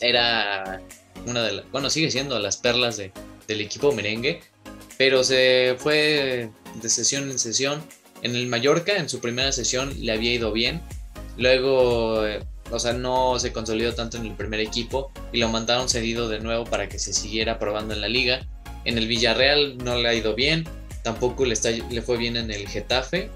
era 0.01 0.81
una 1.27 1.43
de 1.43 1.53
las, 1.53 1.71
bueno, 1.73 1.91
sigue 1.91 2.11
siendo 2.11 2.39
las 2.39 2.57
perlas 2.57 2.97
de, 2.97 3.13
del 3.47 3.61
equipo 3.61 3.93
merengue, 3.93 4.41
pero 4.97 5.25
se 5.25 5.77
fue 5.79 6.51
de 6.81 6.89
sesión 6.89 7.31
en 7.31 7.39
sesión. 7.39 7.83
En 8.23 8.35
el 8.35 8.49
Mallorca, 8.49 8.97
en 8.97 9.09
su 9.09 9.21
primera 9.21 9.53
sesión, 9.53 9.95
le 10.05 10.13
había 10.13 10.33
ido 10.33 10.53
bien. 10.53 10.83
Luego, 11.37 12.27
eh, 12.27 12.41
o 12.71 12.79
sea, 12.79 12.93
no 12.93 13.39
se 13.39 13.53
consolidó 13.53 13.95
tanto 13.95 14.17
en 14.17 14.27
el 14.27 14.35
primer 14.35 14.61
equipo 14.61 15.11
y 15.33 15.39
lo 15.39 15.49
mandaron 15.49 15.89
cedido 15.89 16.29
de 16.29 16.41
nuevo 16.41 16.65
para 16.65 16.89
que 16.89 16.99
se 16.99 17.13
siguiera 17.13 17.59
probando 17.59 17.95
en 17.95 18.01
la 18.01 18.09
liga. 18.09 18.47
En 18.85 18.99
el 18.99 19.07
Villarreal 19.07 19.79
no 19.79 19.97
le 19.97 20.09
ha 20.09 20.15
ido 20.15 20.35
bien, 20.35 20.67
tampoco 21.03 21.45
le, 21.45 21.57
fue 22.03 22.17
bien 22.17 22.37
en 22.37 22.51
el 22.51 22.69
Getafe. 22.69 23.31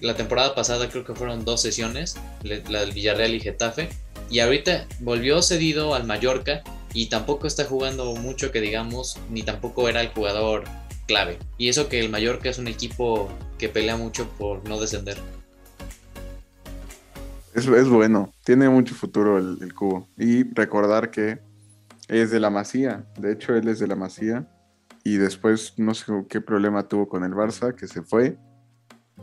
La 0.00 0.14
temporada 0.14 0.54
pasada 0.54 0.88
creo 0.88 1.04
que 1.04 1.14
fueron 1.14 1.44
dos 1.44 1.62
sesiones, 1.62 2.16
la 2.42 2.80
del 2.80 2.92
Villarreal 2.92 3.34
y 3.34 3.40
Getafe 3.40 3.88
y 4.30 4.40
ahorita 4.40 4.86
volvió 5.00 5.40
cedido 5.42 5.94
al 5.94 6.04
Mallorca 6.04 6.62
y 6.92 7.06
tampoco 7.06 7.46
está 7.46 7.64
jugando 7.64 8.14
mucho 8.14 8.50
que 8.50 8.60
digamos, 8.60 9.18
ni 9.30 9.42
tampoco 9.42 9.88
era 9.88 10.00
el 10.00 10.08
jugador 10.08 10.64
clave. 11.06 11.38
Y 11.56 11.68
eso 11.68 11.88
que 11.88 12.00
el 12.00 12.10
Mallorca 12.10 12.50
es 12.50 12.58
un 12.58 12.68
equipo 12.68 13.30
que 13.58 13.68
pelea 13.68 13.96
mucho 13.96 14.28
por 14.38 14.66
no 14.68 14.80
descender. 14.80 15.16
Es, 17.58 17.66
es 17.66 17.88
bueno, 17.88 18.32
tiene 18.44 18.68
mucho 18.68 18.94
futuro 18.94 19.38
el, 19.38 19.58
el, 19.60 19.74
cubo. 19.74 20.06
Y 20.16 20.44
recordar 20.54 21.10
que 21.10 21.40
es 22.06 22.30
de 22.30 22.38
la 22.38 22.50
Masía, 22.50 23.04
de 23.18 23.32
hecho 23.32 23.54
él 23.54 23.66
es 23.66 23.80
de 23.80 23.88
la 23.88 23.96
Masía. 23.96 24.48
Y 25.02 25.16
después 25.16 25.74
no 25.76 25.94
sé 25.94 26.12
qué 26.28 26.40
problema 26.40 26.86
tuvo 26.86 27.08
con 27.08 27.24
el 27.24 27.32
Barça, 27.32 27.74
que 27.74 27.88
se 27.88 28.02
fue. 28.02 28.36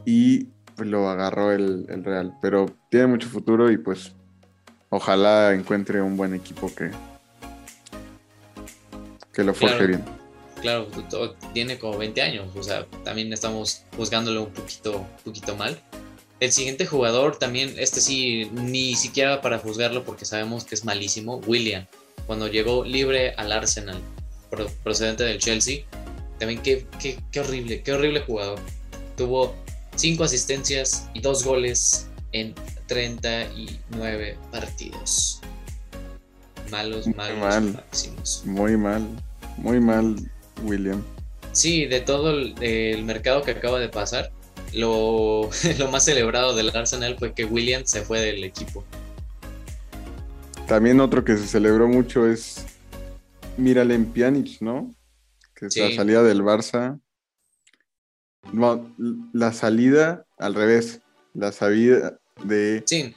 Y 0.05 0.49
lo 0.77 1.07
agarró 1.07 1.53
el, 1.53 1.85
el 1.87 2.03
Real. 2.03 2.37
Pero 2.41 2.65
tiene 2.89 3.07
mucho 3.07 3.29
futuro 3.29 3.71
y 3.71 3.77
pues 3.77 4.13
ojalá 4.89 5.53
encuentre 5.53 6.01
un 6.01 6.17
buen 6.17 6.33
equipo 6.33 6.69
que, 6.75 6.91
que 9.31 9.43
lo 9.43 9.53
forje 9.53 9.87
bien. 9.87 10.03
Claro, 10.61 10.87
tiene 11.53 11.77
como 11.77 11.97
20 11.97 12.21
años, 12.21 12.55
o 12.55 12.63
sea, 12.63 12.85
también 13.03 13.31
estamos 13.31 13.83
juzgándolo 13.95 14.43
un 14.43 14.51
poquito, 14.51 15.05
poquito 15.23 15.55
mal. 15.55 15.79
El 16.39 16.51
siguiente 16.51 16.85
jugador 16.85 17.37
también, 17.37 17.73
este 17.77 18.01
sí, 18.01 18.49
ni 18.51 18.95
siquiera 18.95 19.41
para 19.41 19.59
juzgarlo 19.59 20.03
porque 20.03 20.25
sabemos 20.25 20.65
que 20.65 20.75
es 20.75 20.83
malísimo, 20.83 21.37
William, 21.47 21.85
cuando 22.27 22.47
llegó 22.47 22.83
libre 22.83 23.33
al 23.35 23.51
Arsenal, 23.51 24.01
procedente 24.83 25.23
del 25.23 25.39
Chelsea, 25.39 25.85
también 26.39 26.61
qué, 26.61 26.85
qué, 26.99 27.19
qué 27.31 27.39
horrible, 27.39 27.81
qué 27.81 27.93
horrible 27.93 28.21
jugador. 28.21 28.59
Tuvo 29.15 29.55
5 29.95 30.23
asistencias 30.23 31.09
y 31.13 31.21
2 31.21 31.43
goles 31.43 32.07
en 32.33 32.53
39 32.87 34.37
partidos. 34.51 35.41
Malos, 36.69 37.07
malos, 37.07 37.73
máximos. 37.73 38.41
Muy 38.45 38.75
mal, 38.75 39.07
muy 39.57 39.79
mal, 39.79 40.15
William. 40.63 41.01
Sí, 41.51 41.85
de 41.85 42.01
todo 42.01 42.31
el, 42.31 43.03
mercado 43.05 43.43
que 43.43 43.51
acaba 43.51 43.79
de 43.79 43.87
pasar, 43.87 44.31
lo, 44.75 45.49
lo, 45.79 45.91
más 45.91 46.05
celebrado 46.05 46.55
del 46.55 46.75
Arsenal 46.75 47.17
fue 47.17 47.33
que 47.33 47.45
William 47.45 47.85
se 47.85 48.01
fue 48.01 48.19
del 48.19 48.43
equipo. 48.43 48.83
También 50.67 50.99
otro 50.99 51.23
que 51.23 51.37
se 51.37 51.47
celebró 51.47 51.87
mucho 51.87 52.27
es 52.27 52.65
Miralem 53.57 54.11
Pjanic, 54.11 54.61
¿no? 54.61 54.93
Que 55.55 55.67
es 55.67 55.77
la 55.77 55.95
salida 55.95 56.23
del 56.23 56.41
Barça. 56.41 56.99
No, 58.51 58.93
la 59.33 59.53
salida 59.53 60.25
al 60.37 60.55
revés. 60.55 61.01
La 61.33 61.51
salida, 61.51 62.17
de... 62.43 62.83
Sí, 62.85 63.13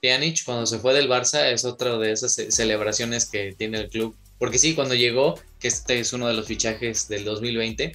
Pjanic 0.00 0.44
cuando 0.44 0.66
se 0.66 0.78
fue 0.78 0.94
del 0.94 1.08
Barça 1.08 1.50
es 1.52 1.64
otra 1.64 1.98
de 1.98 2.12
esas 2.12 2.34
celebraciones 2.34 3.26
que 3.26 3.54
tiene 3.56 3.78
el 3.80 3.88
club. 3.88 4.16
Porque 4.38 4.58
sí, 4.58 4.74
cuando 4.74 4.94
llegó, 4.94 5.34
que 5.58 5.68
este 5.68 5.98
es 5.98 6.12
uno 6.12 6.28
de 6.28 6.34
los 6.34 6.46
fichajes 6.46 7.08
del 7.08 7.24
2020, 7.24 7.92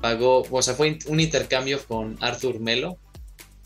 pagó, 0.00 0.42
o 0.50 0.62
sea, 0.62 0.74
fue 0.74 0.98
un 1.06 1.20
intercambio 1.20 1.80
con 1.86 2.16
Arthur 2.20 2.60
Melo. 2.60 2.98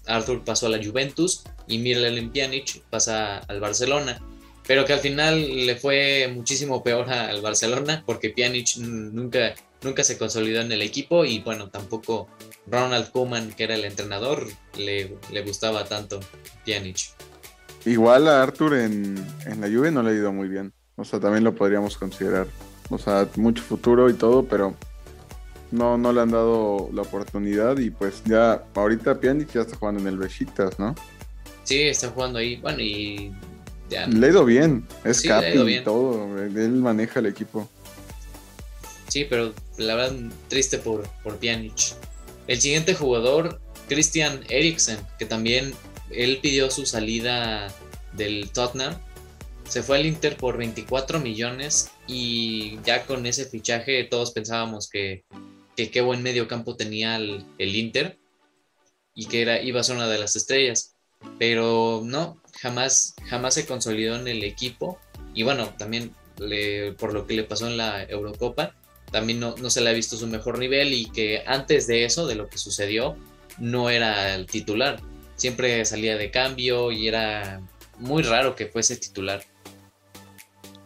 Arthur 0.07 0.45
pasó 0.45 0.67
a 0.67 0.71
la 0.71 0.85
Juventus 0.85 1.45
y 1.67 1.79
Miralem 1.79 2.31
Pjanic 2.31 2.83
pasa 2.91 3.39
al 3.39 3.61
Barcelona. 3.61 4.21
Pero 4.67 4.87
que 4.87 4.95
al 4.95 5.01
final 5.01 5.67
le 5.67 5.77
fue 5.77 6.31
muchísimo 6.35 6.83
peor 6.83 7.11
al 7.11 7.43
Barcelona 7.43 8.03
porque 8.07 8.31
Pjanic 8.31 8.77
nunca, 8.79 9.55
nunca 9.83 10.03
se 10.03 10.17
consolidó 10.17 10.63
en 10.63 10.73
el 10.73 10.81
equipo 10.81 11.25
y 11.25 11.41
bueno, 11.41 11.69
tampoco 11.69 12.29
Ronald 12.67 13.11
Koeman, 13.11 13.53
que 13.53 13.65
era 13.65 13.75
el 13.75 13.85
entrenador, 13.85 14.47
le, 14.79 15.19
gustaba 15.43 15.85
tanto 15.85 16.21
Pjanic. 16.65 17.11
Igual 17.85 18.27
a 18.29 18.43
Arthur 18.43 18.75
en, 18.75 19.17
la 19.61 19.69
Juve 19.69 19.91
no 19.91 20.03
le 20.03 20.11
ha 20.11 20.15
ido 20.15 20.33
muy 20.33 20.49
bien. 20.49 20.73
O 20.97 21.05
sea, 21.05 21.21
también 21.21 21.45
lo 21.45 21.55
podríamos 21.55 21.99
considerar. 21.99 22.47
O 22.89 22.99
sea, 22.99 23.29
mucho 23.37 23.63
futuro 23.63 24.09
y 24.09 24.15
todo, 24.15 24.45
pero 24.45 24.75
no, 25.75 25.99
no 25.99 26.13
le 26.13 26.21
han 26.21 26.31
dado 26.31 26.89
la 26.93 27.03
oportunidad 27.03 27.79
y 27.79 27.91
pues 27.91 28.23
ya 28.25 28.65
ahorita 28.75 29.19
Pjanic 29.19 29.53
ya 29.53 29.63
está 29.63 29.77
jugando 29.77 30.01
en 30.01 30.07
el 30.07 30.17
Besiktas, 30.17 30.79
¿no? 30.79 30.95
Sí, 31.65 31.83
está 31.83 32.09
jugando 32.11 32.39
ahí. 32.39 32.57
Bueno, 32.57 32.81
y 32.81 33.33
ya. 33.91 34.07
Le 34.07 34.27
ha 34.27 34.31
ido 34.31 34.45
bien, 34.45 34.87
es 35.05 35.19
Sí, 35.19 35.29
capi 35.29 35.59
y 35.59 35.81
todo, 35.83 36.39
él 36.39 36.73
maneja 36.75 37.19
el 37.19 37.27
equipo. 37.27 37.69
Sí, 39.09 39.27
pero 39.29 39.53
la 39.77 39.97
verdad 39.97 40.17
triste 40.49 40.79
por, 40.79 41.09
por 41.25 41.39
Pjanic. 41.39 41.97
El 42.47 42.61
siguiente 42.61 42.95
jugador, 42.95 43.61
Christian 43.89 44.45
Eriksen, 44.49 44.99
que 45.19 45.27
también 45.27 45.75
él 46.11 46.39
pidió 46.41 46.71
su 46.71 46.87
salida 46.87 47.67
del 48.13 48.49
Tottenham. 48.51 48.95
Se 49.69 49.83
fue 49.83 49.97
al 49.97 50.07
Inter 50.07 50.37
por 50.37 50.57
24 50.57 51.19
millones 51.19 51.91
y 52.07 52.79
ya 52.85 53.07
con 53.07 53.27
ese 53.27 53.47
fichaje 53.47 54.05
todos 54.05 54.33
pensábamos 54.33 54.89
que, 54.89 55.25
que 55.77 55.91
qué 55.91 56.01
buen 56.01 56.23
medio 56.23 56.49
campo 56.49 56.77
tenía 56.77 57.17
el, 57.17 57.45
el 57.59 57.75
Inter 57.77 58.19
y 59.15 59.27
que 59.27 59.43
era, 59.43 59.63
iba 59.63 59.81
a 59.81 59.85
ser 59.85 59.97
una 59.97 60.09
de 60.09 60.19
las 60.19 60.37
estrellas. 60.37 60.95
Pero 61.39 62.03
no, 62.05 62.41
jamás, 62.61 63.15
jamás 63.29 63.55
se 63.55 63.67
consolidó 63.67 64.17
en 64.17 64.29
el 64.29 64.45
equipo. 64.45 64.99
Y 65.35 65.43
bueno, 65.43 65.69
también 65.79 66.15
le- 66.39 66.93
por 66.93 67.15
lo 67.15 67.27
que 67.27 67.35
le 67.35 67.45
pasó 67.45 67.67
en 67.67 67.77
la 67.77 68.03
Eurocopa, 68.05 68.75
también 69.11 69.41
no, 69.41 69.55
no 69.57 69.71
se 69.71 69.81
le 69.81 69.91
ha 69.91 69.93
visto 69.93 70.17
su 70.17 70.27
mejor 70.27 70.59
nivel 70.59 70.93
y 70.93 71.07
que 71.07 71.43
antes 71.47 71.87
de 71.87 72.05
eso, 72.05 72.27
de 72.27 72.35
lo 72.35 72.49
que 72.49 72.59
sucedió, 72.59 73.17
no 73.59 73.89
era 73.91 74.35
el 74.35 74.47
titular. 74.47 75.01
Siempre 75.37 75.85
salía 75.85 76.17
de 76.17 76.31
cambio 76.31 76.93
y 76.93 77.09
era 77.09 77.61
muy 77.99 78.23
raro 78.23 78.55
que 78.55 78.67
fuese 78.67 78.97
titular. 78.97 79.43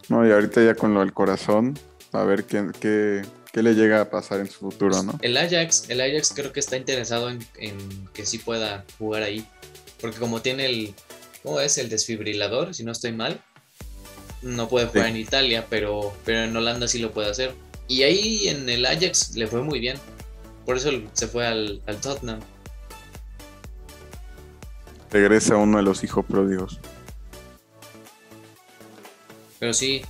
No, 0.07 0.27
y 0.27 0.31
ahorita 0.31 0.63
ya 0.63 0.75
con 0.75 0.93
lo 0.93 1.01
del 1.01 1.13
corazón, 1.13 1.77
a 2.13 2.23
ver 2.23 2.45
qué, 2.45 2.65
qué, 2.79 3.21
qué 3.59 3.63
le 3.63 3.73
llega 3.75 4.01
a 4.01 4.09
pasar 4.09 4.39
en 4.39 4.47
su 4.49 4.59
futuro, 4.59 5.03
¿no? 5.03 5.17
El 5.21 5.35
Ajax, 5.35 5.89
el 5.89 5.99
Ajax 6.01 6.31
creo 6.33 6.53
que 6.53 6.59
está 6.61 6.77
interesado 6.77 7.29
en, 7.29 7.45
en 7.57 8.07
que 8.13 8.25
sí 8.25 8.37
pueda 8.37 8.85
jugar 8.97 9.23
ahí. 9.23 9.45
Porque 9.99 10.17
como 10.17 10.41
tiene 10.41 10.65
el, 10.65 10.93
¿cómo 11.43 11.59
es? 11.59 11.77
El 11.77 11.89
desfibrilador, 11.89 12.73
si 12.73 12.83
no 12.83 12.91
estoy 12.93 13.11
mal. 13.11 13.41
No 14.41 14.69
puede 14.69 14.87
jugar 14.87 15.05
Sí. 15.07 15.11
en 15.11 15.17
Italia, 15.17 15.65
pero, 15.69 16.13
pero 16.23 16.43
en 16.43 16.55
Holanda 16.55 16.87
sí 16.87 16.99
lo 16.99 17.11
puede 17.11 17.29
hacer. 17.29 17.53
Y 17.89 18.03
ahí 18.03 18.47
en 18.47 18.69
el 18.69 18.85
Ajax 18.85 19.35
le 19.35 19.47
fue 19.47 19.61
muy 19.61 19.79
bien. 19.79 19.97
Por 20.65 20.77
eso 20.77 20.91
se 21.13 21.27
fue 21.27 21.45
al, 21.45 21.81
al 21.87 21.99
Tottenham. 21.99 22.39
Regresa 25.11 25.57
uno 25.57 25.77
de 25.77 25.83
los 25.83 26.03
hijos 26.03 26.25
pródigos. 26.25 26.79
Pero 29.59 29.73
sí, 29.73 30.01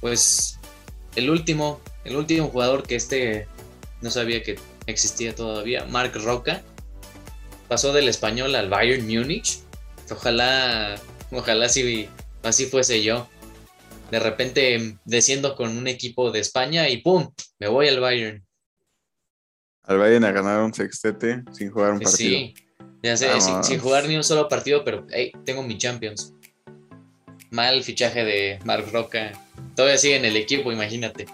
pues 0.00 0.58
el 1.16 1.28
último, 1.28 1.80
el 2.06 2.16
último 2.16 2.48
jugador 2.48 2.86
que 2.86 2.96
este 2.96 3.48
no 4.00 4.10
sabía 4.10 4.42
que 4.42 4.58
existía 4.86 5.34
todavía, 5.34 5.84
Mark 5.86 6.12
Roca, 6.14 6.62
pasó 7.68 7.92
del 7.92 8.08
español 8.08 8.54
al 8.54 8.68
Bayern 8.68 9.06
Múnich. 9.06 9.60
Ojalá, 10.10 11.00
ojalá 11.32 11.68
si 11.68 12.08
así 12.42 12.66
fuese 12.66 13.02
yo. 13.02 13.28
De 14.10 14.20
repente 14.20 14.96
desciendo 15.04 15.56
con 15.56 15.76
un 15.76 15.88
equipo 15.88 16.30
de 16.30 16.38
España 16.38 16.88
y 16.88 16.98
¡pum! 16.98 17.32
Me 17.58 17.66
voy 17.66 17.88
al 17.88 17.98
Bayern. 17.98 18.46
Al 19.82 19.98
Bayern 19.98 20.24
a 20.24 20.32
ganar 20.32 20.62
un 20.62 20.72
sextete 20.72 21.42
sin 21.52 21.70
jugar 21.70 21.92
un 21.92 22.00
partido. 22.00 22.16
Sí, 22.16 22.54
ya 23.02 23.16
sé, 23.16 23.40
sin, 23.40 23.64
sin 23.64 23.80
jugar 23.80 24.06
ni 24.06 24.16
un 24.16 24.24
solo 24.24 24.48
partido, 24.48 24.84
pero 24.84 25.06
hey, 25.10 25.32
tengo 25.44 25.62
mi 25.62 25.76
Champions. 25.76 26.32
Mal 27.50 27.82
fichaje 27.82 28.24
de 28.24 28.58
Mark 28.64 28.88
Roca. 28.92 29.32
Todavía 29.74 29.98
sigue 29.98 30.16
en 30.16 30.24
el 30.24 30.36
equipo, 30.36 30.72
imagínate. 30.72 31.26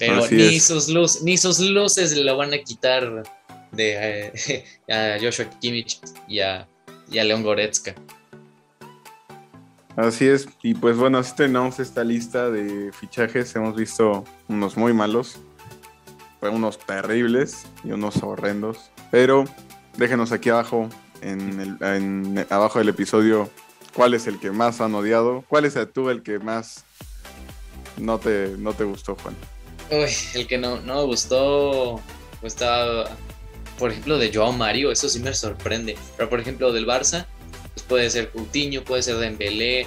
Pero 0.00 0.24
Así 0.24 0.34
ni 0.34 0.56
es. 0.56 0.64
sus, 0.64 0.88
luz, 0.88 1.22
ni 1.22 1.36
sus 1.38 1.60
luces 1.60 2.16
lo 2.16 2.36
van 2.36 2.52
a 2.54 2.58
quitar 2.58 3.22
de 3.70 4.32
eh, 4.32 4.64
a 4.90 5.18
Joshua 5.22 5.44
Kimmich 5.60 6.00
y 6.26 6.40
a, 6.40 6.66
y 7.10 7.18
a 7.18 7.24
León 7.24 7.42
Goretzka. 7.44 7.94
Así 9.96 10.26
es, 10.26 10.48
y 10.62 10.74
pues 10.74 10.96
bueno, 10.96 11.18
así 11.18 11.34
tenemos 11.36 11.78
esta 11.78 12.02
lista 12.04 12.48
de 12.50 12.90
fichajes. 12.98 13.54
Hemos 13.54 13.76
visto 13.76 14.24
unos 14.48 14.76
muy 14.76 14.92
malos, 14.94 15.36
unos 16.40 16.78
terribles 16.78 17.66
y 17.84 17.92
unos 17.92 18.22
horrendos. 18.22 18.90
Pero 19.10 19.44
déjenos 19.98 20.32
aquí 20.32 20.48
abajo, 20.48 20.88
en 21.20 21.60
el, 21.60 21.76
en- 21.84 22.46
abajo 22.48 22.78
del 22.78 22.88
episodio, 22.88 23.50
cuál 23.94 24.14
es 24.14 24.26
el 24.26 24.38
que 24.40 24.50
más 24.52 24.80
han 24.80 24.94
odiado, 24.94 25.44
cuál 25.48 25.66
es 25.66 25.76
tú 25.92 26.08
el 26.08 26.22
que 26.22 26.38
más 26.38 26.84
no 27.98 28.18
te, 28.18 28.54
no 28.56 28.72
te 28.72 28.84
gustó, 28.84 29.16
Juan. 29.16 29.34
Uy, 29.90 30.10
el 30.34 30.46
que 30.46 30.58
no, 30.58 30.80
no 30.80 30.96
me 30.96 31.02
gustó 31.04 32.00
estaba, 32.42 33.08
por 33.78 33.90
ejemplo, 33.90 34.18
de 34.18 34.32
Joao 34.32 34.52
Mario, 34.52 34.92
eso 34.92 35.08
sí 35.08 35.18
me 35.20 35.34
sorprende. 35.34 35.96
Pero 36.16 36.30
por 36.30 36.40
ejemplo, 36.40 36.72
del 36.72 36.86
Barça, 36.86 37.26
pues 37.74 37.84
puede 37.86 38.10
ser 38.10 38.30
Coutinho, 38.30 38.84
puede 38.84 39.02
ser 39.02 39.16
Dembélé. 39.16 39.86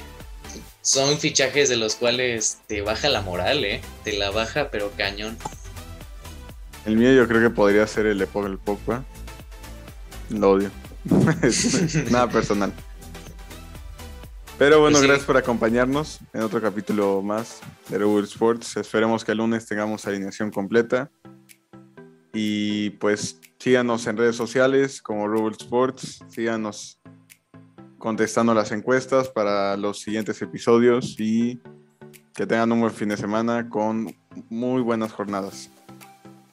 Son 0.81 1.17
fichajes 1.17 1.69
de 1.69 1.77
los 1.77 1.95
cuales 1.95 2.59
te 2.67 2.81
baja 2.81 3.07
la 3.07 3.21
moral, 3.21 3.63
¿eh? 3.63 3.81
Te 4.03 4.13
la 4.13 4.31
baja, 4.31 4.69
pero 4.69 4.91
cañón. 4.97 5.37
El 6.85 6.97
mío 6.97 7.13
yo 7.13 7.27
creo 7.27 7.41
que 7.41 7.49
podría 7.49 7.87
ser 7.87 8.05
el 8.05 8.17
de 8.17 8.27
Paul 8.27 8.59
Pogba. 8.59 9.05
Lo 10.29 10.51
odio. 10.51 10.71
Nada 12.11 12.29
personal. 12.29 12.73
Pero 14.57 14.79
bueno, 14.79 14.93
Pues 14.93 15.01
sí. 15.01 15.07
gracias 15.07 15.25
por 15.25 15.37
acompañarnos 15.37 16.19
en 16.31 16.41
otro 16.41 16.61
capítulo 16.61 17.21
más 17.21 17.59
de 17.89 17.97
Google 18.03 18.25
Sports. 18.25 18.77
Esperemos 18.77 19.25
que 19.25 19.31
el 19.31 19.39
lunes 19.39 19.65
tengamos 19.65 20.05
alineación 20.05 20.51
completa. 20.51 21.09
Y 22.33 22.91
pues 22.91 23.39
síganos 23.59 24.07
en 24.07 24.17
redes 24.17 24.35
sociales 24.35 25.01
como 25.01 25.27
Google 25.29 25.55
Sports. 25.59 26.23
Síganos 26.29 26.99
contestando 27.97 28.53
las 28.53 28.71
encuestas 28.71 29.29
para 29.29 29.75
los 29.77 29.99
siguientes 30.01 30.41
episodios 30.41 31.15
y 31.19 31.59
que 32.33 32.45
tengan 32.45 32.71
un 32.71 32.81
buen 32.81 32.93
fin 32.93 33.09
de 33.09 33.17
semana 33.17 33.69
con 33.69 34.15
muy 34.49 34.81
buenas 34.81 35.11
jornadas. 35.11 35.69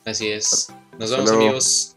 Así 0.05 0.29
es. 0.29 0.69
Nos 0.99 1.11
vemos, 1.11 1.31
amigos. 1.33 1.97